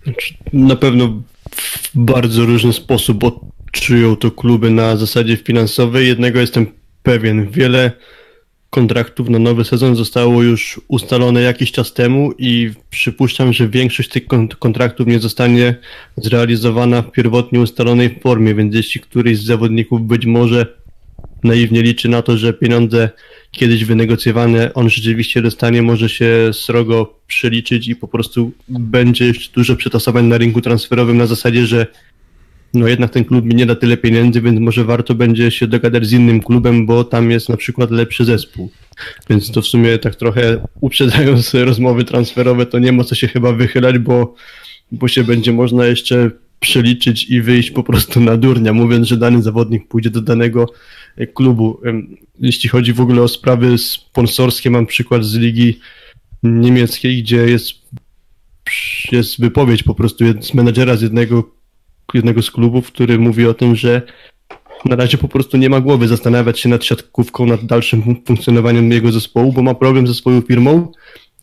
Znaczy, 0.05 0.35
na 0.53 0.77
pewno 0.77 1.23
w 1.57 1.91
bardzo 1.95 2.47
różny 2.47 2.73
sposób 2.73 3.25
odczują 3.25 4.17
to 4.17 4.31
kluby 4.31 4.71
na 4.71 4.97
zasadzie 4.97 5.37
finansowej. 5.37 6.07
Jednego 6.07 6.41
jestem 6.41 6.67
pewien, 7.03 7.51
wiele 7.51 7.93
kontraktów 8.71 9.29
na 9.29 9.39
nowy 9.39 9.65
sezon 9.65 9.97
zostało 9.97 10.43
już 10.43 10.81
ustalone 10.89 11.43
jakiś 11.43 11.73
czas 11.73 11.93
temu 11.93 12.33
i 12.39 12.71
przypuszczam, 12.91 13.53
że 13.53 13.69
większość 13.69 14.09
tych 14.09 14.27
kontraktów 14.59 15.07
nie 15.07 15.19
zostanie 15.19 15.75
zrealizowana 16.17 17.03
w 17.03 17.11
pierwotnie 17.11 17.61
ustalonej 17.61 18.21
formie, 18.23 18.55
więc 18.55 18.75
jeśli 18.75 19.01
któryś 19.01 19.39
z 19.39 19.45
zawodników 19.45 20.07
być 20.07 20.27
może 20.27 20.67
naiwnie 21.45 21.83
liczy 21.83 22.09
na 22.09 22.23
to, 22.23 22.37
że 22.37 22.53
pieniądze 22.53 23.11
kiedyś 23.53 23.85
wynegocjowane, 23.85 24.75
on 24.75 24.91
rzeczywiście 24.91 25.43
dostanie, 25.43 25.83
może 25.83 26.09
się 26.09 26.51
srogo 26.53 27.15
przeliczyć 27.27 27.89
i 27.89 27.97
po 27.97 28.09
prostu 28.09 28.53
będzie 28.69 29.33
dużo 29.55 29.77
przetasowań 29.77 30.25
na 30.25 30.39
rynku 30.39 30.61
transferowym 30.61 31.17
na 31.17 31.27
zasadzie, 31.27 31.67
że 31.67 31.87
no 32.75 32.89
jednak 32.89 33.11
ten 33.11 33.25
klub 33.25 33.45
mi 33.45 33.55
nie 33.55 33.67
da 33.67 33.75
tyle 33.75 33.97
pieniędzy, 33.97 34.41
więc 34.41 34.61
może 34.61 34.85
warto 34.85 35.15
będzie 35.15 35.51
się 35.51 35.67
dogadać 35.67 36.07
z 36.07 36.13
innym 36.13 36.41
klubem, 36.41 36.87
bo 36.87 37.05
tam 37.05 37.31
jest 37.31 37.49
na 37.49 37.57
przykład 37.57 37.91
lepszy 37.91 38.25
zespół. 38.25 38.71
Więc 39.31 39.51
to 39.51 39.63
w 39.63 39.67
sumie 39.67 39.99
tak 39.99 40.17
trochę 40.17 40.67
uprzedzając 40.81 41.55
rozmowy 41.71 42.05
transferowe, 42.05 42.67
to 42.67 42.79
nie 42.79 42.93
ma 42.93 43.05
co 43.05 43.15
się 43.15 43.29
chyba 43.29 43.53
wychylać, 43.53 43.99
bo, 43.99 44.35
bo 44.93 45.09
się 45.09 45.25
będzie 45.25 45.53
można 45.53 45.87
jeszcze 45.87 46.31
przeliczyć 46.61 47.31
i 47.31 47.43
wyjść 47.43 47.71
po 47.71 47.83
prostu 47.83 48.21
na 48.21 48.37
durnia, 48.37 48.73
mówiąc, 48.73 49.09
że 49.09 49.17
dany 49.17 49.43
zawodnik 49.43 49.89
pójdzie 49.89 50.11
do 50.11 50.21
danego 50.21 50.67
klubu. 51.27 51.81
Jeśli 52.41 52.69
chodzi 52.69 52.93
w 52.93 53.01
ogóle 53.01 53.23
o 53.23 53.29
sprawy 53.29 53.79
sponsorskie, 53.79 54.71
mam 54.71 54.87
przykład 54.87 55.25
z 55.25 55.35
ligi 55.35 55.81
niemieckiej, 56.43 57.23
gdzie 57.23 57.37
jest, 57.37 57.73
jest 59.13 59.41
wypowiedź 59.41 59.83
po 59.83 59.95
prostu 59.95 60.25
z 60.41 60.55
menedżera 60.55 60.97
z 60.97 61.03
jednego, 61.03 61.51
jednego 62.15 62.43
z 62.43 62.51
klubów, 62.51 62.87
który 62.87 63.19
mówi 63.19 63.47
o 63.47 63.55
tym, 63.55 63.77
że 63.77 64.03
na 64.85 64.97
razie 64.97 65.19
po 65.19 65.29
prostu 65.29 65.57
nie 65.57 65.71
ma 65.71 65.81
głowy 65.81 66.09
zastanawiać 66.09 66.61
się 66.61 66.69
nad 66.69 66.85
siatkówką, 66.85 67.47
nad 67.47 67.65
dalszym 67.65 68.03
funkcjonowaniem 68.27 68.93
jego 68.93 69.13
zespołu, 69.13 69.53
bo 69.53 69.63
ma 69.63 69.75
problem 69.75 70.07
ze 70.07 70.15
swoją 70.15 70.41
firmą, 70.41 70.93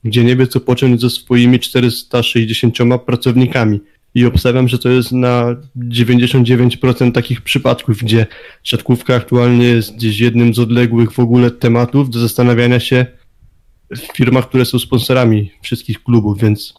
gdzie 0.04 0.24
nie 0.24 0.36
wie 0.36 0.48
co 0.48 0.60
począć 0.60 1.02
ze 1.02 1.10
swoimi 1.10 1.60
460 1.60 2.78
pracownikami. 3.06 3.80
I 4.15 4.25
obstawiam, 4.25 4.67
że 4.67 4.80
to 4.80 4.89
jest 4.89 5.12
na 5.12 5.56
99% 5.78 7.12
takich 7.12 7.41
przypadków, 7.41 7.97
gdzie 7.97 8.25
siatkówka 8.63 9.15
aktualnie 9.15 9.65
jest 9.65 9.95
gdzieś 9.95 10.19
jednym 10.19 10.54
z 10.54 10.60
odległych 10.60 11.12
w 11.12 11.19
ogóle 11.19 11.51
tematów 11.51 12.10
do 12.10 12.19
zastanawiania 12.19 12.80
się 12.80 13.06
w 13.91 14.17
firmach, 14.17 14.49
które 14.49 14.65
są 14.65 14.80
sponsorami 14.80 15.51
wszystkich 15.62 16.04
klubów, 16.04 16.39
więc 16.41 16.73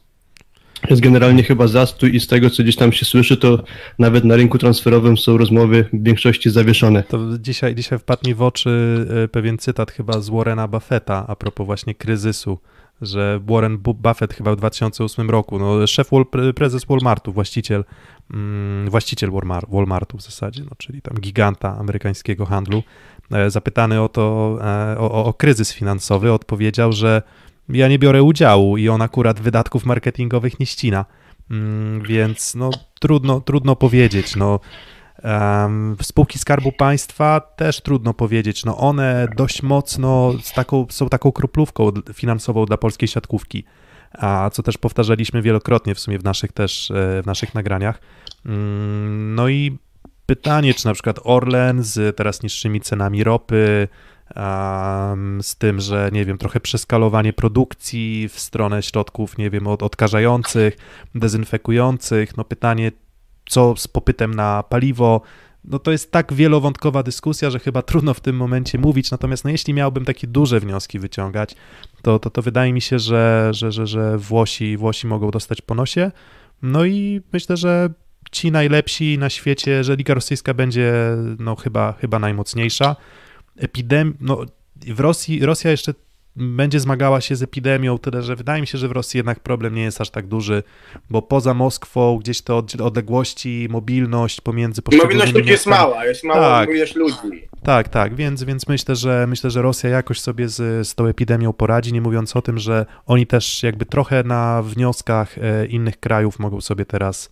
jest 0.91 1.03
generalnie 1.03 1.43
chyba 1.43 1.67
zastój 1.67 2.17
i 2.17 2.21
z 2.21 2.27
tego, 2.27 2.51
co 2.51 2.63
gdzieś 2.63 2.77
tam 2.77 2.93
się 2.93 3.05
słyszy, 3.05 3.37
to 3.37 3.65
nawet 3.99 4.25
na 4.25 4.37
rynku 4.37 4.59
transferowym 4.59 5.17
są 5.19 5.37
rozmowy 5.37 5.85
w 5.93 6.03
większości 6.03 6.51
zawieszone. 6.51 7.03
To 7.03 7.19
dzisiaj, 7.39 7.75
dzisiaj 7.75 7.99
wpadł 7.99 8.29
mi 8.29 8.35
w 8.35 8.43
oczy 8.43 9.07
e, 9.25 9.29
pewien 9.29 9.59
cytat 9.59 9.91
chyba 9.91 10.21
z 10.21 10.29
Warrena 10.29 10.69
Buffetta 10.69 11.25
a 11.29 11.37
propos 11.37 11.67
właśnie 11.67 11.95
kryzysu, 11.95 12.59
że 13.03 13.41
Warren 13.47 13.79
Buffett 13.79 14.35
chyba 14.35 14.53
w 14.53 14.57
2008 14.57 15.31
roku, 15.31 15.59
no 15.59 15.87
szef, 15.87 16.11
prezes 16.55 16.85
Walmartu, 16.85 17.33
właściciel, 17.33 17.85
mm, 18.35 18.91
właściciel 18.91 19.31
Walmartu 19.69 20.19
w 20.19 20.23
zasadzie, 20.23 20.63
no, 20.63 20.71
czyli 20.79 21.03
tam 21.03 21.15
giganta 21.21 21.77
amerykańskiego 21.79 22.47
handlu, 22.47 22.83
e, 23.33 23.51
zapytany 23.51 24.03
o 24.03 24.09
to, 24.09 24.59
e, 24.61 24.99
o, 24.99 25.25
o 25.25 25.33
kryzys 25.33 25.73
finansowy, 25.73 26.33
odpowiedział, 26.33 26.93
że 26.93 27.23
ja 27.69 27.89
nie 27.89 27.99
biorę 27.99 28.23
udziału 28.23 28.77
i 28.77 28.89
on 28.89 29.03
akurat 29.03 29.41
wydatków 29.41 29.85
marketingowych 29.85 30.61
nie 30.61 30.67
ścina. 30.67 31.05
Mm, 31.51 32.03
więc 32.03 32.55
no, 32.55 32.71
trudno, 33.01 33.41
trudno 33.41 33.77
powiedzieć. 33.77 34.37
No, 34.37 34.61
spółki 36.03 36.39
Skarbu 36.39 36.73
Państwa 36.73 37.41
też 37.41 37.81
trudno 37.81 38.15
powiedzieć. 38.15 38.65
No, 38.65 38.77
one 38.77 39.29
dość 39.37 39.63
mocno 39.63 40.33
taką, 40.55 40.87
są 40.91 41.09
taką 41.09 41.33
kroplówką 41.33 41.91
finansową 42.15 42.67
dla 42.67 42.77
polskiej 42.77 43.09
siatkówki, 43.09 43.65
a 44.13 44.51
co 44.53 44.63
też 44.63 44.79
powtarzaliśmy 44.79 45.43
wielokrotnie 45.43 45.95
w 45.95 46.01
sumie 46.01 46.19
w 46.19 46.25
naszych 46.25 46.53
też 46.53 46.91
e, 46.91 47.23
w 47.23 47.27
naszych 47.27 47.55
nagraniach. 47.55 48.01
Mm, 48.47 49.35
no 49.35 49.49
i 49.49 49.79
pytanie, 50.27 50.75
czy 50.75 50.87
na 50.87 50.95
przykład 50.95 51.21
Orlen 51.25 51.83
z 51.83 52.17
teraz 52.17 52.43
niższymi 52.43 52.81
cenami 52.81 53.25
ropy, 53.25 53.89
z 55.41 55.57
tym, 55.57 55.81
że 55.81 56.11
nie 56.13 56.25
wiem, 56.25 56.39
trochę 56.39 56.61
przeskalowanie 56.61 57.33
produkcji 57.33 58.29
w 58.29 58.41
stronę 58.41 58.83
środków, 58.83 59.39
nie 59.39 59.51
wiem, 59.51 59.67
od, 59.67 59.83
odkażających, 59.83 60.77
dezynfekujących. 61.15 62.37
No 62.37 62.45
pytanie, 62.45 62.93
co 63.49 63.75
z 63.77 63.89
popytem 63.89 64.35
na 64.35 64.63
paliwo. 64.63 65.21
No 65.65 65.79
to 65.79 65.93
jest 65.93 66.13
tak 66.13 66.33
wielowątkowa 66.33 67.03
dyskusja, 67.03 67.51
że 67.51 67.59
chyba 67.59 67.83
trudno 67.83 68.15
w 68.15 68.21
tym 68.21 68.37
momencie 68.37 68.79
mówić. 68.79 69.11
Natomiast 69.11 69.45
no, 69.45 69.51
jeśli 69.51 69.75
miałbym 69.75 70.05
takie 70.05 70.27
duże 70.27 70.61
wnioski 70.61 70.99
wyciągać, 70.99 71.55
to, 72.03 72.19
to, 72.19 72.31
to 72.31 72.43
wydaje 72.43 72.73
mi 72.73 72.81
się, 72.81 72.99
że, 72.99 73.49
że, 73.53 73.73
że, 73.73 73.87
że 73.87 74.19
Włosi, 74.19 74.77
Włosi 74.77 75.07
mogą 75.07 75.31
dostać 75.31 75.63
po 75.63 75.75
nosie. 75.75 76.11
No 76.63 76.85
i 76.85 77.21
myślę, 77.33 77.57
że 77.57 77.91
ci 78.31 78.53
najlepsi 78.53 79.19
na 79.19 79.31
świecie, 79.31 79.85
że 79.85 79.97
Liga 79.97 80.15
Rosyjska 80.15 80.55
będzie 80.55 80.93
no, 81.39 81.57
chyba, 81.57 81.93
chyba 81.93 82.19
najmocniejsza 82.19 82.97
epidemii, 83.57 84.15
no 84.21 84.45
w 84.87 85.01
Rosji, 85.01 85.47
Rosja 85.47 85.71
jeszcze 85.71 85.95
będzie 86.37 86.81
zmagała 86.81 87.21
się 87.21 87.37
z 87.37 87.43
epidemią, 87.43 87.99
tyle 87.99 88.23
że 88.23 88.37
wydaje 88.37 88.61
mi 88.61 88.67
się, 88.67 88.79
że 88.79 88.89
w 88.89 88.93
Rosji 88.93 89.19
jednak 89.19 89.41
problem 89.41 89.75
nie 89.75 89.83
jest 89.83 90.01
aż 90.01 90.11
tak 90.11 90.27
duży, 90.27 90.63
bo 91.11 91.23
poza 91.23 91.55
Moskwą 91.55 92.19
gdzieś 92.19 92.43
te 92.43 92.55
odległości, 92.55 93.69
mobilność 93.71 94.41
pomiędzy 94.41 94.83
poszczególnymi 94.83 95.19
Mobilność 95.19 95.35
ludzi 95.35 95.51
jest 95.51 95.67
mała, 95.67 96.05
jest 96.05 96.25
mała 96.25 96.41
tak, 96.41 96.69
mobilność 96.69 96.95
ludzi. 96.95 97.49
Tak, 97.63 97.89
tak, 97.89 98.15
więc, 98.15 98.45
więc 98.45 98.69
myślę, 98.69 98.97
że 98.97 99.27
myślę, 99.29 99.51
że 99.51 99.63
Rosja 99.63 99.91
jakoś 99.91 100.21
sobie 100.21 100.49
z, 100.49 100.89
z 100.89 100.95
tą 100.95 101.07
epidemią 101.07 101.53
poradzi, 101.53 101.93
nie 101.93 102.01
mówiąc 102.01 102.37
o 102.37 102.43
tym, 102.43 102.59
że 102.59 102.87
oni 103.07 103.27
też 103.27 103.63
jakby 103.63 103.87
trochę 103.87 104.23
na 104.23 104.63
wnioskach 104.63 105.39
e, 105.39 105.67
innych 105.67 106.01
krajów 106.01 106.39
mogą 106.39 106.61
sobie 106.61 106.85
teraz 106.85 107.31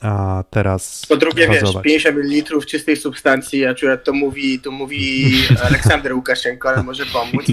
a 0.00 0.44
teraz. 0.50 1.06
Po 1.08 1.16
drugie, 1.16 1.48
wiesz, 1.48 1.70
50 1.82 2.16
ml 2.16 2.66
czystej 2.66 2.96
substancji, 2.96 3.66
akurat 3.66 4.04
to 4.04 4.12
mówi, 4.12 4.60
to 4.60 4.70
mówi 4.70 5.32
Aleksander 5.66 6.14
Łukaszenko, 6.14 6.68
ale 6.68 6.82
może 6.82 7.06
pomóc. 7.06 7.46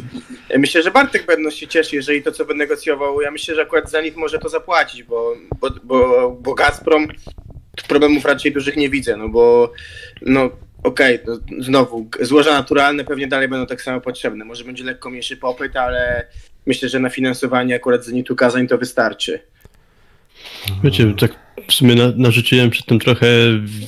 Myślę, 0.57 0.83
że 0.83 0.91
Bartek 0.91 1.25
będą 1.25 1.49
się 1.49 1.67
cieszy, 1.67 1.95
jeżeli 1.95 2.23
to, 2.23 2.31
co 2.31 2.45
by 2.45 2.53
negocjował, 2.53 3.21
ja 3.21 3.31
myślę, 3.31 3.55
że 3.55 3.61
akurat 3.61 3.91
za 3.91 4.01
nich 4.01 4.15
może 4.15 4.39
to 4.39 4.49
zapłacić, 4.49 5.03
bo, 5.03 5.35
bo, 5.59 5.69
bo, 5.83 6.31
bo 6.41 6.53
Gazprom 6.53 7.07
problemów 7.87 8.25
raczej 8.25 8.53
dużych 8.53 8.77
nie 8.77 8.89
widzę, 8.89 9.17
no 9.17 9.29
bo 9.29 9.73
no 10.21 10.49
okej, 10.83 11.23
okay, 11.23 11.39
znowu, 11.59 12.09
złoża 12.21 12.51
naturalne 12.51 13.03
pewnie 13.03 13.27
dalej 13.27 13.47
będą 13.47 13.65
tak 13.65 13.81
samo 13.81 14.01
potrzebne. 14.01 14.45
Może 14.45 14.63
będzie 14.63 14.83
lekko 14.83 15.09
mniejszy 15.09 15.37
popyt, 15.37 15.77
ale 15.77 16.25
myślę, 16.65 16.89
że 16.89 16.99
na 16.99 17.09
finansowanie 17.09 17.75
akurat 17.75 18.05
Zenitu 18.05 18.35
Kazań 18.35 18.67
to 18.67 18.77
wystarczy. 18.77 19.39
Wiecie, 20.83 21.13
tak 21.19 21.31
w 21.67 21.73
sumie 21.73 21.95
na, 21.95 22.11
narzuciłem 22.15 22.69
przed 22.69 22.85
tym 22.85 22.99
trochę 22.99 23.27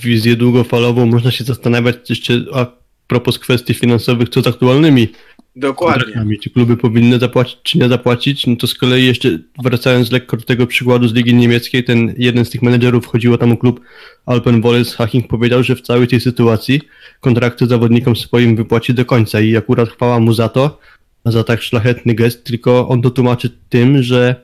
wizję 0.03 0.35
długofalową. 0.35 1.05
Można 1.05 1.31
się 1.31 1.43
zastanawiać 1.43 1.95
jeszcze 2.09 2.43
a 2.53 2.65
propos 3.07 3.39
kwestii 3.39 3.73
finansowych, 3.73 4.29
co 4.29 4.41
z 4.41 4.47
aktualnymi 4.47 5.07
Dokładnie. 5.55 6.37
Czy 6.41 6.49
kluby 6.49 6.77
powinny 6.77 7.19
zapłacić, 7.19 7.57
czy 7.63 7.77
nie 7.77 7.89
zapłacić? 7.89 8.47
No 8.47 8.55
to 8.55 8.67
z 8.67 8.75
kolei 8.75 9.05
jeszcze 9.05 9.39
wracając 9.63 10.11
lekko 10.11 10.37
do 10.37 10.43
tego 10.43 10.67
przykładu 10.67 11.07
z 11.07 11.13
Ligi 11.13 11.33
Niemieckiej, 11.33 11.83
ten 11.83 12.13
jeden 12.17 12.45
z 12.45 12.49
tych 12.49 12.61
menedżerów 12.61 13.05
chodziło 13.05 13.37
tam 13.37 13.51
o 13.51 13.57
klub 13.57 13.81
Alpen 14.25 14.61
Voles 14.61 14.95
Haching 14.95 15.27
powiedział, 15.27 15.63
że 15.63 15.75
w 15.75 15.81
całej 15.81 16.07
tej 16.07 16.21
sytuacji 16.21 16.81
kontrakty 17.19 17.67
zawodnikom 17.67 18.15
swoim 18.15 18.55
wypłaci 18.55 18.93
do 18.93 19.05
końca 19.05 19.41
i 19.41 19.57
akurat 19.57 19.89
chwała 19.89 20.19
mu 20.19 20.33
za 20.33 20.49
to, 20.49 20.79
za 21.25 21.43
tak 21.43 21.61
szlachetny 21.61 22.13
gest, 22.13 22.43
tylko 22.43 22.87
on 22.87 23.01
to 23.01 23.09
tłumaczy 23.09 23.49
tym, 23.69 24.03
że 24.03 24.43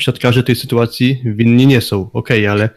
siatkarze 0.00 0.42
tej 0.42 0.56
sytuacji 0.56 1.22
winni 1.24 1.66
nie 1.66 1.80
są. 1.80 2.10
Okej, 2.12 2.46
okay, 2.46 2.50
ale 2.50 2.70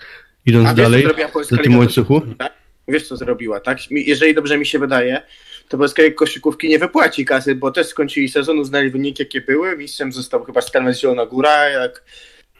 idąc 0.45 0.67
wiesz, 0.67 0.75
dalej 0.75 1.05
za 1.49 1.57
tym 1.57 1.77
łańcuchu... 1.77 2.21
Tak? 2.37 2.53
Wiesz, 2.87 3.07
co 3.07 3.17
zrobiła, 3.17 3.59
tak? 3.59 3.77
Jeżeli 3.91 4.35
dobrze 4.35 4.57
mi 4.57 4.65
się 4.65 4.79
wydaje, 4.79 5.21
to 5.69 5.77
Polska 5.77 6.03
koszykówki 6.15 6.69
nie 6.69 6.79
wypłaci 6.79 7.25
kasy, 7.25 7.55
bo 7.55 7.71
też 7.71 7.87
skończyli 7.87 8.29
sezon, 8.29 8.59
uznali 8.59 8.89
wyniki, 8.89 9.23
jakie 9.23 9.41
były. 9.41 9.77
Mistrzem 9.77 10.11
został 10.11 10.43
chyba 10.43 10.61
Stelmes 10.61 10.99
Zielona 10.99 11.25
Góra, 11.25 11.69
jak 11.69 12.03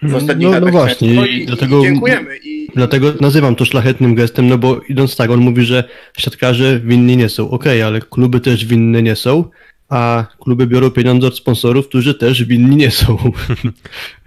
w 0.02 0.16
ostatnich 0.16 0.50
no, 0.50 0.60
no 0.60 0.68
właśnie, 0.68 1.14
no 1.14 1.26
i, 1.26 1.46
dlatego, 1.46 1.80
i 1.80 1.84
dziękujemy. 1.84 2.38
I... 2.38 2.68
Dlatego 2.76 3.14
nazywam 3.22 3.56
to 3.56 3.66
szlachetnym 3.66 4.16
gestem, 4.16 4.48
no 4.48 4.58
bo 4.58 4.82
idąc 4.90 5.16
tak, 5.16 5.30
on 5.30 5.40
mówi, 5.40 5.64
że 5.64 5.84
siatkarze 6.18 6.80
winni 6.80 7.18
nie 7.18 7.30
są. 7.30 7.50
Okej, 7.50 7.82
okay, 7.82 7.86
ale 7.86 8.02
kluby 8.02 8.40
też 8.40 8.66
winne 8.66 9.04
nie 9.04 9.16
są 9.16 9.50
a 9.92 10.26
kluby 10.40 10.68
biorą 10.68 10.92
pieniądze 10.92 11.28
od 11.28 11.38
sponsorów, 11.38 11.88
którzy 11.88 12.14
też 12.14 12.44
winni 12.44 12.76
nie 12.76 12.92
są. 12.92 13.18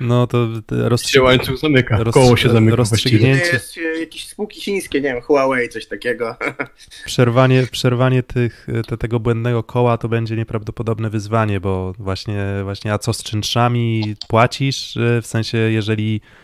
No 0.00 0.27
to 0.27 0.48
rozstrzygnięcie. 0.70 1.22
łańcuch 1.22 1.59
zamyka, 1.59 2.03
roz... 2.03 2.14
koło 2.14 2.37
się 2.37 2.48
zamyka 2.48 2.77
rozstrzygnięcie. 2.77 3.50
Jest 3.53 3.77
jakieś 4.00 4.27
spółki 4.29 4.61
chińskie, 4.61 5.00
nie 5.00 5.12
wiem, 5.12 5.20
Huawei, 5.20 5.68
coś 5.68 5.87
takiego. 5.87 6.37
Przerwanie, 7.07 7.66
przerwanie 7.70 8.22
tych, 8.22 8.66
te, 8.89 8.97
tego 8.97 9.20
błędnego 9.20 9.62
koła 9.62 9.99
to 9.99 10.09
będzie 10.09 10.36
nieprawdopodobne 10.36 11.11
wyzwanie, 11.11 11.61
bo 11.61 11.95
właśnie, 11.99 12.45
właśnie 12.62 12.93
a 12.93 12.99
co 12.99 13.12
z 13.12 13.22
czynszami 13.22 14.16
płacisz, 14.28 14.99
w 15.22 15.26
sensie 15.26 15.59
jeżeli 15.59 16.20
E, 16.20 16.43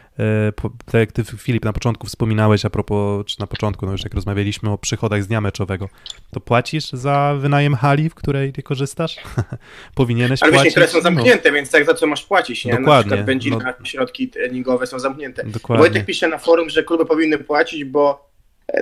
tak 0.85 0.95
jak 0.95 1.13
ty 1.13 1.25
Filip 1.25 1.65
na 1.65 1.73
początku 1.73 2.07
wspominałeś 2.07 2.65
a 2.65 2.71
propos, 2.71 3.27
czy 3.27 3.41
na 3.41 3.47
początku, 3.47 3.87
no 3.87 3.93
już 3.93 4.05
jak 4.05 4.15
rozmawialiśmy 4.15 4.71
o 4.71 4.79
przychodach 4.79 5.23
z 5.23 5.27
dnia 5.27 5.41
meczowego, 5.41 5.89
to 6.31 6.41
płacisz 6.41 6.91
za 6.91 7.37
wynajem 7.41 7.75
hali, 7.75 8.11
w 8.11 8.15
której 8.15 8.53
nie 8.57 8.63
korzystasz? 8.63 9.17
Powinieneś 9.95 10.43
Ale 10.43 10.53
płacić. 10.53 10.77
Ale 10.77 10.87
które 10.87 10.89
są 10.89 11.01
zamknięte, 11.01 11.49
no. 11.49 11.55
więc 11.55 11.71
tak 11.71 11.85
za 11.85 11.95
co 11.95 12.07
masz 12.07 12.25
płacić, 12.25 12.65
nie? 12.65 12.73
Dokładnie. 12.73 12.95
Na 12.95 13.03
przykład 13.03 13.27
benzina, 13.27 13.75
no. 13.81 13.87
środki 13.87 14.29
treningowe 14.29 14.87
są 14.87 14.99
zamknięte. 14.99 15.45
Dokładnie. 15.45 15.83
Wojtek 15.83 16.07
pisze 16.07 16.29
na 16.29 16.39
forum, 16.39 16.71
że 16.71 16.83
kluby 16.83 17.07
powinny 17.07 17.39
płacić, 17.39 17.85
bo 17.85 18.31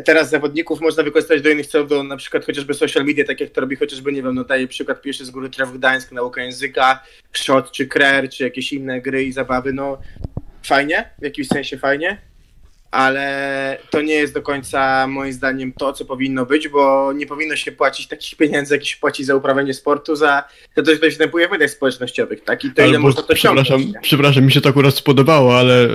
teraz 0.05 0.31
zawodników 0.31 0.81
można 0.81 1.03
wykorzystać 1.03 1.43
do 1.43 1.51
innych 1.51 1.67
celów, 1.67 1.89
do 1.89 2.03
na 2.03 2.17
przykład 2.17 2.45
chociażby 2.45 2.75
social 2.75 3.05
media, 3.05 3.25
tak 3.25 3.41
jak 3.41 3.51
to 3.51 3.61
robi 3.61 3.77
chociażby, 3.77 4.13
nie 4.13 4.23
wiem, 4.23 4.35
no 4.35 4.45
daje 4.45 4.69
przykład 4.69 5.03
pierwszy 5.03 5.25
z 5.25 5.31
góry 5.31 5.51
Tref 5.51 5.73
Gdańsk, 5.73 6.13
nauka 6.13 6.43
języka, 6.43 7.03
Shot 7.33 7.73
czy 7.73 7.87
Krer, 7.87 8.31
czy 8.31 8.45
jakieś 8.45 8.73
inne 8.73 9.01
gry 9.01 9.25
i 9.25 9.33
zabawy, 9.33 9.73
no 9.73 9.99
fajnie, 10.69 11.11
w 11.19 11.25
jakimś 11.25 11.49
sensie 11.49 11.79
fajnie, 11.79 12.19
ale 12.91 13.79
to 13.91 14.03
nie 14.03 14.15
jest 14.15 14.35
do 14.35 14.43
końca 14.43 15.07
moim 15.07 15.33
zdaniem 15.33 15.73
to, 15.73 15.93
co 15.93 16.05
powinno 16.05 16.47
być, 16.47 16.69
bo 16.69 17.13
nie 17.13 17.27
powinno 17.27 17.57
się 17.57 17.73
płacić 17.73 18.09
takich 18.09 18.39
pieniędzy, 18.39 18.75
jakie 18.75 18.87
się 18.87 18.97
płaci 19.01 19.25
za 19.25 19.35
uprawianie 19.35 19.75
sportu, 19.75 20.17
za 20.17 20.45
to, 20.75 20.83
co 20.83 20.93
się 20.93 20.99
występuje 20.99 21.49
w 21.49 21.51
mediach 21.51 21.71
społecznościowych, 21.71 22.45
tak? 22.45 22.65
I 22.65 22.71
to 22.71 22.87
ile 22.87 22.99
można 22.99 23.23
to 23.23 23.35
przepraszam, 23.35 23.93
przepraszam, 24.03 24.45
mi 24.45 24.53
się 24.53 24.61
to 24.61 24.69
akurat 24.69 24.95
spodobało, 24.95 25.59
ale, 25.59 25.89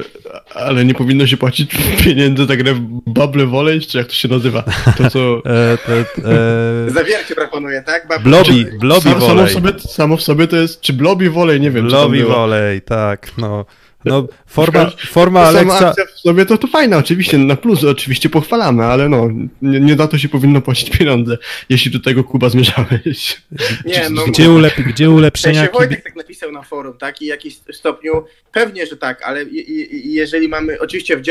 ale 0.53 0.85
nie 0.85 0.93
powinno 0.93 1.27
się 1.27 1.37
płacić 1.37 1.71
pieniędzy 2.03 2.45
za 2.45 2.55
grę 2.55 2.73
w 2.73 2.79
Bubble 3.05 3.45
Volley, 3.45 3.81
czy 3.81 3.97
jak 3.97 4.07
to 4.07 4.13
się 4.13 4.27
nazywa? 4.27 4.63
To 4.97 5.09
co... 5.09 5.19
e, 5.45 5.77
to, 5.77 5.91
e... 6.29 6.89
Zawiercie 6.89 7.35
proponuję, 7.35 7.83
tak? 7.85 8.07
Bubble... 8.07 8.23
Blobi, 8.23 8.65
blobi 8.79 9.09
sam, 9.09 9.21
samo, 9.21 9.45
w 9.45 9.51
sobie, 9.51 9.79
samo 9.79 10.17
w 10.17 10.21
sobie 10.21 10.47
to 10.47 10.55
jest, 10.55 10.81
czy 10.81 10.93
blobi 10.93 11.29
volley, 11.29 11.61
nie 11.61 11.71
wiem. 11.71 11.87
Blobi 11.87 12.23
volley, 12.23 12.81
tak, 12.81 13.31
no. 13.37 13.65
No, 14.05 14.27
forma, 14.47 14.91
forma 15.09 15.41
Alexa... 15.41 15.93
w 16.15 16.19
sobie 16.19 16.45
to, 16.45 16.57
to 16.57 16.67
fajna, 16.67 16.97
oczywiście, 16.97 17.37
na 17.37 17.55
plus 17.55 17.83
oczywiście 17.83 18.29
pochwalamy, 18.29 18.83
ale 18.83 19.09
no, 19.09 19.29
nie, 19.61 19.79
nie 19.79 19.95
za 19.95 20.07
to 20.07 20.17
się 20.17 20.29
powinno 20.29 20.61
płacić 20.61 20.97
pieniądze, 20.97 21.37
jeśli 21.69 21.91
do 21.91 21.99
tego 21.99 22.23
Kuba 22.23 22.49
zmierzałeś. 22.49 23.41
Nie, 23.85 24.09
no, 24.09 24.25
gdzie, 24.25 24.51
ulep 24.51 24.75
gdzie 24.75 25.09
ulepszenia... 25.09 25.59
Ja 25.59 25.65
się 25.65 25.71
Wojtek 25.71 26.03
tak 26.03 26.15
napisał 26.15 26.51
na 26.51 26.61
forum, 26.61 26.97
tak, 26.97 27.21
i 27.21 27.25
jakiś 27.25 27.55
stopniu, 27.73 28.25
pewnie, 28.51 28.85
że 28.85 28.97
tak, 28.97 29.21
ale 29.23 29.43
i, 29.43 29.93
i, 29.93 30.13
jeżeli 30.13 30.47
mamy, 30.47 30.79
oczywiście, 30.79 31.17
w 31.17 31.21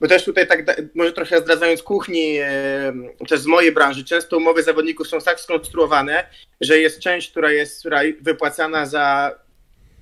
bo 0.00 0.08
też 0.08 0.24
tutaj 0.24 0.46
tak, 0.46 0.82
może 0.94 1.12
trochę 1.12 1.40
zdradzając 1.40 1.82
kuchni, 1.82 2.34
też 3.28 3.40
z 3.40 3.46
mojej 3.46 3.72
branży, 3.72 4.04
często 4.04 4.36
umowy 4.36 4.62
zawodników 4.62 5.08
są 5.08 5.20
tak 5.20 5.40
skonstruowane, 5.40 6.26
że 6.60 6.78
jest 6.78 7.00
część, 7.00 7.30
która 7.30 7.52
jest 7.52 7.80
która 7.80 8.00
wypłacana 8.20 8.86
za 8.86 9.34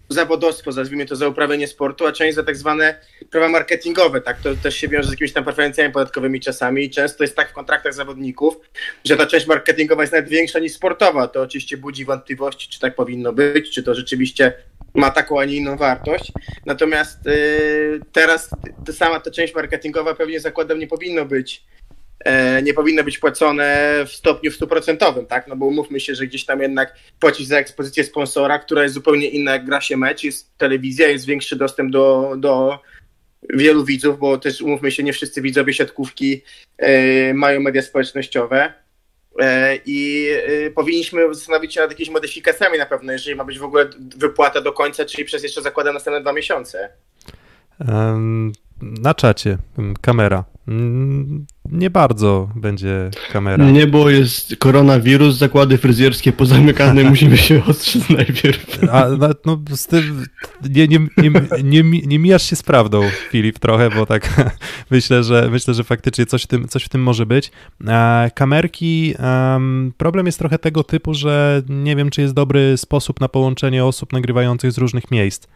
zawodowstwo, 0.08 0.70
nazwijmy 0.70 1.06
to 1.06 1.16
za 1.16 1.28
uprawianie 1.28 1.68
sportu, 1.68 2.06
a 2.06 2.12
część 2.12 2.34
za 2.34 2.42
tak 2.42 2.56
zwane 2.56 3.00
prawa 3.30 3.48
marketingowe, 3.48 4.20
tak, 4.20 4.40
to 4.40 4.54
też 4.54 4.76
się 4.76 4.88
wiąże 4.88 5.08
z 5.08 5.10
jakimiś 5.10 5.32
tam 5.32 5.44
preferencjami 5.44 5.92
podatkowymi 5.92 6.40
czasami 6.40 6.84
i 6.84 6.90
często 6.90 7.24
jest 7.24 7.36
tak 7.36 7.50
w 7.50 7.52
kontraktach 7.52 7.94
zawodników, 7.94 8.56
że 9.04 9.16
ta 9.16 9.26
część 9.26 9.46
marketingowa 9.46 10.02
jest 10.02 10.12
nawet 10.12 10.28
większa 10.28 10.58
niż 10.58 10.72
sportowa, 10.72 11.28
to 11.28 11.42
oczywiście 11.42 11.76
budzi 11.76 12.04
wątpliwości, 12.04 12.68
czy 12.68 12.80
tak 12.80 12.94
powinno 12.94 13.32
być, 13.32 13.70
czy 13.70 13.82
to 13.82 13.94
rzeczywiście 13.94 14.52
ma 14.94 15.10
taką, 15.10 15.40
a 15.40 15.44
nie 15.44 15.56
inną 15.56 15.76
wartość, 15.76 16.32
natomiast 16.66 17.26
yy, 17.26 18.00
teraz 18.12 18.50
ta 18.86 18.92
sama 18.92 19.20
ta 19.20 19.30
część 19.30 19.54
marketingowa 19.54 20.14
pewnie 20.14 20.40
zakładam 20.40 20.78
nie 20.78 20.86
powinno 20.86 21.24
być 21.24 21.64
nie 22.62 22.74
powinno 22.74 23.04
być 23.04 23.18
płacone 23.18 23.94
w 24.06 24.12
stopniu 24.12 24.50
stuprocentowym, 24.50 25.26
tak? 25.26 25.48
No 25.48 25.56
bo 25.56 25.66
umówmy 25.66 26.00
się, 26.00 26.14
że 26.14 26.26
gdzieś 26.26 26.44
tam 26.44 26.62
jednak 26.62 26.96
płacić 27.20 27.48
za 27.48 27.58
ekspozycję 27.58 28.04
sponsora, 28.04 28.58
która 28.58 28.82
jest 28.82 28.94
zupełnie 28.94 29.28
inna 29.28 29.52
jak 29.52 29.64
gra 29.64 29.80
się 29.80 29.96
mecz, 29.96 30.24
jest 30.24 30.58
telewizja, 30.58 31.08
jest 31.08 31.26
większy 31.26 31.56
dostęp 31.56 31.90
do, 31.90 32.34
do 32.38 32.78
wielu 33.50 33.84
widzów, 33.84 34.18
bo 34.18 34.38
też 34.38 34.60
umówmy 34.60 34.90
się, 34.90 35.02
nie 35.02 35.12
wszyscy 35.12 35.42
widzowie 35.42 35.74
siatkówki 35.74 36.42
e, 36.78 37.34
mają 37.34 37.60
media 37.60 37.82
społecznościowe. 37.82 38.72
E, 39.40 39.78
I 39.86 40.28
powinniśmy 40.74 41.34
zastanowić 41.34 41.74
się 41.74 41.80
nad 41.80 41.90
jakimiś 41.90 42.10
modyfikacjami 42.10 42.78
na 42.78 42.86
pewno, 42.86 43.12
jeżeli 43.12 43.36
ma 43.36 43.44
być 43.44 43.58
w 43.58 43.64
ogóle 43.64 43.90
wypłata 44.16 44.60
do 44.60 44.72
końca, 44.72 45.04
czyli 45.04 45.24
przez 45.24 45.42
jeszcze 45.42 45.62
zakładam 45.62 45.94
następne 45.94 46.20
dwa 46.20 46.32
miesiące. 46.32 46.88
Na 48.82 49.14
czacie 49.14 49.58
kamera. 50.00 50.44
Mm, 50.68 51.46
nie 51.64 51.90
bardzo 51.90 52.48
będzie 52.54 53.10
kamera. 53.32 53.70
Nie, 53.70 53.86
bo 53.86 54.10
jest 54.10 54.56
koronawirus, 54.56 55.36
zakłady 55.36 55.78
fryzjerskie 55.78 56.32
pozamykane, 56.32 57.04
musimy 57.10 57.36
się 57.36 57.64
ostrzyć 57.64 58.08
najpierw. 58.08 58.78
A, 58.90 59.08
no, 59.18 59.28
no 59.44 59.76
z 59.76 59.86
tym 59.86 60.24
nie, 60.70 60.88
nie, 60.88 60.98
nie, 61.16 61.30
nie, 61.64 61.82
nie 62.06 62.18
mijasz 62.18 62.42
się 62.42 62.56
z 62.56 62.62
prawdą, 62.62 63.02
Filip, 63.30 63.58
trochę, 63.58 63.90
bo 63.90 64.06
tak 64.06 64.52
myślę, 64.90 65.24
że 65.24 65.48
myślę, 65.50 65.74
że 65.74 65.84
faktycznie 65.84 66.26
coś 66.26 66.42
w 66.42 66.46
tym, 66.46 66.68
coś 66.68 66.84
w 66.84 66.88
tym 66.88 67.02
może 67.02 67.26
być. 67.26 67.50
Kamerki, 68.34 69.14
problem 69.96 70.26
jest 70.26 70.38
trochę 70.38 70.58
tego 70.58 70.84
typu, 70.84 71.14
że 71.14 71.62
nie 71.68 71.96
wiem, 71.96 72.10
czy 72.10 72.20
jest 72.20 72.34
dobry 72.34 72.76
sposób 72.76 73.20
na 73.20 73.28
połączenie 73.28 73.84
osób 73.84 74.12
nagrywających 74.12 74.72
z 74.72 74.78
różnych 74.78 75.10
miejsc. 75.10 75.46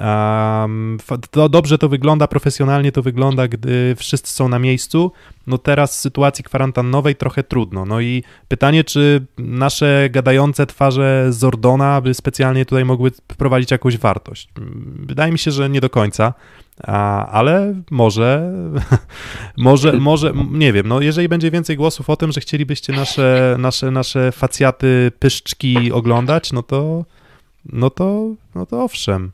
Um, 0.00 0.98
to 1.30 1.48
dobrze 1.48 1.78
to 1.78 1.88
wygląda, 1.88 2.28
profesjonalnie 2.28 2.92
to 2.92 3.02
wygląda, 3.02 3.48
gdy 3.48 3.94
wszyscy 3.98 4.34
są 4.34 4.48
na 4.48 4.58
miejscu. 4.58 5.12
No 5.46 5.58
teraz 5.58 5.96
w 5.96 6.00
sytuacji 6.00 6.44
kwarantannowej 6.44 7.16
trochę 7.16 7.42
trudno. 7.42 7.84
No 7.84 8.00
i 8.00 8.22
pytanie, 8.48 8.84
czy 8.84 9.26
nasze 9.38 10.08
gadające 10.10 10.66
twarze 10.66 11.26
Zordona 11.30 12.00
by 12.00 12.14
specjalnie 12.14 12.64
tutaj 12.64 12.84
mogły 12.84 13.10
wprowadzić 13.10 13.70
jakąś 13.70 13.98
wartość? 13.98 14.48
Wydaje 14.86 15.32
mi 15.32 15.38
się, 15.38 15.50
że 15.50 15.70
nie 15.70 15.80
do 15.80 15.90
końca. 15.90 16.34
A, 16.82 17.26
ale 17.26 17.74
może, 17.90 18.52
może, 19.56 19.92
może, 19.92 20.32
nie 20.50 20.72
wiem, 20.72 20.88
no 20.88 21.00
jeżeli 21.00 21.28
będzie 21.28 21.50
więcej 21.50 21.76
głosów 21.76 22.10
o 22.10 22.16
tym, 22.16 22.32
że 22.32 22.40
chcielibyście 22.40 22.92
nasze, 22.92 23.56
nasze, 23.58 23.90
nasze 23.90 24.32
facjaty, 24.32 25.12
pyszczki 25.18 25.92
oglądać, 25.92 26.52
no 26.52 26.62
to, 26.62 27.04
no 27.72 27.90
to, 27.90 28.34
no 28.54 28.66
to 28.66 28.84
owszem, 28.84 29.32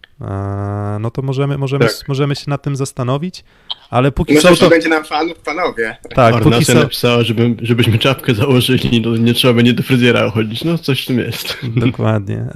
no 1.00 1.10
to 1.10 1.22
możemy, 1.22 1.58
możemy, 1.58 1.84
tak. 1.84 2.08
możemy 2.08 2.36
się 2.36 2.44
nad 2.46 2.62
tym 2.62 2.76
zastanowić, 2.76 3.44
ale 3.90 4.12
póki 4.12 4.34
Może 4.34 4.48
co 4.48 4.56
to... 4.56 4.70
będzie 4.70 4.88
nam 4.88 5.04
fanów, 5.04 5.38
panowie. 5.38 5.96
Tak, 6.14 6.40
póki 6.40 6.64
co... 6.64 6.74
napisała, 6.74 7.22
żeby, 7.22 7.56
żebyśmy 7.62 7.98
czapkę 7.98 8.34
założyli, 8.34 9.00
no 9.00 9.16
nie 9.16 9.34
trzeba 9.34 9.54
będzie 9.54 9.72
do 9.72 9.82
fryzjera 9.82 10.30
chodzić, 10.30 10.64
no 10.64 10.78
coś 10.78 11.02
w 11.02 11.06
tym 11.06 11.18
jest. 11.18 11.58
Dokładnie, 11.76 12.46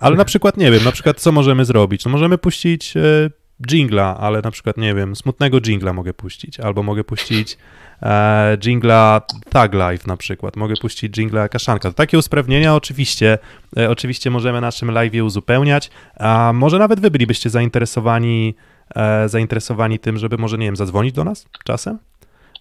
ale 0.00 0.16
na 0.16 0.24
przykład, 0.24 0.56
nie 0.56 0.70
wiem, 0.70 0.84
na 0.84 0.92
przykład 0.92 1.20
co 1.20 1.32
możemy 1.32 1.64
zrobić? 1.64 2.04
No 2.04 2.10
możemy 2.10 2.38
puścić 2.38 2.96
e, 2.96 3.30
jingla, 3.70 4.16
ale 4.20 4.40
na 4.42 4.50
przykład, 4.50 4.76
nie 4.76 4.94
wiem, 4.94 5.16
smutnego 5.16 5.60
jingla 5.60 5.92
mogę 5.92 6.14
puścić, 6.14 6.60
albo 6.60 6.82
mogę 6.82 7.04
puścić 7.04 7.58
e, 8.02 8.56
jingla 8.58 9.22
Tag 9.50 9.72
Life 9.72 10.04
na 10.06 10.16
przykład, 10.16 10.56
mogę 10.56 10.74
puścić 10.76 11.16
jingla 11.16 11.48
Kaszanka. 11.48 11.88
To 11.88 11.94
takie 11.94 12.18
usprawnienia 12.18 12.74
oczywiście, 12.74 13.38
e, 13.76 13.90
oczywiście 13.90 14.30
możemy 14.30 14.60
naszym 14.60 14.90
live 14.90 15.22
uzupełniać, 15.24 15.90
a 16.16 16.52
może 16.54 16.78
nawet 16.78 17.00
wy 17.00 17.10
bylibyście 17.10 17.50
zainteresowani, 17.50 18.54
e, 18.96 19.28
zainteresowani 19.28 19.98
tym, 19.98 20.18
żeby 20.18 20.38
może, 20.38 20.58
nie 20.58 20.66
wiem, 20.66 20.76
zadzwonić 20.76 21.14
do 21.14 21.24
nas 21.24 21.46
czasem? 21.64 21.98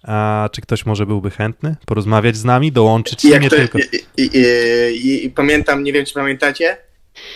A 0.04 0.50
czy 0.52 0.62
ktoś 0.62 0.86
może 0.86 1.06
byłby 1.06 1.32
chętny 1.32 1.76
porozmawiać 1.86 2.36
z 2.36 2.46
nami, 2.46 2.72
dołączyć 2.72 3.22
się, 3.22 3.40
nie 3.40 3.50
to, 3.50 3.56
tylko... 3.56 3.80
I, 3.80 3.82
i, 4.18 4.38
i, 5.08 5.26
I, 5.26 5.30
pamiętam, 5.30 5.84
nie 5.84 5.94
wiem 5.94 6.06
czy 6.06 6.14
pamiętacie, 6.14 6.78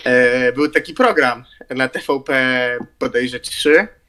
e, 0.04 0.52
był 0.52 0.70
taki 0.70 0.94
program 0.94 1.44
na 1.70 1.88
TVP 1.88 2.34
bodajże 3.00 3.40
3, 3.40 3.70
E, 3.80 4.03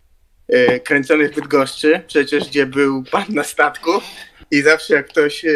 kręcony 0.85 1.29
w 1.29 1.35
Bydgoszczy, 1.35 2.01
przecież 2.07 2.49
gdzie 2.49 2.67
był 2.67 3.05
pan 3.11 3.25
na 3.29 3.45
statku 3.45 3.91
i 4.51 4.63
zawsze 4.63 4.95
jak 4.95 5.09
ktoś 5.09 5.45
e, 5.45 5.51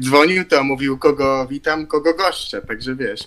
dzwonił, 0.00 0.44
to 0.44 0.64
mówił 0.64 0.98
kogo 0.98 1.46
witam, 1.50 1.86
kogo 1.86 2.14
goszczę, 2.14 2.62
także 2.62 2.94
wiesz, 2.94 3.20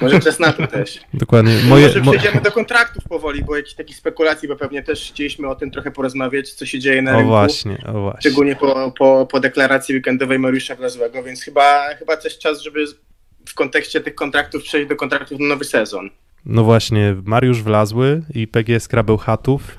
może 0.00 0.20
czas 0.20 0.38
na 0.38 0.52
to 0.52 0.66
też. 0.66 1.00
Dokładnie. 1.14 1.52
Moje, 1.68 1.86
może 1.86 2.00
przejdziemy 2.00 2.40
do 2.40 2.52
kontraktów 2.52 3.04
powoli, 3.08 3.44
bo 3.44 3.56
jakichś 3.56 3.74
takich 3.74 3.96
spekulacji, 3.96 4.48
bo 4.48 4.56
pewnie 4.56 4.82
też 4.82 5.10
chcieliśmy 5.10 5.48
o 5.48 5.54
tym 5.54 5.70
trochę 5.70 5.90
porozmawiać, 5.90 6.52
co 6.52 6.66
się 6.66 6.78
dzieje 6.78 7.02
na 7.02 7.12
o 7.12 7.16
rynku. 7.16 7.28
Właśnie, 7.28 7.78
o 7.86 8.00
właśnie. 8.00 8.20
Szczególnie 8.20 8.56
po, 8.56 8.92
po, 8.98 9.26
po 9.30 9.40
deklaracji 9.40 9.94
weekendowej 9.94 10.38
Mariusza 10.38 10.74
Wlazłego, 10.74 11.22
więc 11.22 11.42
chyba, 11.42 11.94
chyba 11.94 12.16
też 12.16 12.38
czas, 12.38 12.60
żeby 12.60 12.84
w 13.48 13.54
kontekście 13.54 14.00
tych 14.00 14.14
kontraktów 14.14 14.62
przejść 14.62 14.88
do 14.88 14.96
kontraktów 14.96 15.40
na 15.40 15.46
nowy 15.46 15.64
sezon. 15.64 16.10
No 16.46 16.64
właśnie, 16.64 17.16
Mariusz 17.24 17.62
Wlazły 17.62 18.22
i 18.34 18.46
PGS 18.46 18.88
Krabełchatów. 18.88 19.78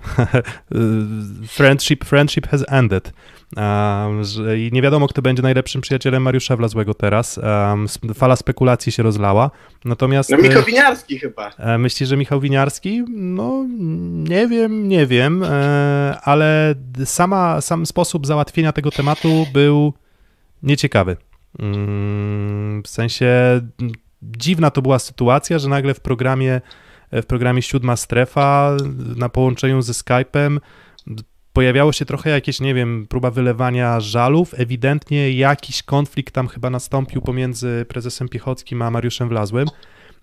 friendship, 1.57 2.05
friendship 2.05 2.47
has 2.47 2.65
ended. 2.67 3.13
Um, 3.57 4.23
że, 4.23 4.59
I 4.59 4.69
nie 4.71 4.81
wiadomo, 4.81 5.07
kto 5.07 5.21
będzie 5.21 5.43
najlepszym 5.43 5.81
przyjacielem 5.81 6.23
Mariusza 6.23 6.55
Wlazłego 6.55 6.93
teraz. 6.93 7.37
Um, 7.37 7.87
fala 8.13 8.35
spekulacji 8.35 8.91
się 8.91 9.03
rozlała. 9.03 9.51
Natomiast. 9.85 10.29
No 10.29 10.37
Michał 10.37 10.61
e, 10.61 10.65
Winiarski 10.65 11.19
chyba. 11.19 11.49
E, 11.57 11.77
myślisz, 11.77 12.09
że 12.09 12.17
Michał 12.17 12.39
Winiarski? 12.39 13.03
No, 13.09 13.65
nie 14.09 14.47
wiem, 14.47 14.87
nie 14.87 15.05
wiem, 15.05 15.43
e, 15.43 16.17
ale 16.23 16.75
sama, 17.05 17.61
sam 17.61 17.85
sposób 17.85 18.27
załatwienia 18.27 18.71
tego 18.71 18.91
tematu 18.91 19.47
był 19.53 19.93
nieciekawy. 20.63 21.17
Mm, 21.59 22.83
w 22.83 22.87
sensie 22.87 23.61
dziwna 24.21 24.71
to 24.71 24.81
była 24.81 24.99
sytuacja, 24.99 25.59
że 25.59 25.69
nagle 25.69 25.93
w 25.93 25.99
programie, 25.99 26.61
w 27.11 27.25
programie 27.25 27.61
Siódma 27.61 27.95
Strefa 27.95 28.77
na 29.15 29.29
połączeniu 29.29 29.81
ze 29.81 29.93
Skype'em 29.93 30.59
pojawiało 31.57 31.91
się 31.91 32.05
trochę 32.05 32.29
jakieś, 32.29 32.59
nie 32.59 32.73
wiem, 32.73 33.07
próba 33.09 33.31
wylewania 33.31 33.99
żalów. 33.99 34.53
Ewidentnie 34.57 35.31
jakiś 35.31 35.83
konflikt 35.83 36.33
tam 36.33 36.47
chyba 36.47 36.69
nastąpił 36.69 37.21
pomiędzy 37.21 37.85
prezesem 37.87 38.29
Piechockim 38.29 38.81
a 38.81 38.91
Mariuszem 38.91 39.29
Wlazłym. 39.29 39.67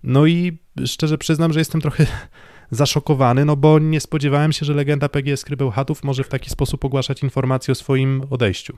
No 0.03 0.25
i 0.25 0.57
szczerze 0.85 1.17
przyznam, 1.17 1.53
że 1.53 1.59
jestem 1.59 1.81
trochę 1.81 2.05
zaszokowany, 2.71 3.45
no 3.45 3.55
bo 3.55 3.79
nie 3.79 3.99
spodziewałem 3.99 4.53
się, 4.53 4.65
że 4.65 4.73
legenda 4.73 5.09
PGS 5.09 5.45
Krybełchatów 5.45 6.03
może 6.03 6.23
w 6.23 6.29
taki 6.29 6.49
sposób 6.49 6.85
ogłaszać 6.85 7.23
informacje 7.23 7.71
o 7.71 7.75
swoim 7.75 8.23
odejściu. 8.29 8.77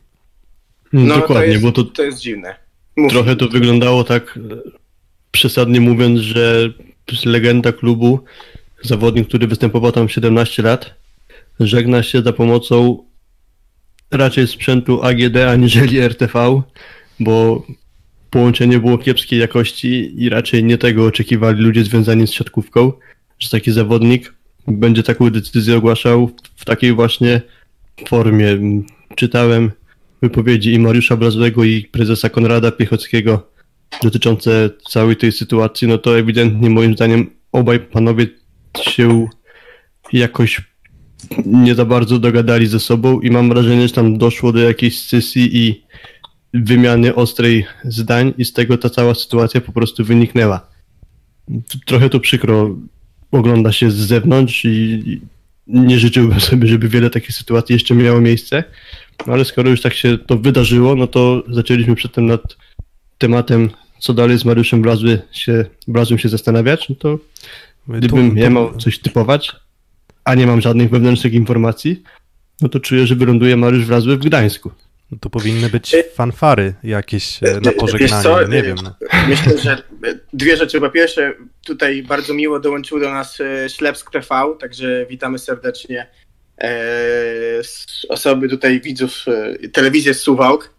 No, 0.93 1.15
Dokładnie, 1.15 1.45
to 1.45 1.51
jest, 1.51 1.63
bo 1.63 1.71
to, 1.71 1.83
to 1.83 2.03
jest 2.03 2.19
dziwne. 2.19 2.55
Mów. 2.95 3.11
Trochę 3.11 3.35
to 3.35 3.47
wyglądało 3.47 4.03
tak 4.03 4.39
przesadnie 5.37 5.81
mówiąc, 5.81 6.19
że 6.19 6.73
legenda 7.25 7.71
klubu, 7.71 8.19
zawodnik, 8.81 9.27
który 9.27 9.47
występował 9.47 9.91
tam 9.91 10.09
17 10.09 10.63
lat, 10.63 10.95
żegna 11.59 12.03
się 12.03 12.21
za 12.21 12.33
pomocą 12.33 13.03
raczej 14.11 14.47
sprzętu 14.47 15.03
AGD 15.03 15.37
aniżeli 15.37 15.99
RTV, 15.99 16.61
bo 17.19 17.65
połączenie 18.29 18.79
było 18.79 18.97
kiepskiej 18.97 19.39
jakości 19.39 20.23
i 20.23 20.29
raczej 20.29 20.63
nie 20.63 20.77
tego 20.77 21.05
oczekiwali 21.05 21.61
ludzie 21.61 21.83
związani 21.83 22.27
z 22.27 22.31
siatkówką, 22.31 22.91
że 23.39 23.49
taki 23.49 23.71
zawodnik 23.71 24.33
będzie 24.67 25.03
taką 25.03 25.29
decyzję 25.29 25.77
ogłaszał 25.77 26.31
w 26.55 26.65
takiej 26.65 26.93
właśnie 26.93 27.41
formie. 28.07 28.57
Czytałem 29.15 29.71
wypowiedzi 30.21 30.73
i 30.73 30.79
Mariusza 30.79 31.17
Brazłego 31.17 31.63
i 31.63 31.83
prezesa 31.83 32.29
Konrada 32.29 32.71
Piechockiego 32.71 33.56
dotyczące 34.03 34.69
całej 34.89 35.15
tej 35.15 35.31
sytuacji, 35.31 35.87
no 35.87 35.97
to 35.97 36.19
ewidentnie 36.19 36.69
moim 36.69 36.93
zdaniem 36.93 37.29
obaj 37.51 37.79
panowie 37.79 38.27
się 38.81 39.27
jakoś 40.13 40.61
nie 41.45 41.75
za 41.75 41.85
bardzo 41.85 42.19
dogadali 42.19 42.67
ze 42.67 42.79
sobą 42.79 43.19
i 43.19 43.31
mam 43.31 43.49
wrażenie, 43.49 43.87
że 43.87 43.93
tam 43.93 44.17
doszło 44.17 44.51
do 44.51 44.59
jakiejś 44.59 44.99
sesji 44.99 45.57
i 45.57 45.83
wymiany 46.53 47.15
ostrej 47.15 47.65
zdań 47.83 48.33
i 48.37 48.45
z 48.45 48.53
tego 48.53 48.77
ta 48.77 48.89
cała 48.89 49.15
sytuacja 49.15 49.61
po 49.61 49.71
prostu 49.71 50.03
wyniknęła. 50.03 50.67
Trochę 51.85 52.09
to 52.09 52.19
przykro 52.19 52.75
ogląda 53.31 53.71
się 53.71 53.91
z 53.91 53.95
zewnątrz 53.95 54.65
i 54.65 55.21
nie 55.67 55.99
życzyłbym 55.99 56.39
sobie, 56.39 56.67
żeby 56.67 56.89
wiele 56.89 57.09
takich 57.09 57.35
sytuacji 57.35 57.73
jeszcze 57.73 57.95
miało 57.95 58.21
miejsce, 58.21 58.63
no 59.27 59.33
ale 59.33 59.45
skoro 59.45 59.69
już 59.69 59.81
tak 59.81 59.93
się 59.93 60.17
to 60.17 60.37
wydarzyło, 60.37 60.95
no 60.95 61.07
to 61.07 61.43
zaczęliśmy 61.49 61.95
przedtem 61.95 62.25
nad 62.25 62.57
tematem, 63.17 63.69
co 63.99 64.13
dalej 64.13 64.39
z 64.39 64.45
Mariuszem 64.45 64.81
Brazły 64.81 65.21
się, 65.31 65.65
Brazłem 65.87 66.19
się 66.19 66.29
zastanawiać, 66.29 66.89
no 66.89 66.95
to 66.95 67.19
gdybym 67.87 68.37
ja 68.37 68.49
miał 68.49 68.77
coś 68.77 68.99
typować, 68.99 69.51
a 70.23 70.35
nie 70.35 70.47
mam 70.47 70.61
żadnych 70.61 70.89
wewnętrznych 70.89 71.33
informacji, 71.33 72.03
no 72.61 72.69
to 72.69 72.79
czuję, 72.79 73.07
że 73.07 73.15
wyląduje 73.15 73.57
Mariusz 73.57 73.85
Wrazły 73.85 74.17
w 74.17 74.25
Gdańsku. 74.25 74.71
No 75.11 75.17
to 75.21 75.29
powinny 75.29 75.69
być 75.69 75.95
fanfary 76.13 76.73
jakieś 76.83 77.43
e, 77.43 77.59
na 77.61 77.71
pożegnanie, 77.71 78.47
nie 78.49 78.63
wiem. 78.63 78.77
No. 78.83 78.95
Myślę, 79.27 79.57
że 79.57 79.83
dwie 80.33 80.57
rzeczy. 80.57 80.79
Po 80.79 80.89
pierwsze, 80.89 81.33
tutaj 81.65 82.03
bardzo 82.03 82.33
miło 82.33 82.59
dołączył 82.59 82.99
do 82.99 83.11
nas 83.11 83.41
e, 83.41 83.69
Ślepsk 83.69 84.11
TV, 84.11 84.27
także 84.59 85.05
witamy 85.09 85.39
serdecznie 85.39 86.07
e, 86.61 86.71
osoby 88.09 88.49
tutaj 88.49 88.81
widzów 88.81 89.25
telewizji 89.73 90.13
z 90.13 90.19
Suwałk. 90.19 90.73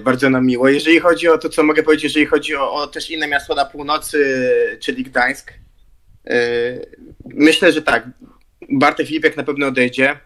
Bardzo 0.00 0.30
nam 0.30 0.46
miło. 0.46 0.68
Jeżeli 0.68 1.00
chodzi 1.00 1.28
o 1.28 1.38
to, 1.38 1.48
co 1.48 1.62
mogę 1.62 1.82
powiedzieć, 1.82 2.04
jeżeli 2.04 2.26
chodzi 2.26 2.56
o, 2.56 2.72
o 2.72 2.86
też 2.86 3.10
inne 3.10 3.28
miasto 3.28 3.54
na 3.54 3.64
północy, 3.64 4.50
czyli 4.80 5.04
Gdańsk, 5.04 5.52
myślę, 7.24 7.72
że 7.72 7.82
tak. 7.82 8.06
Bartek 8.70 9.06
Filipek 9.06 9.36
na 9.36 9.42
pewno 9.42 9.66
odejdzie 9.66 10.18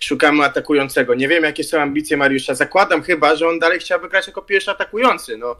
szukamy 0.00 0.44
atakującego. 0.44 1.14
Nie 1.14 1.28
wiem, 1.28 1.44
jakie 1.44 1.64
są 1.64 1.80
ambicje 1.80 2.16
Mariusza. 2.16 2.54
Zakładam 2.54 3.02
chyba, 3.02 3.36
że 3.36 3.48
on 3.48 3.58
dalej 3.58 3.78
chciałby 3.78 4.08
grać 4.08 4.26
jako 4.26 4.42
pierwszy 4.42 4.70
atakujący. 4.70 5.36
No, 5.36 5.56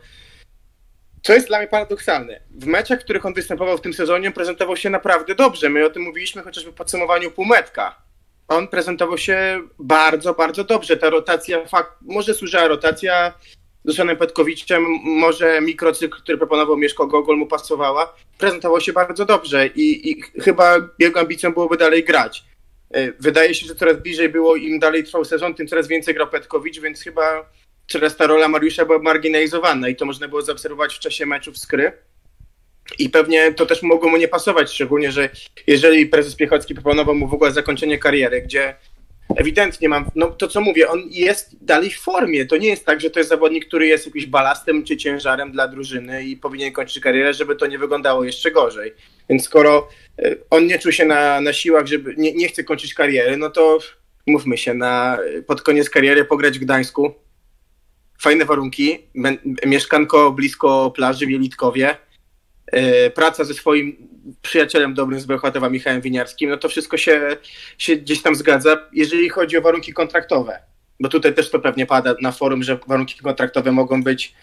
co 1.22 1.32
jest 1.34 1.46
dla 1.46 1.58
mnie 1.58 1.68
paradoksalne. 1.68 2.40
W 2.50 2.66
meczach, 2.66 3.00
w 3.00 3.04
których 3.04 3.26
on 3.26 3.34
występował 3.34 3.78
w 3.78 3.80
tym 3.80 3.94
sezonie, 3.94 4.30
prezentował 4.30 4.76
się 4.76 4.90
naprawdę 4.90 5.34
dobrze. 5.34 5.68
My 5.68 5.84
o 5.84 5.90
tym 5.90 6.02
mówiliśmy 6.02 6.42
chociażby 6.42 6.72
w 6.72 6.74
podsumowaniu 6.74 7.30
półmetka. 7.30 8.02
On 8.50 8.68
prezentował 8.68 9.18
się 9.18 9.60
bardzo, 9.78 10.34
bardzo 10.34 10.64
dobrze. 10.64 10.96
Ta 10.96 11.10
rotacja, 11.10 11.66
fakt, 11.66 11.92
może 12.00 12.34
służyła 12.34 12.68
rotacja 12.68 13.32
z 13.84 13.96
Seanem 13.96 14.16
Petkowiczem, 14.16 14.86
może 15.04 15.60
mikrocykl, 15.60 16.18
który 16.22 16.38
proponował 16.38 16.76
Mieszko 16.76 17.06
Gogol 17.06 17.36
mu 17.36 17.46
pasowała. 17.46 18.14
Prezentował 18.38 18.80
się 18.80 18.92
bardzo 18.92 19.24
dobrze 19.24 19.66
i, 19.66 20.10
i 20.10 20.22
chyba 20.22 20.76
jego 20.98 21.20
ambicją 21.20 21.52
byłoby 21.52 21.76
dalej 21.76 22.04
grać. 22.04 22.44
E, 22.94 23.12
wydaje 23.12 23.54
się, 23.54 23.66
że 23.66 23.74
coraz 23.74 23.96
bliżej 23.96 24.28
było, 24.28 24.56
im 24.56 24.78
dalej 24.78 25.04
trwał 25.04 25.24
sezon, 25.24 25.54
tym 25.54 25.66
coraz 25.68 25.88
więcej 25.88 26.14
grał 26.14 26.28
Petkowicz, 26.28 26.80
więc 26.80 27.02
chyba 27.02 27.50
coraz 27.88 28.16
ta 28.16 28.26
rola 28.26 28.48
Mariusza 28.48 28.84
była 28.84 28.98
marginalizowana 28.98 29.88
i 29.88 29.96
to 29.96 30.04
można 30.04 30.28
było 30.28 30.42
zaobserwować 30.42 30.94
w 30.94 30.98
czasie 30.98 31.26
meczów 31.26 31.58
z 31.58 31.66
Kry. 31.66 31.92
I 32.98 33.10
pewnie 33.10 33.52
to 33.52 33.66
też 33.66 33.82
mogło 33.82 34.08
mu 34.10 34.16
nie 34.16 34.28
pasować, 34.28 34.72
szczególnie, 34.72 35.12
że 35.12 35.28
jeżeli 35.66 36.06
prezes 36.06 36.36
Piechocki 36.36 36.74
proponował 36.74 37.14
mu 37.14 37.28
w 37.28 37.34
ogóle 37.34 37.52
zakończenie 37.52 37.98
kariery, 37.98 38.42
gdzie 38.42 38.74
ewidentnie 39.36 39.88
mam, 39.88 40.10
no 40.14 40.30
to 40.30 40.48
co 40.48 40.60
mówię, 40.60 40.88
on 40.88 41.02
jest 41.10 41.64
dalej 41.64 41.90
w 41.90 42.00
formie. 42.00 42.46
To 42.46 42.56
nie 42.56 42.68
jest 42.68 42.86
tak, 42.86 43.00
że 43.00 43.10
to 43.10 43.20
jest 43.20 43.30
zawodnik, 43.30 43.66
który 43.66 43.86
jest 43.86 44.06
jakimś 44.06 44.26
balastem 44.26 44.84
czy 44.84 44.96
ciężarem 44.96 45.52
dla 45.52 45.68
drużyny 45.68 46.24
i 46.24 46.36
powinien 46.36 46.72
kończyć 46.72 47.02
karierę, 47.02 47.34
żeby 47.34 47.56
to 47.56 47.66
nie 47.66 47.78
wyglądało 47.78 48.24
jeszcze 48.24 48.50
gorzej. 48.50 48.92
Więc 49.28 49.44
skoro 49.44 49.88
e, 50.18 50.36
on 50.50 50.66
nie 50.66 50.78
czuł 50.78 50.92
się 50.92 51.04
na, 51.04 51.40
na 51.40 51.52
siłach, 51.52 51.86
żeby 51.86 52.14
nie, 52.16 52.32
nie 52.32 52.48
chce 52.48 52.64
kończyć 52.64 52.94
kariery, 52.94 53.36
no 53.36 53.50
to 53.50 53.78
mówmy 54.26 54.58
się, 54.58 54.74
na, 54.74 55.18
pod 55.46 55.62
koniec 55.62 55.90
kariery 55.90 56.24
pograć 56.24 56.58
w 56.58 56.62
Gdańsku. 56.62 57.14
Fajne 58.20 58.44
warunki, 58.44 58.98
mieszkanko 59.66 60.32
blisko 60.32 60.92
plaży 60.96 61.26
w 61.26 61.30
Jelitkowie, 61.30 61.96
praca 63.14 63.44
ze 63.44 63.54
swoim 63.54 63.96
przyjacielem 64.42 64.94
dobrym 64.94 65.20
z 65.20 65.26
Bełchatowa, 65.26 65.70
Michałem 65.70 66.00
Winiarskim, 66.00 66.50
no 66.50 66.56
to 66.56 66.68
wszystko 66.68 66.96
się, 66.96 67.36
się 67.78 67.96
gdzieś 67.96 68.22
tam 68.22 68.34
zgadza, 68.34 68.88
jeżeli 68.92 69.28
chodzi 69.28 69.58
o 69.58 69.62
warunki 69.62 69.92
kontraktowe. 69.92 70.58
Bo 71.00 71.08
tutaj 71.08 71.34
też 71.34 71.50
to 71.50 71.58
pewnie 71.58 71.86
pada 71.86 72.14
na 72.22 72.32
forum, 72.32 72.62
że 72.62 72.78
warunki 72.86 73.18
kontraktowe 73.18 73.72
mogą 73.72 74.02
być 74.02 74.34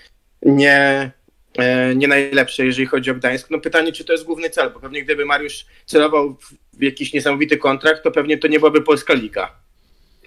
nie, 0.42 1.12
e, 1.58 1.96
nie 1.96 2.08
najlepsze, 2.08 2.66
jeżeli 2.66 2.88
chodzi 2.88 3.12
o 3.12 3.16
Gdańsk. 3.16 3.50
No 3.50 3.60
pytanie, 3.60 3.92
czy 3.92 4.06
to 4.06 4.14
jest 4.14 4.26
główny 4.26 4.50
cel, 4.50 4.72
bo 4.74 4.80
pewnie 4.80 5.04
gdyby 5.04 5.26
Mariusz 5.26 5.66
celował 5.86 6.38
w 6.74 6.82
jakiś 6.82 7.14
niesamowity 7.14 7.58
kontrakt, 7.58 8.04
to 8.04 8.12
pewnie 8.12 8.38
to 8.38 8.48
nie 8.48 8.60
byłaby 8.60 8.82
Polska 8.82 9.14
Liga. 9.14 9.52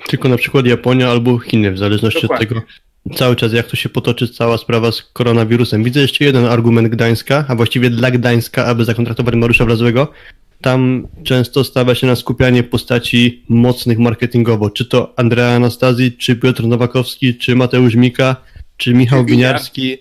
Tylko 0.06 0.28
na 0.28 0.36
przykład 0.36 0.66
Japonia 0.66 1.10
albo 1.10 1.38
Chiny, 1.38 1.72
w 1.72 1.78
zależności 1.78 2.22
Dokładnie. 2.22 2.46
od 2.46 2.48
tego, 2.48 2.66
cały 3.14 3.36
czas 3.36 3.52
jak 3.52 3.66
to 3.66 3.76
się 3.76 3.88
potoczy 3.88 4.28
cała 4.28 4.58
sprawa 4.58 4.92
z 4.92 5.02
koronawirusem. 5.02 5.84
Widzę 5.84 6.00
jeszcze 6.00 6.24
jeden 6.24 6.44
argument 6.44 6.88
Gdańska, 6.88 7.44
a 7.48 7.54
właściwie 7.54 7.90
dla 7.90 8.10
Gdańska, 8.10 8.66
aby 8.66 8.84
zakontraktować 8.84 9.34
Mariusza 9.34 9.64
Wlazłego. 9.64 10.12
Tam 10.60 11.08
często 11.24 11.64
stawia 11.64 11.94
się 11.94 12.06
na 12.06 12.16
skupianie 12.16 12.62
postaci 12.62 13.44
mocnych 13.48 13.98
marketingowo. 13.98 14.70
Czy 14.70 14.84
to 14.84 15.18
Andrea 15.18 15.56
Anastazji, 15.56 16.12
czy 16.12 16.36
Piotr 16.36 16.64
Nowakowski, 16.64 17.34
czy 17.34 17.56
Mateusz 17.56 17.94
Mika, 17.94 18.36
czy 18.76 18.94
Michał 18.94 19.24
Winiarski. 19.24 19.98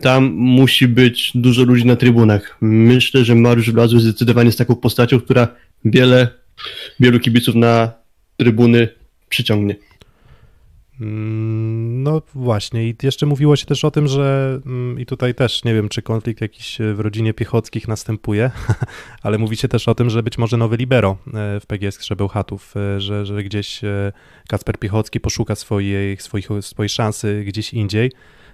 Tam 0.00 0.24
musi 0.34 0.88
być 0.88 1.30
dużo 1.34 1.62
ludzi 1.62 1.86
na 1.86 1.96
trybunach. 1.96 2.56
Myślę, 2.60 3.24
że 3.24 3.34
Mariusz 3.34 3.70
Wlazły 3.70 4.00
zdecydowanie 4.00 4.46
jest 4.48 4.58
taką 4.58 4.76
postacią, 4.76 5.20
która 5.20 5.48
wiele, 5.84 6.28
wielu 7.00 7.20
kibiców 7.20 7.54
na 7.54 7.92
trybuny 8.36 8.88
przyciągnie. 9.28 9.76
Mm, 11.00 11.89
no 12.02 12.22
właśnie, 12.34 12.88
i 12.88 12.96
jeszcze 13.02 13.26
mówiło 13.26 13.56
się 13.56 13.66
też 13.66 13.84
o 13.84 13.90
tym, 13.90 14.08
że 14.08 14.58
mm, 14.66 15.00
i 15.00 15.06
tutaj 15.06 15.34
też 15.34 15.64
nie 15.64 15.74
wiem, 15.74 15.88
czy 15.88 16.02
konflikt 16.02 16.40
jakiś 16.40 16.80
e, 16.80 16.94
w 16.94 17.00
rodzinie 17.00 17.34
Piechotskich 17.34 17.88
następuje, 17.88 18.50
ale 19.22 19.38
mówi 19.38 19.56
się 19.56 19.68
też 19.68 19.88
o 19.88 19.94
tym, 19.94 20.10
że 20.10 20.22
być 20.22 20.38
może 20.38 20.56
nowy 20.56 20.76
libero 20.76 21.16
e, 21.26 21.60
w 21.60 21.66
PGS 21.66 21.98
Krzebełchatów, 21.98 22.74
e, 22.76 23.00
że, 23.00 23.26
że 23.26 23.44
gdzieś 23.44 23.80
Kacper 24.48 24.78
Piechocki 24.78 25.20
poszuka 25.20 25.54
swojej, 25.54 26.16
swoich, 26.16 26.48
swojej 26.60 26.88
szansy 26.88 27.44
gdzieś 27.46 27.74
indziej. 27.74 28.12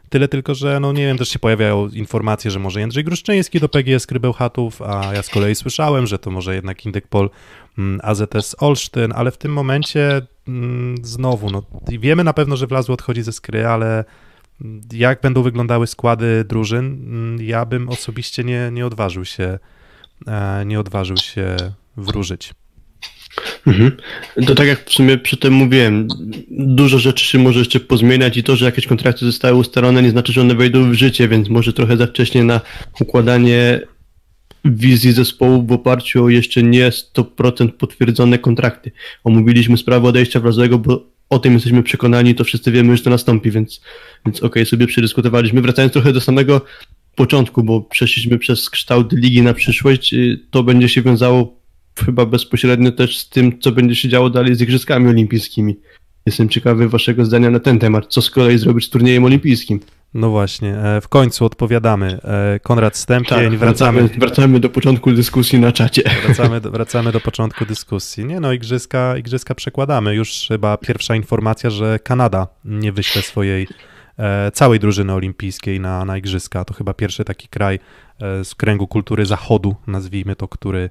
Tyle 0.08 0.28
tylko, 0.28 0.54
że 0.54 0.80
no 0.80 0.92
nie 0.92 1.06
wiem, 1.06 1.18
też 1.18 1.28
się 1.28 1.38
pojawiają 1.38 1.88
informacje, 1.88 2.50
że 2.50 2.58
może 2.58 2.80
Jędrzej 2.80 3.04
Gruszczyński 3.04 3.60
do 3.60 3.68
PGS 3.68 4.06
Krybełchatów, 4.06 4.82
a 4.82 5.14
ja 5.14 5.22
z 5.22 5.28
kolei 5.28 5.54
słyszałem, 5.54 6.06
że 6.06 6.18
to 6.18 6.30
może 6.30 6.54
jednak 6.54 6.86
Indykpol 6.86 7.30
mm, 7.78 8.00
AZS 8.02 8.56
Olsztyn, 8.58 9.12
ale 9.16 9.30
w 9.30 9.38
tym 9.38 9.52
momencie 9.52 10.22
mm, 10.48 10.96
znowu, 11.02 11.50
no 11.50 11.62
wiemy 11.88 12.24
na 12.24 12.32
pewno, 12.32 12.56
że 12.56 12.66
Wlazły 12.66 12.92
odchodzi 12.94 13.22
ze 13.22 13.32
skry, 13.32 13.66
ale 13.66 14.04
jak 14.92 15.20
będą 15.20 15.42
wyglądały 15.42 15.86
składy 15.86 16.44
drużyn, 16.44 16.84
mm, 16.86 17.42
ja 17.42 17.64
bym 17.64 17.88
osobiście 17.88 18.44
nie, 18.44 18.70
nie 18.72 18.86
odważył 18.86 19.24
się 19.24 19.58
e, 20.26 20.64
nie 20.66 20.80
odważył 20.80 21.16
się 21.16 21.56
wróżyć. 21.96 22.54
Mhm. 23.66 23.92
To 24.46 24.54
tak 24.54 24.66
jak 24.66 24.90
w 24.90 24.92
sumie 24.92 25.18
przy 25.18 25.36
tym 25.36 25.52
mówiłem, 25.52 26.08
dużo 26.50 26.98
rzeczy 26.98 27.24
się 27.24 27.38
może 27.38 27.58
jeszcze 27.58 27.80
pozmieniać 27.80 28.36
i 28.36 28.42
to, 28.42 28.56
że 28.56 28.64
jakieś 28.64 28.86
kontrakty 28.86 29.24
zostały 29.24 29.58
ustalone 29.58 30.02
nie 30.02 30.10
znaczy, 30.10 30.32
że 30.32 30.40
one 30.40 30.54
wejdą 30.54 30.90
w 30.90 30.94
życie, 30.94 31.28
więc 31.28 31.48
może 31.48 31.72
trochę 31.72 31.96
za 31.96 32.06
wcześnie 32.06 32.44
na 32.44 32.60
układanie 33.00 33.80
wizji 34.64 35.12
zespołu 35.12 35.66
w 35.66 35.72
oparciu 35.72 36.24
o 36.24 36.28
jeszcze 36.28 36.62
nie 36.62 36.90
100% 36.90 37.68
potwierdzone 37.68 38.38
kontrakty. 38.38 38.92
Omówiliśmy 39.24 39.76
sprawę 39.76 40.08
odejścia 40.08 40.40
wrazowego, 40.40 40.78
bo 40.78 41.06
o 41.30 41.38
tym 41.38 41.54
jesteśmy 41.54 41.82
przekonani, 41.82 42.34
to 42.34 42.44
wszyscy 42.44 42.72
wiemy, 42.72 42.96
że 42.96 43.02
to 43.02 43.10
nastąpi, 43.10 43.50
więc, 43.50 43.80
więc 44.26 44.38
okej, 44.38 44.48
okay, 44.48 44.66
sobie 44.66 44.86
przedyskutowaliśmy. 44.86 45.62
Wracając 45.62 45.92
trochę 45.92 46.12
do 46.12 46.20
samego 46.20 46.60
początku, 47.14 47.62
bo 47.62 47.80
przeszliśmy 47.80 48.38
przez 48.38 48.70
kształt 48.70 49.12
ligi 49.12 49.42
na 49.42 49.54
przyszłość, 49.54 50.14
to 50.50 50.62
będzie 50.62 50.88
się 50.88 51.02
wiązało 51.02 51.60
chyba 52.04 52.26
bezpośrednio 52.26 52.92
też 52.92 53.18
z 53.18 53.28
tym, 53.28 53.60
co 53.60 53.72
będzie 53.72 53.94
się 53.94 54.08
działo 54.08 54.30
dalej 54.30 54.54
z 54.54 54.60
Igrzyskami 54.60 55.08
Olimpijskimi. 55.08 55.76
Jestem 56.26 56.48
ciekawy 56.48 56.88
waszego 56.88 57.24
zdania 57.24 57.50
na 57.50 57.60
ten 57.60 57.78
temat. 57.78 58.06
Co 58.08 58.22
z 58.22 58.30
kolei 58.30 58.58
zrobić 58.58 58.84
z 58.84 58.90
turniejem 58.90 59.24
olimpijskim? 59.24 59.80
No 60.14 60.30
właśnie, 60.30 60.76
e, 60.78 61.00
w 61.00 61.08
końcu 61.08 61.44
odpowiadamy. 61.44 62.18
E, 62.24 62.60
Konrad 62.60 62.96
Stępień, 62.96 63.50
Tak, 63.50 63.58
wracamy, 63.58 64.08
wracamy, 64.18 64.60
do 64.60 64.70
początku 64.70 65.12
dyskusji 65.12 65.58
na 65.60 65.72
czacie. 65.72 66.02
wracamy, 66.26 66.60
do, 66.60 66.70
wracamy 66.70 67.12
do 67.12 67.20
początku 67.20 67.66
dyskusji. 67.66 68.24
Nie 68.24 68.40
no, 68.40 68.52
igrzyska, 68.52 69.16
igrzyska 69.16 69.54
przekładamy. 69.54 70.14
Już 70.14 70.46
chyba 70.48 70.76
pierwsza 70.76 71.16
informacja, 71.16 71.70
że 71.70 71.98
Kanada 71.98 72.46
nie 72.64 72.92
wyśle 72.92 73.22
swojej 73.22 73.68
e, 74.18 74.50
całej 74.50 74.80
drużyny 74.80 75.12
olimpijskiej 75.12 75.80
na, 75.80 76.04
na 76.04 76.18
igrzyska. 76.18 76.64
To 76.64 76.74
chyba 76.74 76.94
pierwszy 76.94 77.24
taki 77.24 77.48
kraj 77.48 77.78
z 78.44 78.54
kręgu 78.54 78.86
kultury 78.86 79.26
zachodu, 79.26 79.74
nazwijmy 79.86 80.36
to, 80.36 80.48
który, 80.48 80.90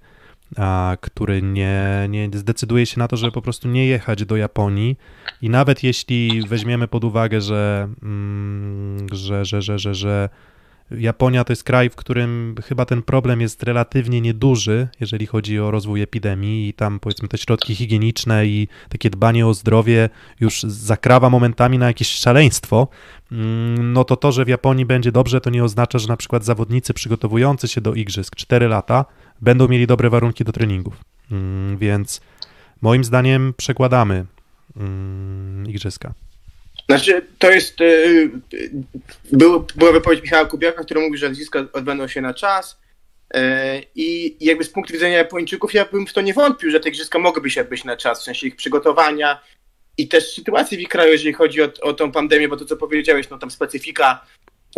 a, 0.58 0.98
który 1.02 1.42
nie, 1.42 2.08
nie 2.10 2.30
zdecyduje 2.34 2.86
się 2.86 3.00
na 3.00 3.08
to, 3.08 3.18
żeby 3.18 3.32
po 3.32 3.42
prostu 3.42 3.68
nie 3.68 3.88
jechać 3.88 4.26
do 4.26 4.36
Japonii. 4.36 4.98
I 5.42 5.50
nawet 5.50 5.84
jeśli 5.84 6.48
weźmiemy 6.48 6.88
pod 6.88 7.04
uwagę, 7.04 7.42
że, 7.42 7.90
mm, 8.04 9.08
że, 9.12 9.46
że, 9.46 9.62
że, 9.62 9.80
że, 9.80 9.96
że 9.96 10.30
Japonia 10.92 11.44
to 11.44 11.52
jest 11.52 11.64
kraj, 11.64 11.90
w 11.90 11.96
którym 11.96 12.56
chyba 12.64 12.86
ten 12.86 13.04
problem 13.04 13.42
jest 13.42 13.64
relatywnie 13.64 14.22
nieduży, 14.22 14.88
jeżeli 15.00 15.26
chodzi 15.26 15.60
o 15.60 15.72
rozwój 15.72 16.02
epidemii 16.02 16.70
i 16.70 16.74
tam 16.74 17.00
powiedzmy 17.00 17.28
te 17.28 17.38
środki 17.38 17.76
higieniczne 17.76 18.46
i 18.46 18.68
takie 18.90 19.10
dbanie 19.10 19.48
o 19.48 19.54
zdrowie 19.54 20.10
już 20.40 20.64
zakrawa 20.64 21.30
momentami 21.30 21.78
na 21.78 21.88
jakieś 21.88 22.08
szaleństwo, 22.08 22.88
no 23.94 24.04
to 24.04 24.16
to, 24.16 24.32
że 24.32 24.46
w 24.46 24.48
Japonii 24.48 24.86
będzie 24.86 25.12
dobrze, 25.12 25.42
to 25.42 25.50
nie 25.50 25.64
oznacza, 25.64 26.00
że 26.00 26.08
na 26.08 26.18
przykład 26.18 26.46
zawodnicy 26.46 26.94
przygotowujący 26.94 27.68
się 27.68 27.82
do 27.82 27.94
igrzysk 27.94 28.36
4 28.36 28.68
lata 28.68 29.06
będą 29.42 29.68
mieli 29.68 29.88
dobre 29.88 30.10
warunki 30.10 30.44
do 30.44 30.52
treningów. 30.52 30.94
Mm, 31.32 31.78
Więc 31.78 32.22
moim 32.82 33.04
zdaniem 33.04 33.54
przekładamy 33.58 34.26
mm, 34.78 35.68
igrzyska. 35.68 36.14
Znaczy, 36.90 37.28
to 37.40 37.52
jest. 37.52 37.80
Yy, 37.80 38.32
był, 39.32 39.68
była 39.76 39.92
wypowiedź 39.92 40.22
Michała 40.22 40.46
Kubiaka, 40.46 40.84
który 40.84 41.00
mówił, 41.00 41.18
że 41.18 41.28
igrzyska 41.28 41.66
odbędą 41.74 42.08
się 42.08 42.22
na 42.22 42.34
czas. 42.34 42.80
Yy, 43.34 43.42
I 43.96 44.38
jakby 44.46 44.64
z 44.64 44.70
punktu 44.70 44.94
widzenia 44.94 45.18
Japończyków, 45.18 45.74
ja 45.74 45.86
bym 45.86 46.08
w 46.08 46.14
to 46.14 46.22
nie 46.22 46.34
wątpił, 46.34 46.72
że 46.72 46.80
te 46.80 46.90
igrzyska 46.90 47.20
mogłyby 47.20 47.50
się 47.50 47.62
odbyć 47.62 47.84
na 47.84 47.98
czas, 47.98 48.22
w 48.22 48.24
sensie 48.24 48.48
ich 48.48 48.56
przygotowania 48.56 49.40
i 49.98 50.08
też 50.08 50.34
sytuacji 50.34 50.78
w 50.78 50.80
ich 50.80 50.90
kraju, 50.90 51.12
jeżeli 51.12 51.34
chodzi 51.34 51.62
o, 51.62 51.70
o 51.82 51.94
tą 51.94 52.12
pandemię, 52.12 52.48
bo 52.48 52.58
to 52.58 52.66
co 52.66 52.78
powiedziałeś, 52.78 53.30
no 53.30 53.38
tam 53.38 53.52
specyfika 53.52 54.26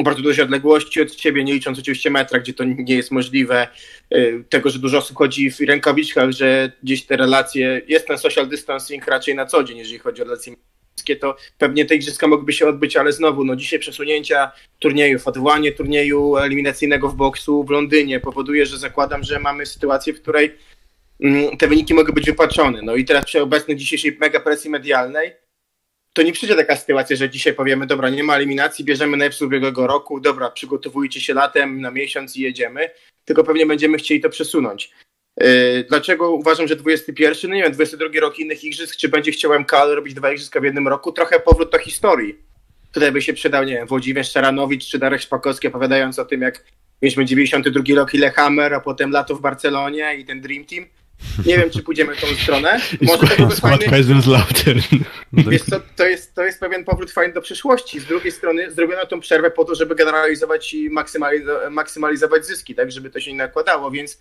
bardzo 0.03 0.21
duże 0.21 0.43
odległości 0.43 1.01
od 1.01 1.15
ciebie, 1.15 1.43
nie 1.43 1.53
licząc 1.53 1.79
oczywiście 1.79 2.09
metra, 2.09 2.39
gdzie 2.39 2.53
to 2.53 2.63
nie 2.63 2.95
jest 2.95 3.11
możliwe, 3.11 3.67
yy, 4.11 4.43
tego, 4.49 4.69
że 4.69 4.79
dużo 4.79 4.97
osób 4.97 5.17
chodzi 5.17 5.51
w 5.51 5.59
rękawiczkach, 5.59 6.31
że 6.31 6.71
gdzieś 6.83 7.05
te 7.05 7.17
relacje, 7.17 7.81
jest 7.87 8.07
ten 8.07 8.17
social 8.17 8.47
distancing 8.47 9.07
raczej 9.07 9.35
na 9.35 9.45
co 9.45 9.63
dzień, 9.63 9.77
jeżeli 9.77 9.99
chodzi 9.99 10.21
o 10.21 10.25
relacje 10.25 10.53
międzyludzkie, 10.53 11.15
to 11.15 11.35
pewnie 11.57 11.85
te 11.85 11.95
igrzyska 11.95 12.27
mogłyby 12.27 12.53
się 12.53 12.67
odbyć, 12.67 12.97
ale 12.97 13.11
znowu, 13.13 13.45
no 13.45 13.55
dzisiaj 13.55 13.79
przesunięcia 13.79 14.51
turniejów, 14.79 15.27
odwołanie 15.27 15.71
turnieju 15.71 16.37
eliminacyjnego 16.37 17.09
w 17.09 17.15
boksu 17.15 17.63
w 17.63 17.69
Londynie 17.69 18.19
powoduje, 18.19 18.65
że 18.65 18.77
zakładam, 18.77 19.23
że 19.23 19.39
mamy 19.39 19.65
sytuację, 19.65 20.13
w 20.13 20.21
której 20.21 20.57
te 21.59 21.67
wyniki 21.67 21.93
mogą 21.93 22.13
być 22.13 22.25
wypaczone. 22.25 22.81
No 22.81 22.95
i 22.95 23.05
teraz 23.05 23.25
przy 23.25 23.41
obecnej 23.41 23.77
dzisiejszej 23.77 24.17
mega 24.19 24.39
presji 24.39 24.69
medialnej 24.69 25.31
to 26.17 26.23
nie 26.23 26.31
przyjdzie 26.31 26.55
taka 26.55 26.75
sytuacja, 26.75 27.15
że 27.15 27.29
dzisiaj 27.29 27.53
powiemy, 27.53 27.87
dobra, 27.87 28.09
nie 28.09 28.23
ma 28.23 28.35
eliminacji, 28.35 28.85
bierzemy 28.85 29.17
najlepszy 29.17 29.45
ubiegłego 29.45 29.87
roku, 29.87 30.19
dobra, 30.19 30.49
przygotowujcie 30.49 31.21
się 31.21 31.33
latem 31.33 31.81
na 31.81 31.91
miesiąc 31.91 32.37
i 32.37 32.41
jedziemy, 32.41 32.89
tylko 33.25 33.43
pewnie 33.43 33.65
będziemy 33.65 33.97
chcieli 33.97 34.21
to 34.21 34.29
przesunąć. 34.29 34.91
Yy, 35.39 35.85
Dlaczego 35.89 36.31
uważam, 36.31 36.67
że 36.67 36.75
21, 36.75 37.49
no 37.49 37.55
nie 37.55 37.63
wiem, 37.63 37.71
22 37.71 38.19
rok 38.19 38.39
innych 38.39 38.63
igrzysk, 38.63 38.95
czy 38.95 39.09
będzie 39.09 39.31
chciał 39.31 39.59
MKL 39.59 39.95
robić 39.95 40.13
dwa 40.13 40.31
igrzyska 40.31 40.59
w 40.59 40.63
jednym 40.63 40.87
roku? 40.87 41.11
Trochę 41.11 41.39
powrót 41.39 41.71
do 41.71 41.79
historii. 41.79 42.35
Tutaj 42.91 43.11
by 43.11 43.21
się 43.21 43.33
przydał, 43.33 43.63
nie 43.63 43.73
wiem, 43.73 43.87
Włodzimierz 43.87 44.31
Szaranowicz 44.31 44.85
czy 44.85 44.99
Darek 44.99 45.21
Szpakowski 45.21 45.67
opowiadając 45.67 46.19
o 46.19 46.25
tym, 46.25 46.41
jak 46.41 46.63
mieliśmy 47.01 47.25
92 47.25 47.95
rok 47.95 48.13
Lillehammer, 48.13 48.73
a 48.73 48.79
potem 48.79 49.11
lato 49.11 49.35
w 49.35 49.41
Barcelonie 49.41 50.15
i 50.15 50.25
ten 50.25 50.41
Dream 50.41 50.65
Team. 50.65 50.85
Nie 51.45 51.57
wiem, 51.57 51.69
czy 51.69 51.83
pójdziemy 51.83 52.15
w 52.15 52.21
tą 52.21 52.27
stronę. 52.43 52.81
Może 53.01 53.27
to 53.27 53.35
byłby 53.37 53.55
fajny. 53.61 53.85
Wiesz 55.33 55.61
co, 55.63 55.79
to 55.95 56.05
jest, 56.07 56.33
to 56.35 56.43
jest 56.43 56.59
pewien 56.59 56.83
powrót 56.83 57.11
fajny 57.11 57.33
do 57.33 57.41
przyszłości. 57.41 57.99
Z 57.99 58.05
drugiej 58.05 58.31
strony 58.31 58.71
zrobiono 58.71 59.05
tą 59.05 59.19
przerwę 59.19 59.51
po 59.51 59.65
to, 59.65 59.75
żeby 59.75 59.95
generalizować 59.95 60.73
i 60.73 60.91
maksymalizo- 60.91 61.69
maksymalizować 61.71 62.45
zyski, 62.45 62.75
tak, 62.75 62.91
żeby 62.91 63.09
to 63.09 63.19
się 63.19 63.31
nie 63.31 63.37
nakładało, 63.37 63.91
więc 63.91 64.19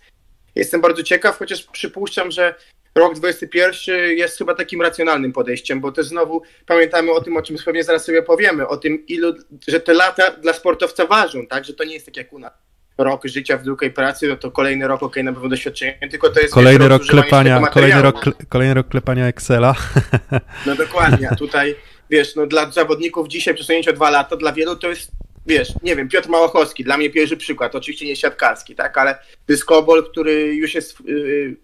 jestem 0.55 0.81
bardzo 0.81 1.03
ciekaw, 1.03 1.37
chociaż 1.37 1.63
przypuszczam, 1.63 2.31
że 2.31 2.55
rok 2.95 3.15
21 3.15 4.17
jest 4.17 4.37
chyba 4.37 4.55
takim 4.55 4.81
racjonalnym 4.81 5.33
podejściem, 5.33 5.81
bo 5.81 5.91
też 5.91 6.05
znowu 6.05 6.41
pamiętamy 6.65 7.11
o 7.11 7.21
tym, 7.21 7.37
o 7.37 7.41
czym 7.41 7.57
pewnie 7.65 7.83
zaraz 7.83 8.05
sobie 8.05 8.23
powiemy, 8.23 8.67
o 8.67 8.77
tym, 8.77 9.07
ilu, 9.07 9.33
że 9.67 9.79
te 9.79 9.93
lata 9.93 10.31
dla 10.31 10.53
sportowca 10.53 11.05
ważą, 11.05 11.47
tak, 11.47 11.65
że 11.65 11.73
to 11.73 11.83
nie 11.83 11.93
jest 11.93 12.05
tak 12.05 12.17
jak 12.17 12.33
u 12.33 12.39
nas. 12.39 12.53
Rok 12.97 13.25
życia 13.25 13.57
w 13.57 13.63
długiej 13.63 13.91
pracy, 13.91 14.27
no 14.27 14.35
to 14.35 14.51
kolejny 14.51 14.87
rok, 14.87 15.03
okej, 15.03 15.23
na 15.23 15.33
pewno 15.33 15.49
doświadczenie, 15.49 16.07
tylko 16.11 16.29
to 16.29 16.39
jest 16.39 16.53
Kolejny 16.53 16.79
wiesz, 16.79 16.89
rok 16.89 17.05
klepania, 17.05 17.67
kolejny 17.67 18.01
rok, 18.01 18.25
kle- 18.25 18.45
kolejny 18.49 18.73
rok 18.73 18.87
klepania 18.87 19.27
Excela. 19.27 19.75
No 20.65 20.75
dokładnie, 20.75 21.29
a 21.29 21.35
tutaj, 21.35 21.75
wiesz, 22.09 22.35
no 22.35 22.47
dla 22.47 22.71
zawodników 22.71 23.27
dzisiaj 23.27 23.55
przesunięcie 23.55 23.91
o 23.91 23.93
dwa 23.93 24.09
lata, 24.09 24.35
dla 24.35 24.53
wielu 24.53 24.75
to 24.75 24.89
jest, 24.89 25.11
wiesz, 25.45 25.73
nie 25.83 25.95
wiem, 25.95 26.09
Piotr 26.09 26.29
Małochowski, 26.29 26.83
dla 26.83 26.97
mnie 26.97 27.09
pierwszy 27.09 27.37
przykład, 27.37 27.75
oczywiście 27.75 28.05
nie 28.05 28.15
siatkarski, 28.15 28.75
tak, 28.75 28.97
ale 28.97 29.17
dyskobol, 29.47 30.09
który 30.09 30.55
już 30.55 30.75
jest 30.75 30.97
yy, 31.05 31.55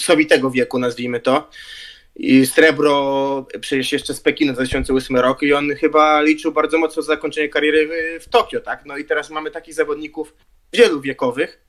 sowitego 0.00 0.50
wieku, 0.50 0.78
nazwijmy 0.78 1.20
to, 1.20 1.50
i 2.18 2.46
Srebro 2.46 3.46
przecież 3.60 3.92
jeszcze 3.92 4.14
z 4.14 4.20
Pekinu 4.20 4.52
2008 4.52 5.16
rok 5.16 5.42
i 5.42 5.52
on 5.52 5.74
chyba 5.74 6.22
liczył 6.22 6.52
bardzo 6.52 6.78
mocno 6.78 7.02
zakończenie 7.02 7.48
kariery 7.48 7.88
w 8.20 8.28
Tokio, 8.28 8.60
tak, 8.60 8.84
no 8.86 8.96
i 8.96 9.04
teraz 9.04 9.30
mamy 9.30 9.50
takich 9.50 9.74
zawodników 9.74 10.34
wielu 10.72 11.00
wiekowych, 11.00 11.68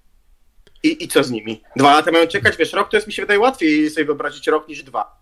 i, 0.84 1.04
I 1.04 1.08
co 1.08 1.24
z 1.24 1.32
nimi? 1.32 1.62
Dwa 1.76 1.96
lata 1.96 2.12
mają 2.12 2.28
czekać, 2.28 2.58
wiesz, 2.58 2.74
rok 2.74 2.90
to 2.90 2.98
jest 2.98 3.08
mi 3.08 3.14
się 3.14 3.22
wydaje 3.22 3.40
łatwiej 3.40 3.90
sobie 3.90 4.06
wyobrazić 4.06 4.48
rok 4.48 4.68
niż 4.68 4.84
dwa. 4.84 5.20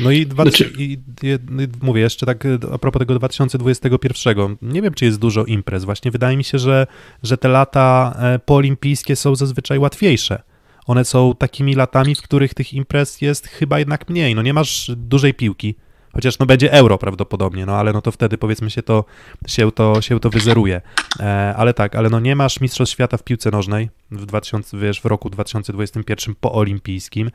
No 0.00 0.10
i, 0.10 0.26
dwa, 0.26 0.42
Znaczy- 0.42 0.72
i, 0.78 0.82
i, 0.82 0.98
i 1.22 1.38
mówię 1.82 2.00
jeszcze 2.00 2.26
tak 2.26 2.46
e, 2.46 2.58
a 2.72 2.78
propos 2.78 2.98
tego 2.98 3.14
2021. 3.14 4.56
Nie 4.62 4.82
wiem, 4.82 4.94
czy 4.94 5.04
jest 5.04 5.18
dużo 5.18 5.44
imprez. 5.44 5.84
Właśnie 5.84 6.10
wydaje 6.10 6.36
mi 6.36 6.44
się, 6.44 6.58
że, 6.58 6.86
że 7.22 7.38
te 7.38 7.48
lata 7.48 8.16
e, 8.18 8.38
poolimpijskie 8.38 9.16
są 9.16 9.34
zazwyczaj 9.34 9.78
łatwiejsze. 9.78 10.42
One 10.86 11.04
są 11.04 11.34
takimi 11.38 11.74
latami, 11.74 12.14
w 12.14 12.22
których 12.22 12.54
tych 12.54 12.74
imprez 12.74 13.20
jest 13.20 13.48
chyba 13.48 13.78
jednak 13.78 14.08
mniej. 14.08 14.34
No 14.34 14.42
nie 14.42 14.54
masz 14.54 14.90
dużej 14.96 15.34
piłki. 15.34 15.74
Chociaż 16.12 16.38
no 16.38 16.46
będzie 16.46 16.72
euro 16.72 16.98
prawdopodobnie, 16.98 17.66
no 17.66 17.76
ale 17.76 17.92
no 17.92 18.02
to 18.02 18.10
wtedy 18.10 18.38
powiedzmy 18.38 18.70
się 18.70 18.82
to, 18.82 19.04
się 19.46 19.72
to, 19.72 20.02
się 20.02 20.20
to 20.20 20.30
wyzeruje. 20.30 20.80
E, 21.20 21.54
ale 21.56 21.74
tak, 21.74 21.96
ale 21.96 22.10
no 22.10 22.20
nie 22.20 22.36
masz 22.36 22.60
Mistrzostw 22.60 22.94
Świata 22.94 23.16
w 23.16 23.22
piłce 23.22 23.50
nożnej 23.50 23.90
w, 24.10 24.26
2000, 24.26 24.78
wiesz, 24.78 25.00
w 25.00 25.04
roku 25.04 25.30
2021 25.30 26.34
po 26.40 26.52
olimpijskim. 26.52 27.30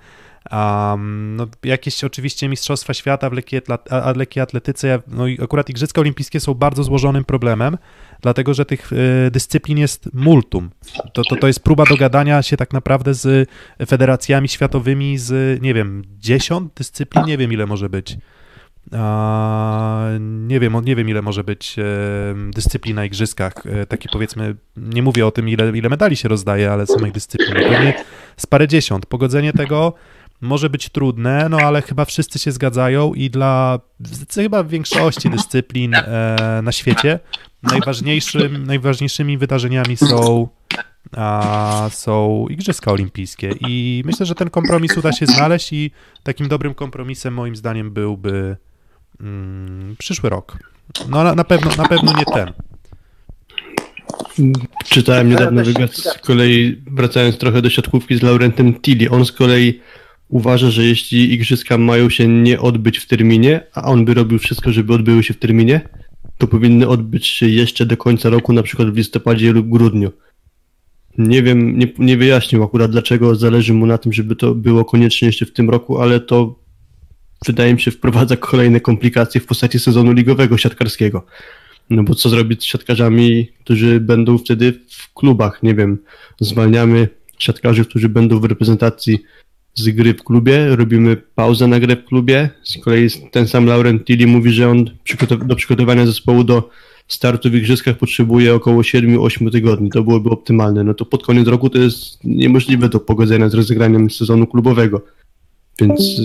Um, 0.52 1.36
no, 1.36 1.48
jakieś 1.64 2.04
oczywiście 2.04 2.50
Mistrzostwa 2.50 2.94
Świata 2.94 3.30
w 3.30 3.34
lekkiej, 4.16 4.42
atletyce, 4.42 5.02
no 5.08 5.28
i 5.28 5.44
akurat 5.44 5.70
Igrzyska 5.70 6.02
Olimpijskie 6.02 6.40
są 6.40 6.54
bardzo 6.54 6.84
złożonym 6.84 7.26
problemem, 7.26 7.78
dlatego 8.22 8.54
że 8.54 8.66
tych 8.66 8.94
y, 8.94 9.32
dyscyplin 9.32 9.78
jest 9.78 10.10
multum. 10.14 10.70
To, 11.14 11.24
to, 11.30 11.36
to 11.36 11.48
jest 11.48 11.60
próba 11.60 11.84
dogadania 11.86 12.42
się 12.44 12.58
tak 12.58 12.74
naprawdę 12.74 13.14
z 13.14 13.50
federacjami 13.88 14.50
światowymi 14.50 15.18
z, 15.18 15.62
nie 15.62 15.74
wiem, 15.74 16.04
10 16.20 16.72
dyscyplin, 16.76 17.26
nie 17.26 17.38
wiem 17.38 17.54
ile 17.54 17.66
może 17.66 17.90
być. 17.90 18.18
Nie 20.22 20.60
wiem, 20.60 20.76
nie 20.86 20.96
wiem 20.96 21.10
ile 21.10 21.22
może 21.22 21.44
być 21.44 21.76
e, 21.80 21.84
dyscyplin 22.52 22.96
na 22.96 23.06
igrzyskach. 23.06 23.54
E, 23.66 23.86
taki 23.86 24.10
powiedzmy, 24.10 24.56
nie 24.78 25.04
mówię 25.04 25.28
o 25.28 25.32
tym 25.32 25.50
ile, 25.50 25.78
ile 25.78 25.90
medali 25.90 26.16
się 26.16 26.30
rozdaje, 26.30 26.72
ale 26.72 26.88
samych 26.88 27.12
dyscyplin. 27.12 27.54
Pewnie 27.54 27.94
z 28.38 28.46
parę 28.46 28.68
dziesiąt. 28.68 29.06
Pogodzenie 29.06 29.54
tego 29.54 29.94
może 30.42 30.70
być 30.70 30.90
trudne, 30.90 31.48
no 31.50 31.58
ale 31.58 31.82
chyba 31.82 32.06
wszyscy 32.06 32.40
się 32.40 32.52
zgadzają 32.52 33.14
i 33.14 33.30
dla 33.30 33.80
chyba 34.34 34.64
większości 34.64 35.30
dyscyplin 35.30 35.96
e, 35.96 36.60
na 36.64 36.72
świecie 36.72 37.20
najważniejszym, 37.64 38.64
najważniejszymi 38.64 39.38
wydarzeniami 39.38 39.98
są, 39.98 40.48
a, 41.18 41.90
są 41.92 42.46
Igrzyska 42.50 42.92
Olimpijskie 42.92 43.54
i 43.68 44.04
myślę, 44.06 44.26
że 44.26 44.36
ten 44.36 44.50
kompromis 44.50 44.98
uda 44.98 45.12
się 45.12 45.26
znaleźć 45.26 45.74
i 45.74 45.92
takim 46.24 46.48
dobrym 46.48 46.74
kompromisem 46.74 47.34
moim 47.34 47.56
zdaniem 47.56 47.92
byłby 47.92 48.58
mm, 49.22 49.96
przyszły 50.00 50.30
rok. 50.30 50.58
No 51.10 51.24
na, 51.24 51.36
na, 51.36 51.44
pewno, 51.44 51.72
na 51.78 51.88
pewno 51.88 52.14
nie 52.18 52.26
ten. 52.26 52.54
Czytałem 54.86 55.30
niedawno 55.30 55.64
wywiad 55.64 55.96
z 55.96 56.18
kolei, 56.18 56.82
wracając 56.92 57.38
trochę 57.38 57.62
do 57.62 57.70
siatkówki 57.70 58.18
z 58.18 58.22
Laurentem 58.22 58.74
Tilly. 58.74 59.10
On 59.10 59.26
z 59.26 59.32
kolei 59.32 59.80
uważa, 60.30 60.72
że 60.72 60.84
jeśli 60.84 61.34
igrzyska 61.34 61.78
mają 61.78 62.10
się 62.10 62.28
nie 62.28 62.60
odbyć 62.60 62.98
w 62.98 63.08
terminie, 63.08 63.62
a 63.74 63.84
on 63.84 64.06
by 64.06 64.14
robił 64.14 64.40
wszystko, 64.40 64.72
żeby 64.72 64.94
odbyły 64.94 65.24
się 65.24 65.34
w 65.34 65.40
terminie, 65.40 65.90
to 66.38 66.48
powinny 66.48 66.88
odbyć 66.88 67.28
się 67.28 67.48
jeszcze 67.48 67.86
do 67.86 67.98
końca 67.98 68.30
roku, 68.30 68.54
na 68.54 68.64
przykład 68.64 68.90
w 68.90 68.98
listopadzie 68.98 69.52
lub 69.52 69.70
grudniu. 69.70 70.12
Nie 71.18 71.44
wiem, 71.44 71.80
nie, 71.80 71.88
nie 71.98 72.18
wyjaśnił 72.18 72.64
akurat 72.64 72.92
dlaczego 72.92 73.36
zależy 73.36 73.74
mu 73.74 73.86
na 73.86 73.98
tym, 73.98 74.14
żeby 74.14 74.36
to 74.36 74.56
było 74.56 74.86
koniecznie 74.86 75.26
jeszcze 75.26 75.46
w 75.46 75.54
tym 75.54 75.70
roku, 75.70 76.02
ale 76.02 76.20
to 76.20 76.65
wydaje 77.46 77.74
mi 77.74 77.82
się 77.82 77.92
wprowadza 77.92 78.38
kolejne 78.38 78.80
komplikacje 78.80 79.42
w 79.42 79.46
postaci 79.46 79.80
sezonu 79.80 80.12
ligowego 80.12 80.58
siatkarskiego. 80.58 81.26
No 81.90 82.04
bo 82.04 82.16
co 82.16 82.30
zrobić 82.30 82.62
z 82.62 82.66
siatkarzami, 82.66 83.50
którzy 83.64 84.00
będą 84.00 84.38
wtedy 84.38 84.74
w 84.90 85.14
klubach? 85.14 85.64
Nie 85.64 85.76
wiem, 85.76 85.98
zwalniamy 86.40 87.08
siatkarzy, 87.40 87.86
którzy 87.86 88.10
będą 88.10 88.40
w 88.40 88.46
reprezentacji 88.46 89.20
z 89.76 89.90
gry 89.90 90.14
w 90.14 90.24
klubie, 90.24 90.76
robimy 90.76 91.18
pauzę 91.36 91.68
na 91.68 91.80
grę 91.80 91.96
w 91.96 92.06
klubie. 92.06 92.50
Z 92.64 92.78
kolei 92.78 93.10
ten 93.32 93.48
sam 93.48 93.66
Laurent 93.66 94.06
Tilly 94.06 94.28
mówi, 94.28 94.52
że 94.52 94.70
on 94.70 94.86
do 95.46 95.56
przygotowania 95.56 96.06
zespołu 96.06 96.44
do 96.44 96.70
startu 97.08 97.50
w 97.50 97.56
igrzyskach 97.56 97.98
potrzebuje 97.98 98.56
około 98.56 98.82
7-8 98.82 99.52
tygodni. 99.52 99.90
To 99.90 100.04
byłoby 100.04 100.30
optymalne. 100.30 100.84
No 100.84 100.94
to 100.94 101.06
pod 101.06 101.26
koniec 101.26 101.48
roku 101.48 101.70
to 101.70 101.78
jest 101.78 102.24
niemożliwe 102.24 102.90
do 102.90 103.00
pogodzenia 103.00 103.50
z 103.50 103.54
rozegraniem 103.54 104.10
sezonu 104.10 104.48
klubowego. 104.48 105.02
Więc, 105.82 106.22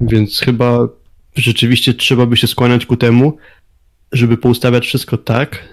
więc 0.00 0.40
chyba 0.40 0.88
rzeczywiście 1.36 1.94
trzeba 1.94 2.26
by 2.26 2.36
się 2.36 2.46
skłaniać 2.46 2.86
ku 2.86 2.96
temu, 2.96 3.36
żeby 4.12 4.36
poustawiać 4.36 4.86
wszystko 4.86 5.16
tak 5.16 5.68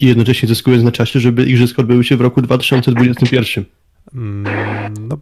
i 0.00 0.06
jednocześnie 0.06 0.48
zyskując 0.48 0.84
na 0.84 0.92
czasie, 0.92 1.20
żeby 1.20 1.44
igrzyska 1.44 1.82
odbyły 1.82 2.04
się 2.04 2.16
w 2.16 2.20
roku 2.20 2.42
2021. 2.42 3.64
Mm, 4.14 4.94
no, 5.08 5.18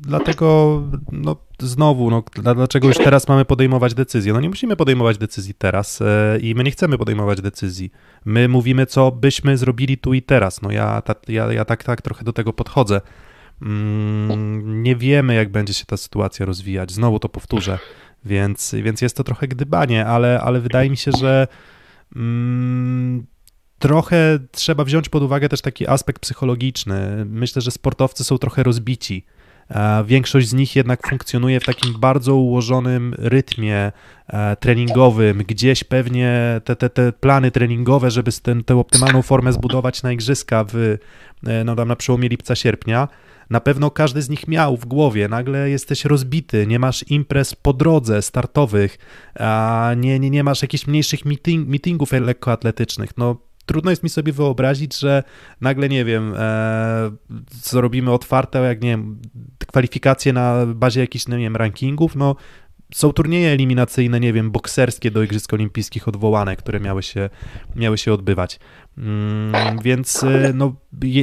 dlatego, 0.00 0.82
no, 1.12 1.36
znowu, 1.58 2.10
no, 2.10 2.22
dlaczego 2.54 2.88
już 2.88 2.96
teraz 2.96 3.28
mamy 3.28 3.44
podejmować 3.44 3.94
decyzje? 3.94 4.32
No 4.32 4.40
nie 4.40 4.48
musimy 4.48 4.76
podejmować 4.76 5.18
decyzji 5.18 5.54
teraz 5.54 6.02
e, 6.02 6.38
i 6.40 6.54
my 6.54 6.64
nie 6.64 6.70
chcemy 6.70 6.98
podejmować 6.98 7.40
decyzji. 7.40 7.92
My 8.24 8.48
mówimy, 8.48 8.86
co 8.86 9.10
byśmy 9.10 9.58
zrobili 9.58 9.98
tu 9.98 10.14
i 10.14 10.22
teraz. 10.22 10.62
No 10.62 10.70
ja, 10.70 11.02
ta, 11.02 11.14
ja, 11.28 11.52
ja 11.52 11.64
tak, 11.64 11.84
tak 11.84 12.02
trochę 12.02 12.24
do 12.24 12.32
tego 12.32 12.52
podchodzę. 12.52 13.00
Mm, 13.64 14.82
nie 14.82 14.96
wiemy, 14.96 15.34
jak 15.34 15.48
będzie 15.48 15.74
się 15.74 15.84
ta 15.86 15.96
sytuacja 15.96 16.46
rozwijać. 16.46 16.92
Znowu 16.92 17.18
to 17.18 17.28
powtórzę. 17.28 17.78
Więc, 18.24 18.74
więc 18.82 19.02
jest 19.02 19.16
to 19.16 19.24
trochę 19.24 19.48
gdybanie, 19.48 20.06
ale, 20.06 20.40
ale 20.40 20.60
wydaje 20.60 20.90
mi 20.90 20.96
się, 20.96 21.10
że 21.18 21.48
mm, 22.16 23.26
trochę 23.78 24.38
trzeba 24.52 24.84
wziąć 24.84 25.08
pod 25.08 25.22
uwagę 25.22 25.48
też 25.48 25.60
taki 25.60 25.88
aspekt 25.88 26.22
psychologiczny. 26.22 27.24
Myślę, 27.24 27.62
że 27.62 27.70
sportowcy 27.70 28.24
są 28.24 28.38
trochę 28.38 28.62
rozbici. 28.62 29.24
Większość 30.04 30.48
z 30.48 30.52
nich 30.52 30.76
jednak 30.76 31.08
funkcjonuje 31.08 31.60
w 31.60 31.64
takim 31.64 32.00
bardzo 32.00 32.34
ułożonym 32.34 33.14
rytmie 33.18 33.92
e, 34.28 34.56
treningowym, 34.56 35.38
gdzieś 35.38 35.84
pewnie 35.84 36.60
te, 36.64 36.76
te, 36.76 36.90
te 36.90 37.12
plany 37.12 37.50
treningowe, 37.50 38.10
żeby 38.10 38.32
ten, 38.42 38.64
tę 38.64 38.76
optymalną 38.76 39.22
formę 39.22 39.52
zbudować 39.52 40.02
na 40.02 40.12
igrzyska 40.12 40.64
w, 40.68 40.98
e, 41.46 41.64
no 41.64 41.74
na 41.74 41.96
przełomie 41.96 42.28
lipca-sierpnia, 42.28 43.08
na 43.50 43.60
pewno 43.60 43.90
każdy 43.90 44.22
z 44.22 44.28
nich 44.28 44.48
miał 44.48 44.76
w 44.76 44.86
głowie, 44.86 45.28
nagle 45.28 45.70
jesteś 45.70 46.04
rozbity, 46.04 46.66
nie 46.66 46.78
masz 46.78 47.04
imprez 47.10 47.54
po 47.54 47.72
drodze 47.72 48.22
startowych, 48.22 48.98
a 49.40 49.92
nie, 49.96 50.18
nie, 50.18 50.30
nie 50.30 50.44
masz 50.44 50.62
jakichś 50.62 50.86
mniejszych 50.86 51.24
meeting, 51.24 51.68
meetingów 51.68 52.12
lekkoatletycznych, 52.12 53.10
no 53.16 53.36
trudno 53.66 53.90
jest 53.90 54.02
mi 54.02 54.08
sobie 54.08 54.32
wyobrazić, 54.32 54.98
że 54.98 55.22
nagle, 55.60 55.88
nie 55.88 56.04
wiem, 56.04 56.34
e, 56.36 57.10
co 57.62 57.80
robimy 57.80 58.12
otwarte, 58.12 58.58
jak 58.58 58.82
nie 58.82 58.90
wiem, 58.90 59.22
kwalifikacje 59.66 60.32
na 60.32 60.66
bazie 60.66 61.00
jakichś, 61.00 61.28
no 61.28 61.36
nie 61.36 61.44
wiem, 61.44 61.56
rankingów, 61.56 62.16
no 62.16 62.36
są 62.94 63.12
turnieje 63.12 63.50
eliminacyjne, 63.50 64.20
nie 64.20 64.32
wiem, 64.32 64.50
bokserskie 64.50 65.10
do 65.10 65.22
Igrzysk 65.22 65.52
Olimpijskich 65.52 66.08
odwołane, 66.08 66.56
które 66.56 66.80
miały 66.80 67.02
się, 67.02 67.30
miały 67.76 67.98
się 67.98 68.12
odbywać. 68.12 68.60
Mm, 68.98 69.78
więc 69.82 70.24
e, 70.24 70.52
no, 70.54 70.74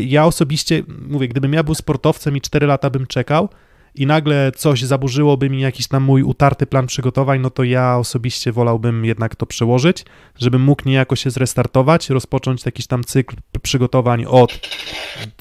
ja 0.06 0.26
osobiście, 0.26 0.84
mówię, 1.08 1.28
gdybym 1.28 1.54
ja 1.54 1.64
był 1.64 1.76
sportowcem 1.76 2.38
i 2.38 2.42
4 2.42 2.68
lata 2.68 2.90
bym 2.90 3.08
czekał, 3.08 3.50
i 3.96 4.06
nagle 4.06 4.52
coś 4.56 4.82
zaburzyłoby 4.82 5.50
mi 5.50 5.62
jakiś 5.62 5.88
tam 5.88 6.04
mój 6.04 6.24
utarty 6.24 6.66
plan 6.66 6.88
przygotowań, 6.88 7.40
no 7.40 7.50
to 7.50 7.64
ja 7.64 7.98
osobiście 7.98 8.52
wolałbym 8.52 9.06
jednak 9.06 9.36
to 9.36 9.46
przełożyć, 9.46 10.06
żebym 10.40 10.62
mógł 10.62 10.84
niejako 10.86 11.16
się 11.16 11.30
zrestartować, 11.30 12.10
rozpocząć 12.10 12.66
jakiś 12.66 12.88
tam 12.88 13.04
cykl 13.04 13.36
przygotowań 13.62 14.26
od, 14.26 14.60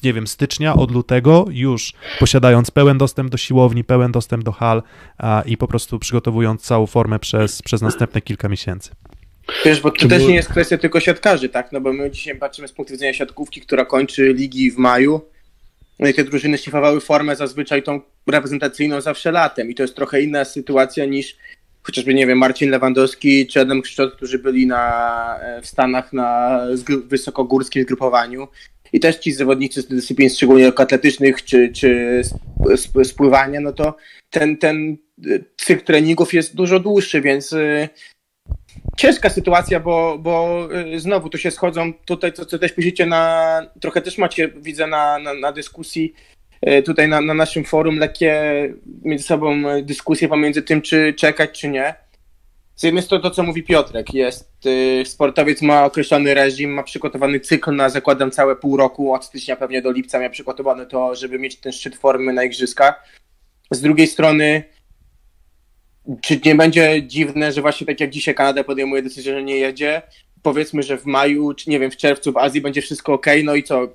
nie 0.03 0.13
wiem, 0.13 0.27
stycznia, 0.27 0.73
od 0.73 0.91
lutego, 0.91 1.45
już 1.49 1.93
posiadając 2.19 2.71
pełen 2.71 2.97
dostęp 2.97 3.29
do 3.29 3.37
siłowni, 3.37 3.83
pełen 3.83 4.11
dostęp 4.11 4.43
do 4.43 4.51
hal 4.51 4.83
a, 5.17 5.43
i 5.45 5.57
po 5.57 5.67
prostu 5.67 5.99
przygotowując 5.99 6.61
całą 6.61 6.87
formę 6.87 7.19
przez, 7.19 7.61
przez 7.61 7.81
następne 7.81 8.21
kilka 8.21 8.49
miesięcy. 8.49 8.91
Wiesz, 9.65 9.81
bo 9.81 9.91
to 9.91 10.07
też 10.07 10.23
nie 10.23 10.35
jest 10.35 10.49
kwestia 10.49 10.77
tylko 10.77 10.99
siatkarzy, 10.99 11.49
tak? 11.49 11.71
No 11.71 11.81
bo 11.81 11.93
my 11.93 12.11
dzisiaj 12.11 12.35
patrzymy 12.35 12.67
z 12.67 12.71
punktu 12.71 12.93
widzenia 12.93 13.13
siatkówki, 13.13 13.61
która 13.61 13.85
kończy 13.85 14.33
ligi 14.33 14.71
w 14.71 14.77
maju, 14.77 15.21
no 15.99 16.07
i 16.07 16.13
te 16.13 16.23
drużyny 16.23 16.57
szlifowały 16.57 17.01
formę 17.01 17.35
zazwyczaj 17.35 17.83
tą 17.83 18.01
reprezentacyjną 18.27 19.01
zawsze 19.01 19.31
latem. 19.31 19.69
I 19.69 19.75
to 19.75 19.83
jest 19.83 19.95
trochę 19.95 20.21
inna 20.21 20.45
sytuacja 20.45 21.05
niż 21.05 21.37
chociażby, 21.83 22.13
nie 22.13 22.27
wiem, 22.27 22.37
Marcin 22.37 22.69
Lewandowski 22.69 23.47
czy 23.47 23.61
Adam 23.61 23.81
Kszczot, 23.81 24.15
którzy 24.15 24.39
byli 24.39 24.67
na, 24.67 25.39
w 25.61 25.67
Stanach 25.67 26.13
na 26.13 26.59
wysokogórskim 27.05 27.83
zgrupowaniu. 27.83 28.47
I 28.93 28.99
też 28.99 29.15
ci 29.15 29.31
zawodnicy 29.31 29.81
z 29.81 29.87
dyscyplin 29.87 30.29
szczególnie 30.29 30.67
atletycznych 30.67 31.43
czy, 31.43 31.71
czy 31.73 32.21
spływania, 33.03 33.59
no 33.59 33.73
to 33.73 33.95
ten, 34.29 34.57
ten 34.57 34.97
cykl 35.57 35.85
treningów 35.85 36.33
jest 36.33 36.55
dużo 36.55 36.79
dłuższy, 36.79 37.21
więc 37.21 37.53
y, 37.53 37.89
ciężka 38.97 39.29
sytuacja, 39.29 39.79
bo, 39.79 40.17
bo 40.19 40.67
y, 40.95 40.99
znowu 40.99 41.29
tu 41.29 41.37
się 41.37 41.51
schodzą 41.51 41.93
tutaj, 41.93 42.33
co, 42.33 42.45
co 42.45 42.59
też 42.59 42.73
piszecie 42.73 43.05
na, 43.05 43.61
trochę 43.79 44.01
też 44.01 44.17
macie, 44.17 44.47
widzę 44.47 44.87
na, 44.87 45.19
na, 45.19 45.33
na 45.33 45.51
dyskusji 45.51 46.13
y, 46.69 46.83
tutaj 46.83 47.07
na, 47.07 47.21
na 47.21 47.33
naszym 47.33 47.63
forum 47.63 47.97
lekkie 47.97 48.43
między 49.03 49.23
sobą 49.23 49.61
dyskusje 49.83 50.27
pomiędzy 50.27 50.61
tym, 50.61 50.81
czy 50.81 51.13
czekać, 51.13 51.59
czy 51.59 51.69
nie. 51.69 51.95
Z 52.75 52.83
jednej 52.83 53.03
strony 53.03 53.23
to, 53.23 53.31
co 53.31 53.43
mówi 53.43 53.63
Piotrek, 53.63 54.13
jest 54.13 54.65
y, 54.65 55.03
sportowiec 55.05 55.61
ma 55.61 55.85
określony 55.85 56.33
reżim, 56.33 56.73
ma 56.73 56.83
przygotowany 56.83 57.39
cykl 57.39 57.75
na 57.75 57.89
zakładam 57.89 58.31
całe 58.31 58.55
pół 58.55 58.77
roku, 58.77 59.13
od 59.13 59.25
stycznia 59.25 59.55
pewnie 59.55 59.81
do 59.81 59.91
lipca 59.91 60.19
miał 60.19 60.29
przygotowany 60.31 60.85
to, 60.85 61.15
żeby 61.15 61.39
mieć 61.39 61.55
ten 61.55 61.71
szczyt 61.71 61.95
formy 61.95 62.33
na 62.33 62.43
igrzyskach. 62.43 63.03
Z 63.71 63.81
drugiej 63.81 64.07
strony 64.07 64.63
czy 66.21 66.39
nie 66.45 66.55
będzie 66.55 67.03
dziwne, 67.07 67.51
że 67.51 67.61
właśnie 67.61 67.87
tak 67.87 67.99
jak 67.99 68.09
dzisiaj 68.09 68.35
Kanada 68.35 68.63
podejmuje 68.63 69.01
decyzję, 69.01 69.33
że 69.33 69.43
nie 69.43 69.57
jedzie? 69.57 70.01
Powiedzmy, 70.43 70.83
że 70.83 70.97
w 70.97 71.05
maju, 71.05 71.53
czy 71.53 71.69
nie 71.69 71.79
wiem, 71.79 71.91
w 71.91 71.97
czerwcu 71.97 72.31
w 72.31 72.37
Azji 72.37 72.61
będzie 72.61 72.81
wszystko 72.81 73.13
ok, 73.13 73.25
no 73.43 73.55
i 73.55 73.63
co? 73.63 73.87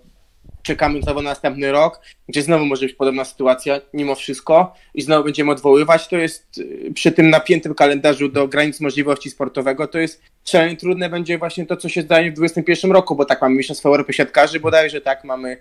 Czekamy 0.62 1.02
znowu 1.02 1.22
na 1.22 1.30
następny 1.30 1.72
rok, 1.72 2.00
gdzie 2.28 2.42
znowu 2.42 2.66
może 2.66 2.86
być 2.86 2.94
podobna 2.94 3.24
sytuacja, 3.24 3.80
mimo 3.94 4.14
wszystko, 4.14 4.74
i 4.94 5.02
znowu 5.02 5.24
będziemy 5.24 5.50
odwoływać. 5.50 6.08
To 6.08 6.16
jest 6.16 6.58
y, 6.58 6.92
przy 6.94 7.12
tym 7.12 7.30
napiętym 7.30 7.74
kalendarzu 7.74 8.28
do 8.28 8.48
granic 8.48 8.80
możliwości 8.80 9.30
sportowego, 9.30 9.88
to 9.88 9.98
jest 9.98 10.22
szalenie 10.44 10.76
trudne 10.76 11.10
będzie 11.10 11.38
właśnie 11.38 11.66
to, 11.66 11.76
co 11.76 11.88
się 11.88 12.02
zdaje 12.02 12.30
w 12.30 12.34
2021 12.34 12.92
roku, 12.92 13.16
bo 13.16 13.24
tak 13.24 13.42
mamy 13.42 13.56
Mistrzostwo 13.56 13.88
Europy 13.88 14.12
Siatkarzy, 14.12 14.60
bodajże 14.60 15.00
tak, 15.00 15.24
mamy, 15.24 15.56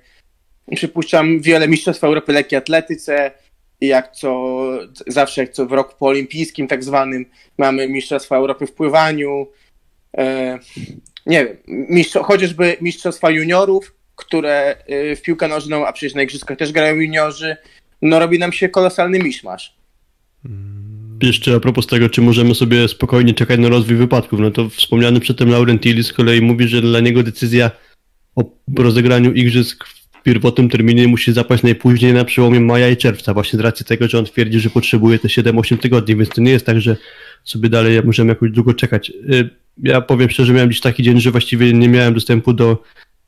przypuszczam, 0.75 1.39
wiele 1.39 1.67
Mistrzostw 1.67 2.03
Europy 2.03 2.33
Lekkiej 2.33 2.57
Atletyce, 2.57 3.31
jak 3.87 4.11
co 4.11 4.61
zawsze 5.07 5.41
jak 5.41 5.51
co 5.51 5.65
w 5.65 5.71
roku 5.71 5.93
poolimpijskim 5.99 6.67
tak 6.67 6.83
zwanym 6.83 7.25
mamy 7.57 7.89
Mistrzostwa 7.89 8.37
Europy 8.37 8.67
w 8.67 8.71
pływaniu, 8.71 9.47
e, 10.17 10.59
nie 11.25 11.45
wiem, 11.45 11.57
mistrz, 11.67 12.17
chociażby 12.23 12.77
Mistrzostwa 12.81 13.29
Juniorów, 13.29 13.95
które 14.15 14.75
e, 14.87 15.15
w 15.15 15.21
piłkę 15.21 15.47
nożną, 15.47 15.87
a 15.87 15.93
przecież 15.93 16.15
na 16.15 16.21
igrzyskach 16.21 16.57
też 16.57 16.71
grają 16.71 16.95
juniorzy, 16.95 17.57
no 18.01 18.19
robi 18.19 18.39
nam 18.39 18.51
się 18.51 18.69
kolosalny 18.69 19.19
miszmasz. 19.19 19.75
Jeszcze 21.23 21.55
a 21.55 21.59
propos 21.59 21.87
tego, 21.87 22.09
czy 22.09 22.21
możemy 22.21 22.55
sobie 22.55 22.87
spokojnie 22.87 23.33
czekać 23.33 23.59
na 23.59 23.69
rozwój 23.69 23.95
wypadków, 23.95 24.39
no 24.39 24.51
to 24.51 24.69
wspomniany 24.69 25.19
przedtem 25.19 25.49
Laurent 25.49 25.81
Tilly 25.81 26.03
z 26.03 26.13
kolei 26.13 26.41
mówi, 26.41 26.67
że 26.67 26.81
dla 26.81 26.99
niego 26.99 27.23
decyzja 27.23 27.71
o 28.35 28.43
rozegraniu 28.77 29.33
igrzysk 29.33 29.85
pierwotnym 30.25 30.69
terminie 30.69 31.07
musi 31.07 31.33
zapaść 31.33 31.63
najpóźniej 31.63 32.13
na 32.13 32.25
przełomie 32.25 32.59
maja 32.59 32.89
i 32.89 32.97
czerwca, 32.97 33.33
właśnie 33.33 33.57
z 33.57 33.59
racji 33.59 33.85
tego, 33.85 34.07
że 34.07 34.19
on 34.19 34.25
twierdzi, 34.25 34.59
że 34.59 34.69
potrzebuje 34.69 35.19
te 35.19 35.27
7-8 35.27 35.77
tygodni, 35.77 36.15
więc 36.15 36.29
to 36.29 36.41
nie 36.41 36.51
jest 36.51 36.65
tak, 36.65 36.81
że 36.81 36.97
sobie 37.43 37.69
dalej 37.69 38.01
możemy 38.03 38.29
jakoś 38.29 38.51
długo 38.51 38.73
czekać. 38.73 39.09
Y, 39.09 39.49
ja 39.83 40.01
powiem 40.01 40.29
szczerze, 40.29 40.53
miałem 40.53 40.71
dziś 40.71 40.81
taki 40.81 41.03
dzień, 41.03 41.21
że 41.21 41.31
właściwie 41.31 41.73
nie 41.73 41.89
miałem 41.89 42.13
dostępu 42.13 42.53
do 42.53 42.83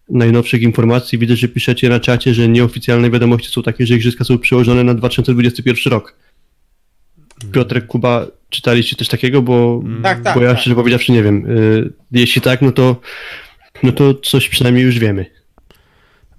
najnowszych 0.09 0.61
informacji. 0.61 1.17
Widzę, 1.17 1.35
że 1.35 1.47
piszecie 1.47 1.89
na 1.89 1.99
czacie, 1.99 2.33
że 2.33 2.47
nieoficjalne 2.47 3.09
wiadomości 3.09 3.49
są 3.51 3.63
takie, 3.63 3.85
że 3.85 3.95
igrzyska 3.95 4.23
są 4.23 4.37
przełożone 4.37 4.83
na 4.83 4.93
2021 4.93 5.93
rok. 5.93 6.15
Piotrek, 7.51 7.87
Kuba, 7.87 8.27
czytaliście 8.49 8.95
coś 8.95 9.07
takiego? 9.07 9.41
Bo, 9.41 9.83
tak, 10.03 10.23
tak, 10.23 10.35
bo 10.35 10.41
ja 10.43 10.49
tak. 10.51 10.59
szczerze 10.59 10.75
powiedziawszy 10.75 11.11
nie 11.11 11.23
wiem. 11.23 11.45
Y, 11.45 11.93
jeśli 12.11 12.41
tak, 12.41 12.61
no 12.61 12.71
to, 12.71 13.01
no 13.83 13.91
to 13.91 14.13
coś 14.13 14.49
przynajmniej 14.49 14.85
już 14.85 14.99
wiemy. 14.99 15.37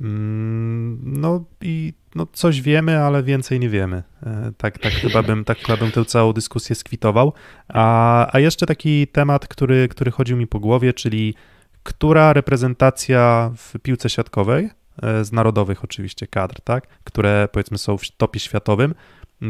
Mm, 0.01 1.01
no 1.05 1.45
i 1.61 1.93
no 2.15 2.27
coś 2.33 2.63
wiemy, 2.63 2.99
ale 2.99 3.23
więcej 3.23 3.61
nie 3.61 3.69
wiemy. 3.69 4.03
E, 4.23 4.53
tak, 4.57 4.79
tak, 4.79 4.93
chyba, 4.93 5.23
bym, 5.23 5.45
tak 5.45 5.59
chyba 5.59 5.77
bym 5.77 5.91
tę 5.93 6.05
całą 6.05 6.33
dyskusję 6.33 6.77
skwitował. 6.77 7.33
A, 7.69 8.27
a 8.37 8.39
jeszcze 8.39 8.67
taki 8.67 9.07
temat, 9.07 9.49
który, 9.49 9.89
który 9.89 10.11
chodził 10.11 10.37
mi 10.37 10.47
po 10.47 10.61
głowie, 10.61 10.93
czyli 10.93 11.35
która 11.83 12.33
reprezentacja 12.33 13.53
w 13.57 13.79
piłce 13.83 14.11
siatkowej, 14.11 14.71
e, 15.03 15.25
z 15.25 15.33
narodowych 15.33 15.85
oczywiście 15.85 16.27
kadr, 16.27 16.61
tak, 16.61 16.87
które 17.05 17.49
powiedzmy 17.53 17.79
są 17.79 17.99
w 17.99 18.11
topie 18.11 18.41
światowym, 18.41 18.95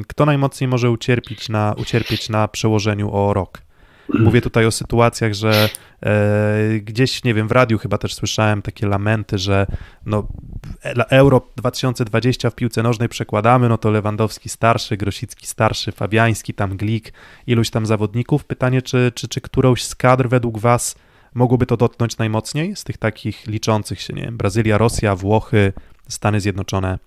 kto 0.07 0.27
najmocniej 0.27 0.69
może 0.69 0.91
ucierpieć 0.91 1.49
na, 1.49 1.75
ucierpieć 1.79 2.29
na 2.29 2.49
przełożeniu 2.49 3.11
o 3.13 3.35
rok? 3.35 3.63
Mówię 4.25 4.41
tutaj 4.41 4.67
o 4.67 4.71
sytuacjach, 4.71 5.35
że 5.35 5.69
e, 6.03 6.81
gdzieś, 6.81 7.25
nie 7.25 7.35
wiem, 7.35 7.49
w 7.49 7.53
radiu 7.53 7.79
chyba 7.79 7.99
też 7.99 8.15
słyszałem 8.15 8.63
takie 8.63 8.87
lamenty, 8.87 9.39
że 9.39 9.67
no, 10.07 10.29
Euro 11.11 11.49
2020 11.57 12.51
w 12.51 12.55
piłce 12.55 12.83
nożnej 12.83 13.09
przekładamy, 13.09 13.69
no 13.69 13.79
to 13.79 13.91
Lewandowski 13.91 14.49
starszy, 14.49 14.97
Grosicki 14.97 15.47
starszy, 15.47 15.93
Fabiański, 15.93 16.55
tam 16.55 16.77
Glik, 16.77 17.13
iluś 17.47 17.71
tam 17.71 17.87
zawodników. 17.87 18.45
Pytanie, 18.45 18.83
czy, 18.83 19.13
czy, 19.15 19.29
czy 19.29 19.41
którąś 19.41 19.85
z 19.85 19.95
kadr 19.95 20.29
według 20.29 20.59
Was 20.59 20.95
mogłoby 21.35 21.67
to 21.67 21.77
dotknąć 21.77 22.19
najmocniej 22.19 22.77
z 22.77 22.85
tych 22.85 22.99
takich 22.99 23.47
liczących 23.47 24.01
się, 24.01 24.15
nie 24.15 24.23
wiem, 24.23 24.37
Brazylia, 24.37 24.79
Rosja, 24.79 25.17
Włochy, 25.17 25.73
Stany 26.09 26.41
Zjednoczone, 26.41 26.99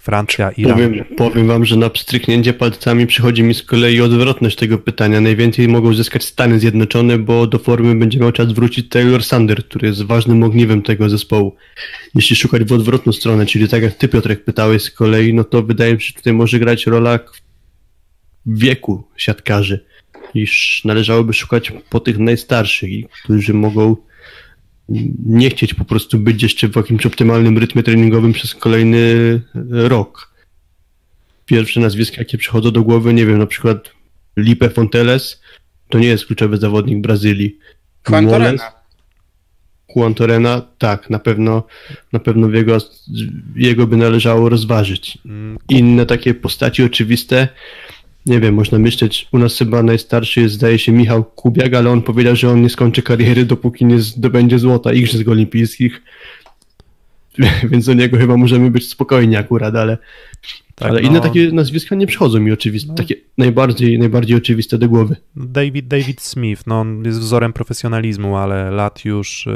Francja, 0.00 0.50
Iran. 0.50 0.72
Powiem, 0.72 1.04
powiem 1.16 1.46
wam, 1.46 1.64
że 1.64 1.76
na 1.76 1.90
pstryknięcie 1.90 2.52
palcami 2.52 3.06
przychodzi 3.06 3.42
mi 3.42 3.54
z 3.54 3.62
kolei 3.62 4.00
odwrotność 4.00 4.56
tego 4.56 4.78
pytania. 4.78 5.20
Najwięcej 5.20 5.68
mogą 5.68 5.94
zyskać 5.94 6.24
Stany 6.24 6.58
Zjednoczone, 6.58 7.18
bo 7.18 7.46
do 7.46 7.58
formy 7.58 7.94
będzie 7.94 8.20
miał 8.20 8.32
czas 8.32 8.52
wrócić 8.52 8.88
Taylor 8.88 9.24
Sander, 9.24 9.64
który 9.64 9.88
jest 9.88 10.02
ważnym 10.02 10.42
ogniwem 10.42 10.82
tego 10.82 11.08
zespołu. 11.08 11.56
Jeśli 12.14 12.36
szukać 12.36 12.64
w 12.64 12.72
odwrotną 12.72 13.12
stronę, 13.12 13.46
czyli 13.46 13.68
tak 13.68 13.82
jak 13.82 13.94
ty 13.94 14.08
Piotrek 14.08 14.44
pytałeś 14.44 14.82
z 14.82 14.90
kolei, 14.90 15.34
no 15.34 15.44
to 15.44 15.62
wydaje 15.62 15.94
mi 15.94 16.00
się, 16.00 16.06
że 16.06 16.14
tutaj 16.14 16.32
może 16.32 16.58
grać 16.58 16.86
rola 16.86 17.18
wieku 18.46 19.04
siatkarzy, 19.16 19.84
iż 20.34 20.82
należałoby 20.84 21.32
szukać 21.32 21.72
po 21.90 22.00
tych 22.00 22.18
najstarszych, 22.18 22.90
którzy 23.24 23.54
mogą 23.54 23.96
nie 25.26 25.50
chcieć 25.50 25.74
po 25.74 25.84
prostu 25.84 26.18
być 26.18 26.42
jeszcze 26.42 26.68
w 26.68 26.76
jakimś 26.76 27.06
optymalnym 27.06 27.58
rytmie 27.58 27.82
treningowym 27.82 28.32
przez 28.32 28.54
kolejny 28.54 29.40
rok. 29.70 30.34
Pierwsze 31.46 31.80
nazwiska, 31.80 32.16
jakie 32.18 32.38
przychodzą 32.38 32.70
do 32.70 32.82
głowy, 32.82 33.14
nie 33.14 33.26
wiem, 33.26 33.38
na 33.38 33.46
przykład 33.46 33.90
Lipe 34.36 34.70
Fonteles, 34.70 35.42
to 35.88 35.98
nie 35.98 36.08
jest 36.08 36.26
kluczowy 36.26 36.56
zawodnik 36.56 37.00
Brazylii. 37.00 37.58
Juan 38.08 38.28
Torena. 38.28 38.72
Juan 39.96 40.14
Torena, 40.14 40.62
tak, 40.78 41.10
na 41.10 41.18
pewno, 41.18 41.62
na 42.12 42.18
pewno 42.18 42.48
jego, 42.50 42.78
jego 43.56 43.86
by 43.86 43.96
należało 43.96 44.48
rozważyć. 44.48 45.18
Mm. 45.26 45.58
Inne 45.68 46.06
takie 46.06 46.34
postaci 46.34 46.82
oczywiste, 46.82 47.48
nie 48.26 48.40
wiem, 48.40 48.54
można 48.54 48.78
myśleć, 48.78 49.28
u 49.32 49.38
nas 49.38 49.58
chyba 49.58 49.82
najstarszy 49.82 50.40
jest, 50.40 50.54
zdaje 50.54 50.78
się, 50.78 50.92
Michał 50.92 51.24
Kubiak, 51.24 51.74
ale 51.74 51.90
on 51.90 52.02
powiedział, 52.02 52.36
że 52.36 52.50
on 52.50 52.62
nie 52.62 52.70
skończy 52.70 53.02
kariery, 53.02 53.44
dopóki 53.44 53.84
nie 53.84 53.98
zdobędzie 53.98 54.58
złota 54.58 54.92
Igrzysk 54.92 55.28
Olimpijskich. 55.28 56.02
Więc 57.70 57.86
do 57.86 57.94
niego 57.94 58.18
chyba 58.18 58.36
możemy 58.36 58.70
być 58.70 58.88
spokojni 58.88 59.36
akurat, 59.36 59.76
ale, 59.76 59.98
tak, 60.74 60.88
ale 60.88 61.00
no. 61.00 61.08
inne 61.08 61.20
takie 61.20 61.52
nazwiska 61.52 61.94
nie 61.94 62.06
przychodzą 62.06 62.40
mi 62.40 62.52
oczywiste, 62.52 62.88
no. 62.88 62.94
takie 62.94 63.14
najbardziej, 63.38 63.98
najbardziej 63.98 64.36
oczywiste 64.36 64.78
do 64.78 64.88
głowy. 64.88 65.16
David, 65.36 65.88
David 65.88 66.22
Smith, 66.22 66.62
no 66.66 66.80
on 66.80 67.04
jest 67.04 67.18
wzorem 67.18 67.52
profesjonalizmu, 67.52 68.36
ale 68.36 68.70
lat 68.70 69.04
już 69.04 69.48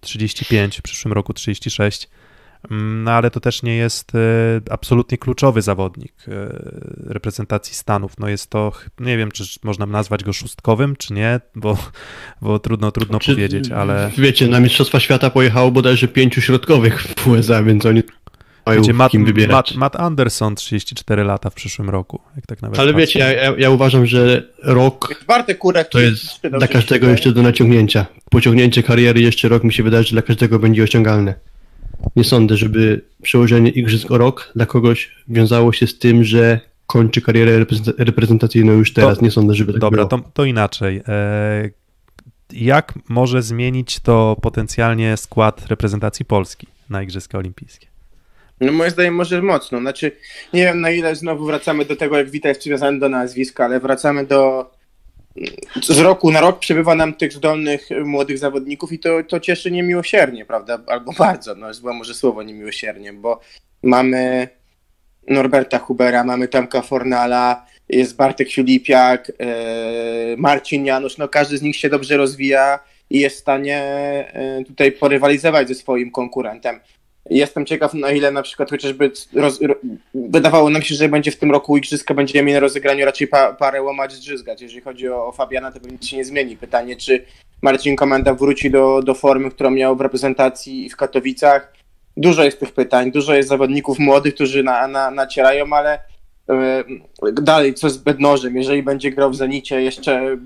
35, 0.00 0.78
y, 0.78 0.80
w 0.80 0.82
przyszłym 0.82 1.12
roku 1.12 1.32
36 1.32 2.08
Mm, 2.08 2.18
no 2.70 3.10
ale 3.10 3.30
to 3.30 3.40
też 3.40 3.62
nie 3.62 3.76
jest 3.76 4.14
e, 4.14 4.18
absolutnie 4.70 5.18
kluczowy 5.18 5.62
zawodnik 5.62 6.14
e, 6.28 6.32
reprezentacji 7.06 7.74
Stanów. 7.74 8.18
No 8.18 8.28
jest 8.28 8.50
to, 8.50 8.72
nie 9.00 9.16
wiem, 9.16 9.30
czy 9.30 9.44
można 9.62 9.86
nazwać 9.86 10.24
go 10.24 10.32
szóstkowym, 10.32 10.96
czy 10.96 11.12
nie, 11.14 11.40
bo, 11.54 11.78
bo 12.42 12.58
trudno, 12.58 12.92
trudno 12.92 13.18
czy, 13.18 13.32
powiedzieć, 13.32 13.70
ale... 13.70 14.10
Wiecie, 14.18 14.48
na 14.48 14.60
Mistrzostwa 14.60 15.00
Świata 15.00 15.30
pojechało 15.30 15.70
bodajże 15.70 16.08
pięciu 16.08 16.40
środkowych 16.40 17.02
w 17.02 17.26
USA, 17.26 17.62
więc 17.62 17.86
oni 17.86 18.02
wiecie, 18.76 18.92
Matt, 18.92 19.12
kim 19.12 19.24
wybierać. 19.24 19.52
Matt, 19.52 19.74
Matt, 19.74 19.96
Anderson, 19.96 20.54
34 20.54 21.24
lata 21.24 21.50
w 21.50 21.54
przyszłym 21.54 21.90
roku, 21.90 22.20
jak 22.36 22.46
tak 22.46 22.62
nawet 22.62 22.78
Ale 22.78 22.94
wiecie, 22.94 23.18
ja, 23.18 23.54
ja, 23.58 23.70
uważam, 23.70 24.06
że 24.06 24.42
rok 24.62 25.24
Kurek 25.58 25.88
to 25.88 26.00
jest 26.00 26.40
dla 26.58 26.68
każdego 26.68 27.08
jeszcze 27.08 27.32
do 27.32 27.42
naciągnięcia. 27.42 28.06
Pociągnięcie 28.30 28.82
kariery 28.82 29.20
jeszcze 29.20 29.48
rok 29.48 29.64
mi 29.64 29.72
się 29.72 29.82
wydaje, 29.82 30.04
że 30.04 30.10
dla 30.10 30.22
każdego 30.22 30.58
będzie 30.58 30.82
osiągalne. 30.82 31.34
Nie 32.16 32.24
sądzę, 32.24 32.56
żeby 32.56 33.00
przełożenie 33.22 33.70
Igrzysk 33.70 34.10
o 34.10 34.18
rok 34.18 34.52
dla 34.56 34.66
kogoś 34.66 35.10
wiązało 35.28 35.72
się 35.72 35.86
z 35.86 35.98
tym, 35.98 36.24
że 36.24 36.60
kończy 36.86 37.22
karierę 37.22 37.64
reprezentacyjną 37.98 38.72
już 38.72 38.92
teraz. 38.92 39.18
To, 39.18 39.24
nie 39.24 39.30
sądzę, 39.30 39.54
żeby 39.54 39.72
tak 39.72 39.80
Dobra, 39.80 40.06
było. 40.06 40.22
To, 40.22 40.30
to 40.34 40.44
inaczej. 40.44 41.02
E, 41.08 41.70
jak 42.52 42.94
może 43.08 43.42
zmienić 43.42 44.00
to 44.00 44.36
potencjalnie 44.42 45.16
skład 45.16 45.66
reprezentacji 45.66 46.24
Polski 46.24 46.66
na 46.90 47.02
Igrzyska 47.02 47.38
Olimpijskie? 47.38 47.86
No 48.60 48.72
moim 48.72 48.90
zdaniem 48.90 49.14
może 49.14 49.42
mocno. 49.42 49.80
Znaczy, 49.80 50.12
nie 50.52 50.64
wiem 50.64 50.80
na 50.80 50.90
ile 50.90 51.16
znowu 51.16 51.46
wracamy 51.46 51.84
do 51.84 51.96
tego, 51.96 52.18
jak 52.18 52.30
Wita 52.30 52.48
jest 52.48 52.60
przywiązany 52.60 52.98
do 52.98 53.08
nazwiska, 53.08 53.64
ale 53.64 53.80
wracamy 53.80 54.26
do 54.26 54.70
z 55.82 55.98
roku 55.98 56.30
na 56.30 56.40
rok 56.40 56.58
przybywa 56.58 56.94
nam 56.94 57.14
tych 57.14 57.32
zdolnych 57.32 57.88
młodych 58.04 58.38
zawodników 58.38 58.92
i 58.92 58.98
to, 58.98 59.22
to 59.22 59.40
cieszy 59.40 59.70
niemiłosiernie, 59.70 60.44
prawda? 60.44 60.78
Albo 60.86 61.12
bardzo, 61.12 61.54
no 61.54 61.74
złe 61.74 61.94
może 61.94 62.14
słowo 62.14 62.42
niemiłosiernie, 62.42 63.12
bo 63.12 63.40
mamy 63.82 64.48
Norberta 65.28 65.78
Hubera, 65.78 66.24
mamy 66.24 66.48
Tomka 66.48 66.82
Fornala, 66.82 67.66
jest 67.88 68.16
Bartek 68.16 68.48
Filipiak, 68.52 69.28
yy, 69.28 70.36
Marcin 70.36 70.86
Janusz, 70.86 71.18
no 71.18 71.28
każdy 71.28 71.58
z 71.58 71.62
nich 71.62 71.76
się 71.76 71.88
dobrze 71.88 72.16
rozwija 72.16 72.78
i 73.10 73.20
jest 73.20 73.36
w 73.36 73.40
stanie 73.40 73.82
yy, 74.58 74.64
tutaj 74.64 74.92
porywalizować 74.92 75.68
ze 75.68 75.74
swoim 75.74 76.10
konkurentem. 76.10 76.80
Jestem 77.30 77.66
ciekaw, 77.66 77.94
na 77.94 78.10
ile 78.10 78.30
na 78.30 78.42
przykład 78.42 78.70
chociażby 78.70 79.10
roz, 79.34 79.60
wydawało 80.14 80.70
nam 80.70 80.82
się, 80.82 80.94
że 80.94 81.08
będzie 81.08 81.30
w 81.30 81.36
tym 81.36 81.50
roku 81.50 81.76
igrzyska, 81.76 82.14
będziemy 82.14 82.42
mieli 82.42 82.54
na 82.54 82.60
rozegraniu 82.60 83.04
raczej 83.04 83.28
pa, 83.28 83.52
parę 83.52 83.82
łamać 83.82 84.18
drzygać. 84.18 84.62
Jeżeli 84.62 84.80
chodzi 84.80 85.08
o, 85.08 85.26
o 85.26 85.32
Fabiana, 85.32 85.72
to 85.72 85.88
nic 85.88 86.06
się 86.06 86.16
nie 86.16 86.24
zmieni. 86.24 86.56
Pytanie, 86.56 86.96
czy 86.96 87.24
Marcin 87.62 87.96
Komenda 87.96 88.34
wróci 88.34 88.70
do, 88.70 89.02
do 89.02 89.14
formy, 89.14 89.50
którą 89.50 89.70
miał 89.70 89.96
w 89.96 90.00
reprezentacji 90.00 90.90
w 90.90 90.96
Katowicach. 90.96 91.72
Dużo 92.16 92.44
jest 92.44 92.60
tych 92.60 92.72
pytań, 92.72 93.12
dużo 93.12 93.34
jest 93.34 93.48
zawodników 93.48 93.98
młodych, 93.98 94.34
którzy 94.34 94.62
na, 94.62 94.88
na, 94.88 95.10
nacierają, 95.10 95.72
ale 95.72 95.98
yy, 97.22 97.32
dalej, 97.32 97.74
co 97.74 97.90
z 97.90 97.98
Bednożem? 97.98 98.56
Jeżeli 98.56 98.82
będzie 98.82 99.10
grał 99.10 99.30
w 99.30 99.36
Zenicie 99.36 99.82
jeszcze 99.82 100.36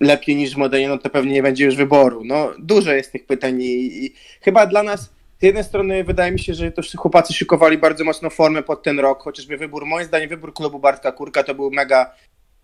lepiej 0.00 0.36
niż 0.36 0.54
w 0.54 0.56
Modenie, 0.56 0.88
no 0.88 0.98
to 0.98 1.10
pewnie 1.10 1.32
nie 1.32 1.42
będzie 1.42 1.64
już 1.64 1.76
wyboru. 1.76 2.24
No, 2.24 2.52
dużo 2.58 2.92
jest 2.92 3.12
tych 3.12 3.26
pytań 3.26 3.62
i, 3.62 4.04
i 4.04 4.12
chyba 4.40 4.66
dla 4.66 4.82
nas 4.82 5.16
z 5.40 5.42
jednej 5.42 5.64
strony 5.64 6.04
wydaje 6.04 6.32
mi 6.32 6.38
się, 6.38 6.54
że 6.54 6.72
to 6.72 6.82
chłopacy 6.96 7.34
szykowali 7.34 7.78
bardzo 7.78 8.04
mocno 8.04 8.30
formę 8.30 8.62
pod 8.62 8.82
ten 8.82 9.00
rok, 9.00 9.22
chociażby 9.22 9.56
wybór, 9.56 9.86
moim 9.86 10.06
zdaniem 10.06 10.28
wybór 10.28 10.54
klubu 10.54 10.78
Bartka 10.78 11.12
Kurka 11.12 11.42
to 11.42 11.54
był 11.54 11.70
mega 11.70 12.14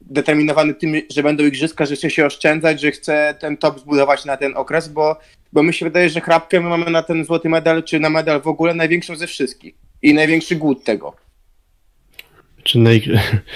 determinowany 0.01 0.75
tym, 0.75 0.95
że 1.11 1.23
będą 1.23 1.45
igrzyska, 1.45 1.87
że 1.87 1.97
chce 1.97 2.11
się 2.11 2.27
oszczędzać, 2.27 2.81
że 2.81 2.91
chce 2.91 3.35
ten 3.41 3.57
top 3.57 3.81
zbudować 3.81 4.25
na 4.25 4.37
ten 4.37 4.57
okres, 4.57 4.89
bo, 4.89 5.17
bo 5.53 5.63
mi 5.63 5.75
się 5.75 5.87
wydaje, 5.87 6.09
że 6.09 6.21
chrapkę 6.21 6.61
my 6.61 6.69
mamy 6.69 6.91
na 6.91 7.03
ten 7.03 7.25
złoty 7.25 7.49
medal, 7.49 7.83
czy 7.83 8.01
na 8.01 8.11
medal 8.11 8.41
w 8.41 8.47
ogóle 8.47 8.75
największą 8.75 9.17
ze 9.17 9.27
wszystkich 9.27 9.75
i 10.03 10.15
największy 10.15 10.57
głód 10.57 10.85
tego. 10.85 11.17
Czy 12.63 12.79
na, 12.79 12.91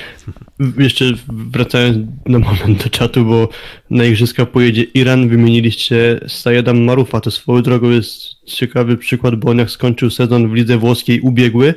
jeszcze 0.85 1.05
wracając 1.29 2.09
na 2.27 2.39
moment 2.39 2.85
do 2.85 2.91
czatu, 2.91 3.25
bo 3.25 3.49
na 3.91 4.05
igrzyska 4.05 4.47
pojedzie 4.47 4.83
Iran, 4.83 5.29
wymieniliście 5.29 6.21
Sayedam 6.29 6.85
Marufa, 6.85 7.21
to 7.21 7.31
swoją 7.31 7.63
drogą 7.63 7.91
jest 7.91 8.45
ciekawy 8.45 8.97
przykład, 8.97 9.35
bo 9.35 9.51
on 9.51 9.59
jak 9.59 9.71
skończył 9.71 10.11
sezon 10.11 10.51
w 10.51 10.55
lidze 10.55 10.79
włoskiej 10.79 11.21
ubiegły, 11.21 11.75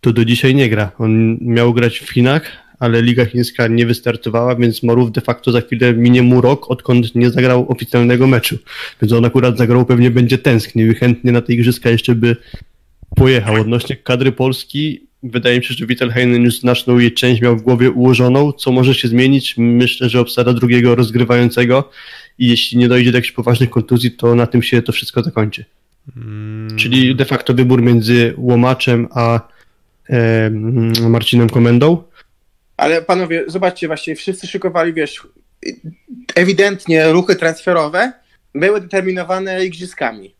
to 0.00 0.12
do 0.12 0.24
dzisiaj 0.24 0.54
nie 0.54 0.68
gra. 0.68 0.92
On 0.98 1.38
miał 1.40 1.74
grać 1.74 1.98
w 1.98 2.10
Chinach, 2.10 2.42
ale 2.82 3.02
Liga 3.02 3.24
Chińska 3.24 3.66
nie 3.66 3.86
wystartowała, 3.86 4.56
więc 4.56 4.82
Maruf 4.82 5.10
de 5.10 5.20
facto 5.20 5.52
za 5.52 5.60
chwilę 5.60 5.94
minie 5.94 6.22
mu 6.22 6.40
rok, 6.40 6.70
odkąd 6.70 7.14
nie 7.14 7.30
zagrał 7.30 7.72
oficjalnego 7.72 8.26
meczu. 8.26 8.58
Więc 9.02 9.12
on 9.12 9.24
akurat 9.24 9.58
zagrał, 9.58 9.86
pewnie 9.86 10.10
będzie 10.10 10.38
tęsknił 10.38 10.92
i 10.92 10.94
chętnie 10.94 11.32
na 11.32 11.40
te 11.40 11.52
igrzyska 11.52 11.90
jeszcze 11.90 12.14
by 12.14 12.36
pojechał. 13.16 13.60
Odnośnie 13.60 13.96
kadry 13.96 14.32
Polski, 14.32 15.06
wydaje 15.22 15.58
mi 15.58 15.64
się, 15.64 15.74
że 15.74 15.86
Wittelheinen 15.86 16.42
już 16.42 16.60
znaczną 16.60 16.98
jej 16.98 17.12
część 17.12 17.42
miał 17.42 17.56
w 17.56 17.62
głowie 17.62 17.90
ułożoną. 17.90 18.52
Co 18.52 18.72
może 18.72 18.94
się 18.94 19.08
zmienić? 19.08 19.54
Myślę, 19.58 20.08
że 20.08 20.20
obsada 20.20 20.52
drugiego 20.52 20.94
rozgrywającego 20.94 21.90
i 22.38 22.48
jeśli 22.48 22.78
nie 22.78 22.88
dojdzie 22.88 23.12
do 23.12 23.18
jakichś 23.18 23.32
poważnych 23.32 23.70
kontuzji, 23.70 24.10
to 24.10 24.34
na 24.34 24.46
tym 24.46 24.62
się 24.62 24.82
to 24.82 24.92
wszystko 24.92 25.22
zakończy. 25.22 25.64
Hmm. 26.14 26.76
Czyli 26.76 27.16
de 27.16 27.24
facto 27.24 27.54
wybór 27.54 27.82
między 27.82 28.34
Łomaczem 28.36 29.08
a 29.14 29.40
e, 30.08 30.50
Marcinem 31.08 31.48
Komendą. 31.50 32.02
Ale 32.76 33.02
panowie, 33.02 33.44
zobaczcie, 33.46 33.86
właśnie 33.86 34.16
wszyscy 34.16 34.46
szykowali, 34.46 34.92
wiesz, 34.92 35.26
ewidentnie 36.34 37.12
ruchy 37.12 37.36
transferowe 37.36 38.12
były 38.54 38.80
determinowane 38.80 39.64
igrzyskami. 39.64 40.34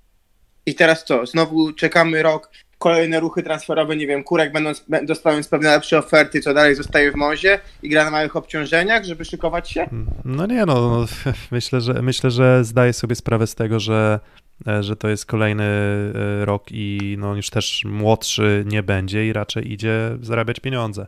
I 0.67 0.75
teraz 0.75 1.05
co? 1.05 1.27
Znowu 1.27 1.73
czekamy 1.73 2.23
rok 2.23 2.51
kolejne 2.83 3.21
ruchy 3.21 3.43
transferowe, 3.43 3.97
nie 3.97 4.07
wiem, 4.07 4.25
Kurek 4.25 4.53
będąc, 4.53 4.85
dostając 5.03 5.49
pewne 5.49 5.71
lepsze 5.71 5.99
oferty, 5.99 6.41
co 6.41 6.55
dalej 6.55 6.75
zostaje 6.75 7.13
w 7.13 7.15
Mozie 7.15 7.59
i 7.83 7.89
gra 7.89 8.05
na 8.05 8.11
małych 8.11 8.37
obciążeniach, 8.37 9.05
żeby 9.05 9.25
szykować 9.25 9.71
się? 9.71 9.89
No 10.25 10.47
nie, 10.47 10.67
no, 10.67 10.75
no 10.75 11.07
myślę, 11.51 11.81
że, 11.81 12.03
myślę, 12.03 12.31
że 12.31 12.65
zdaję 12.65 12.93
sobie 12.93 13.15
sprawę 13.15 13.47
z 13.47 13.55
tego, 13.55 13.81
że, 13.81 14.21
e, 14.67 14.83
że 14.83 14.97
to 14.97 15.09
jest 15.09 15.27
kolejny 15.27 15.65
e, 15.65 16.45
rok 16.45 16.65
i 16.71 17.17
no 17.19 17.35
już 17.35 17.51
też 17.51 17.83
młodszy 17.85 18.65
nie 18.67 18.83
będzie 18.83 19.27
i 19.27 19.33
raczej 19.33 19.73
idzie 19.73 20.19
zarabiać 20.23 20.61
pieniądze. 20.61 21.07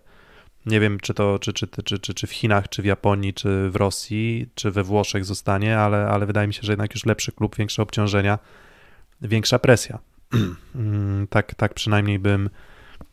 Nie 0.67 0.81
wiem, 0.81 1.01
czy 1.01 1.15
to 1.15 1.39
czy, 1.39 1.53
czy, 1.53 1.67
czy, 1.85 1.99
czy, 1.99 2.15
czy 2.15 2.27
w 2.27 2.33
Chinach, 2.33 2.69
czy 2.69 2.83
w 2.83 2.85
Japonii, 2.85 3.35
czy 3.35 3.71
w 3.71 3.77
Rosji, 3.77 4.49
czy 4.55 4.71
we 4.71 4.83
Włoszech 4.83 5.25
zostanie, 5.25 5.79
ale, 5.79 6.07
ale 6.07 6.27
wydaje 6.27 6.47
mi 6.47 6.55
się, 6.55 6.63
że 6.63 6.73
jednak 6.73 6.95
już 6.95 7.07
lepszy 7.07 7.33
klub, 7.33 7.57
większe 7.57 7.83
obciążenia, 7.83 8.39
większa 9.23 9.59
presja. 9.59 10.14
Mm, 10.75 11.27
tak, 11.27 11.55
tak 11.55 11.75
przynajmniej 11.75 12.19
bym, 12.19 12.51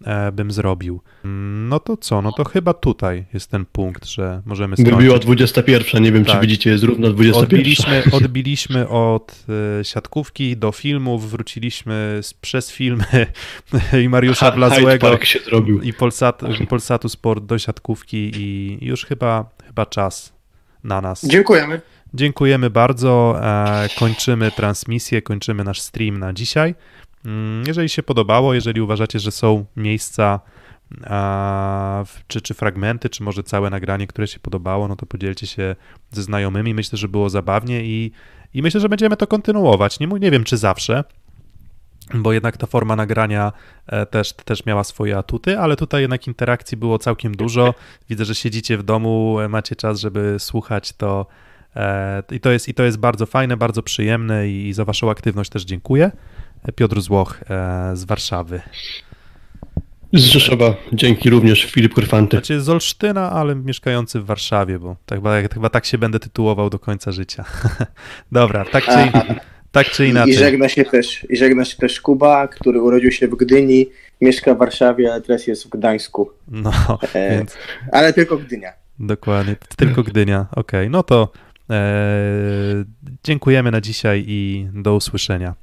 e, 0.05 0.31
bym 0.31 0.51
zrobił. 0.51 1.01
Mm, 1.25 1.69
no 1.69 1.79
to 1.79 1.97
co? 1.97 2.21
No 2.21 2.31
to 2.31 2.43
chyba 2.43 2.73
tutaj 2.73 3.25
jest 3.33 3.51
ten 3.51 3.65
punkt, 3.65 4.05
że 4.05 4.41
możemy 4.45 4.75
skończyć. 4.75 4.95
Wybiła 4.95 5.19
21, 5.19 6.03
nie 6.03 6.11
wiem 6.11 6.25
tak. 6.25 6.35
czy 6.35 6.41
widzicie, 6.41 6.69
jest 6.69 6.83
równo 6.83 7.09
21. 7.09 7.43
Odbiliśmy, 7.43 8.03
odbiliśmy 8.23 8.89
od 8.89 9.45
e, 9.79 9.85
siatkówki 9.85 10.57
do 10.57 10.71
filmów, 10.71 11.31
wróciliśmy 11.31 12.19
z, 12.21 12.33
przez 12.33 12.71
filmy 12.71 13.05
i 14.03 14.09
Mariusza 14.09 14.51
Blazłego 14.51 15.19
i 15.83 15.93
Polsat, 15.93 16.41
Polsatu 16.69 17.09
Sport 17.09 17.45
do 17.45 17.59
siatkówki 17.59 18.31
i 18.35 18.77
już 18.81 19.05
chyba, 19.05 19.49
chyba 19.67 19.85
czas 19.85 20.33
na 20.83 21.01
nas. 21.01 21.25
Dziękujemy. 21.25 21.81
Dziękujemy 22.13 22.69
bardzo. 22.69 23.39
E, 23.43 23.89
kończymy 23.99 24.51
transmisję, 24.51 25.21
kończymy 25.21 25.63
nasz 25.63 25.81
stream 25.81 26.19
na 26.19 26.33
dzisiaj. 26.33 26.75
Mm, 27.25 27.63
jeżeli 27.67 27.89
się 27.89 28.03
podobało, 28.03 28.53
jeżeli 28.53 28.81
uważacie, 28.81 29.19
że 29.19 29.31
są 29.31 29.65
miejsca 29.75 30.39
czy, 32.27 32.41
czy 32.41 32.53
fragmenty, 32.53 33.09
czy 33.09 33.23
może 33.23 33.43
całe 33.43 33.69
nagranie, 33.69 34.07
które 34.07 34.27
się 34.27 34.39
podobało, 34.39 34.87
no 34.87 34.95
to 34.95 35.05
podzielcie 35.05 35.47
się 35.47 35.75
ze 36.11 36.23
znajomymi. 36.23 36.73
Myślę, 36.73 36.97
że 36.97 37.07
było 37.07 37.29
zabawnie 37.29 37.83
i, 37.83 38.11
i 38.53 38.61
myślę, 38.61 38.81
że 38.81 38.89
będziemy 38.89 39.17
to 39.17 39.27
kontynuować. 39.27 39.99
Nie, 39.99 40.07
nie 40.07 40.31
wiem, 40.31 40.43
czy 40.43 40.57
zawsze, 40.57 41.03
bo 42.13 42.33
jednak 42.33 42.57
ta 42.57 42.67
forma 42.67 42.95
nagrania 42.95 43.51
e, 43.87 44.05
też, 44.05 44.33
też 44.33 44.65
miała 44.65 44.83
swoje 44.83 45.17
atuty, 45.17 45.59
ale 45.59 45.75
tutaj 45.75 46.01
jednak 46.01 46.27
interakcji 46.27 46.77
było 46.77 46.99
całkiem 46.99 47.35
dużo. 47.35 47.73
Widzę, 48.09 48.25
że 48.25 48.35
siedzicie 48.35 48.77
w 48.77 48.83
domu, 48.83 49.37
macie 49.49 49.75
czas, 49.75 49.99
żeby 49.99 50.35
słuchać 50.39 50.93
to. 50.93 51.25
E, 51.75 52.23
I 52.31 52.39
to 52.39 52.51
jest, 52.51 52.67
i 52.67 52.73
to 52.73 52.83
jest 52.83 52.97
bardzo 52.97 53.25
fajne, 53.25 53.57
bardzo 53.57 53.83
przyjemne 53.83 54.49
i 54.49 54.73
za 54.73 54.85
Waszą 54.85 55.09
aktywność 55.09 55.49
też 55.49 55.63
dziękuję. 55.63 56.11
Piotr 56.75 57.01
Złoch 57.01 57.39
e, 57.49 57.91
z 57.95 58.03
Warszawy. 58.03 58.61
Z 60.13 60.23
Rzeszowa, 60.23 60.75
dzięki 60.93 61.29
również 61.29 61.65
Filip 61.65 61.93
Kurfanty. 61.93 62.37
Znaczy 62.37 62.61
z 62.61 62.69
Olsztyna, 62.69 63.31
ale 63.31 63.55
mieszkający 63.55 64.19
w 64.19 64.25
Warszawie, 64.25 64.79
bo 64.79 64.95
tak, 65.05 65.19
chyba, 65.53 65.69
tak 65.69 65.85
się 65.85 65.97
będę 65.97 66.19
tytułował 66.19 66.69
do 66.69 66.79
końca 66.79 67.11
życia. 67.11 67.45
Dobra, 68.31 68.65
tak 68.65 68.85
czy, 68.85 69.11
tak 69.71 69.89
czy 69.89 70.07
inaczej. 70.07 70.33
I 70.33 70.37
żegna, 70.37 70.69
się 70.69 70.85
też, 70.85 71.27
I 71.29 71.37
żegna 71.37 71.65
się 71.65 71.77
też 71.77 72.01
Kuba, 72.01 72.47
który 72.47 72.81
urodził 72.81 73.11
się 73.11 73.27
w 73.27 73.35
Gdyni, 73.35 73.89
mieszka 74.21 74.55
w 74.55 74.57
Warszawie, 74.57 75.11
ale 75.11 75.21
teraz 75.21 75.47
jest 75.47 75.65
w 75.65 75.69
Gdańsku. 75.69 76.31
No, 76.47 76.99
e, 77.13 77.37
więc... 77.37 77.57
Ale 77.91 78.13
tylko 78.13 78.37
Gdynia. 78.37 78.73
Dokładnie, 78.99 79.55
tylko 79.75 80.03
Gdynia. 80.03 80.45
Okej, 80.51 80.79
okay, 80.81 80.89
no 80.89 81.03
to 81.03 81.31
e, 81.69 82.85
dziękujemy 83.23 83.71
na 83.71 83.81
dzisiaj 83.81 84.23
i 84.27 84.67
do 84.73 84.95
usłyszenia. 84.95 85.55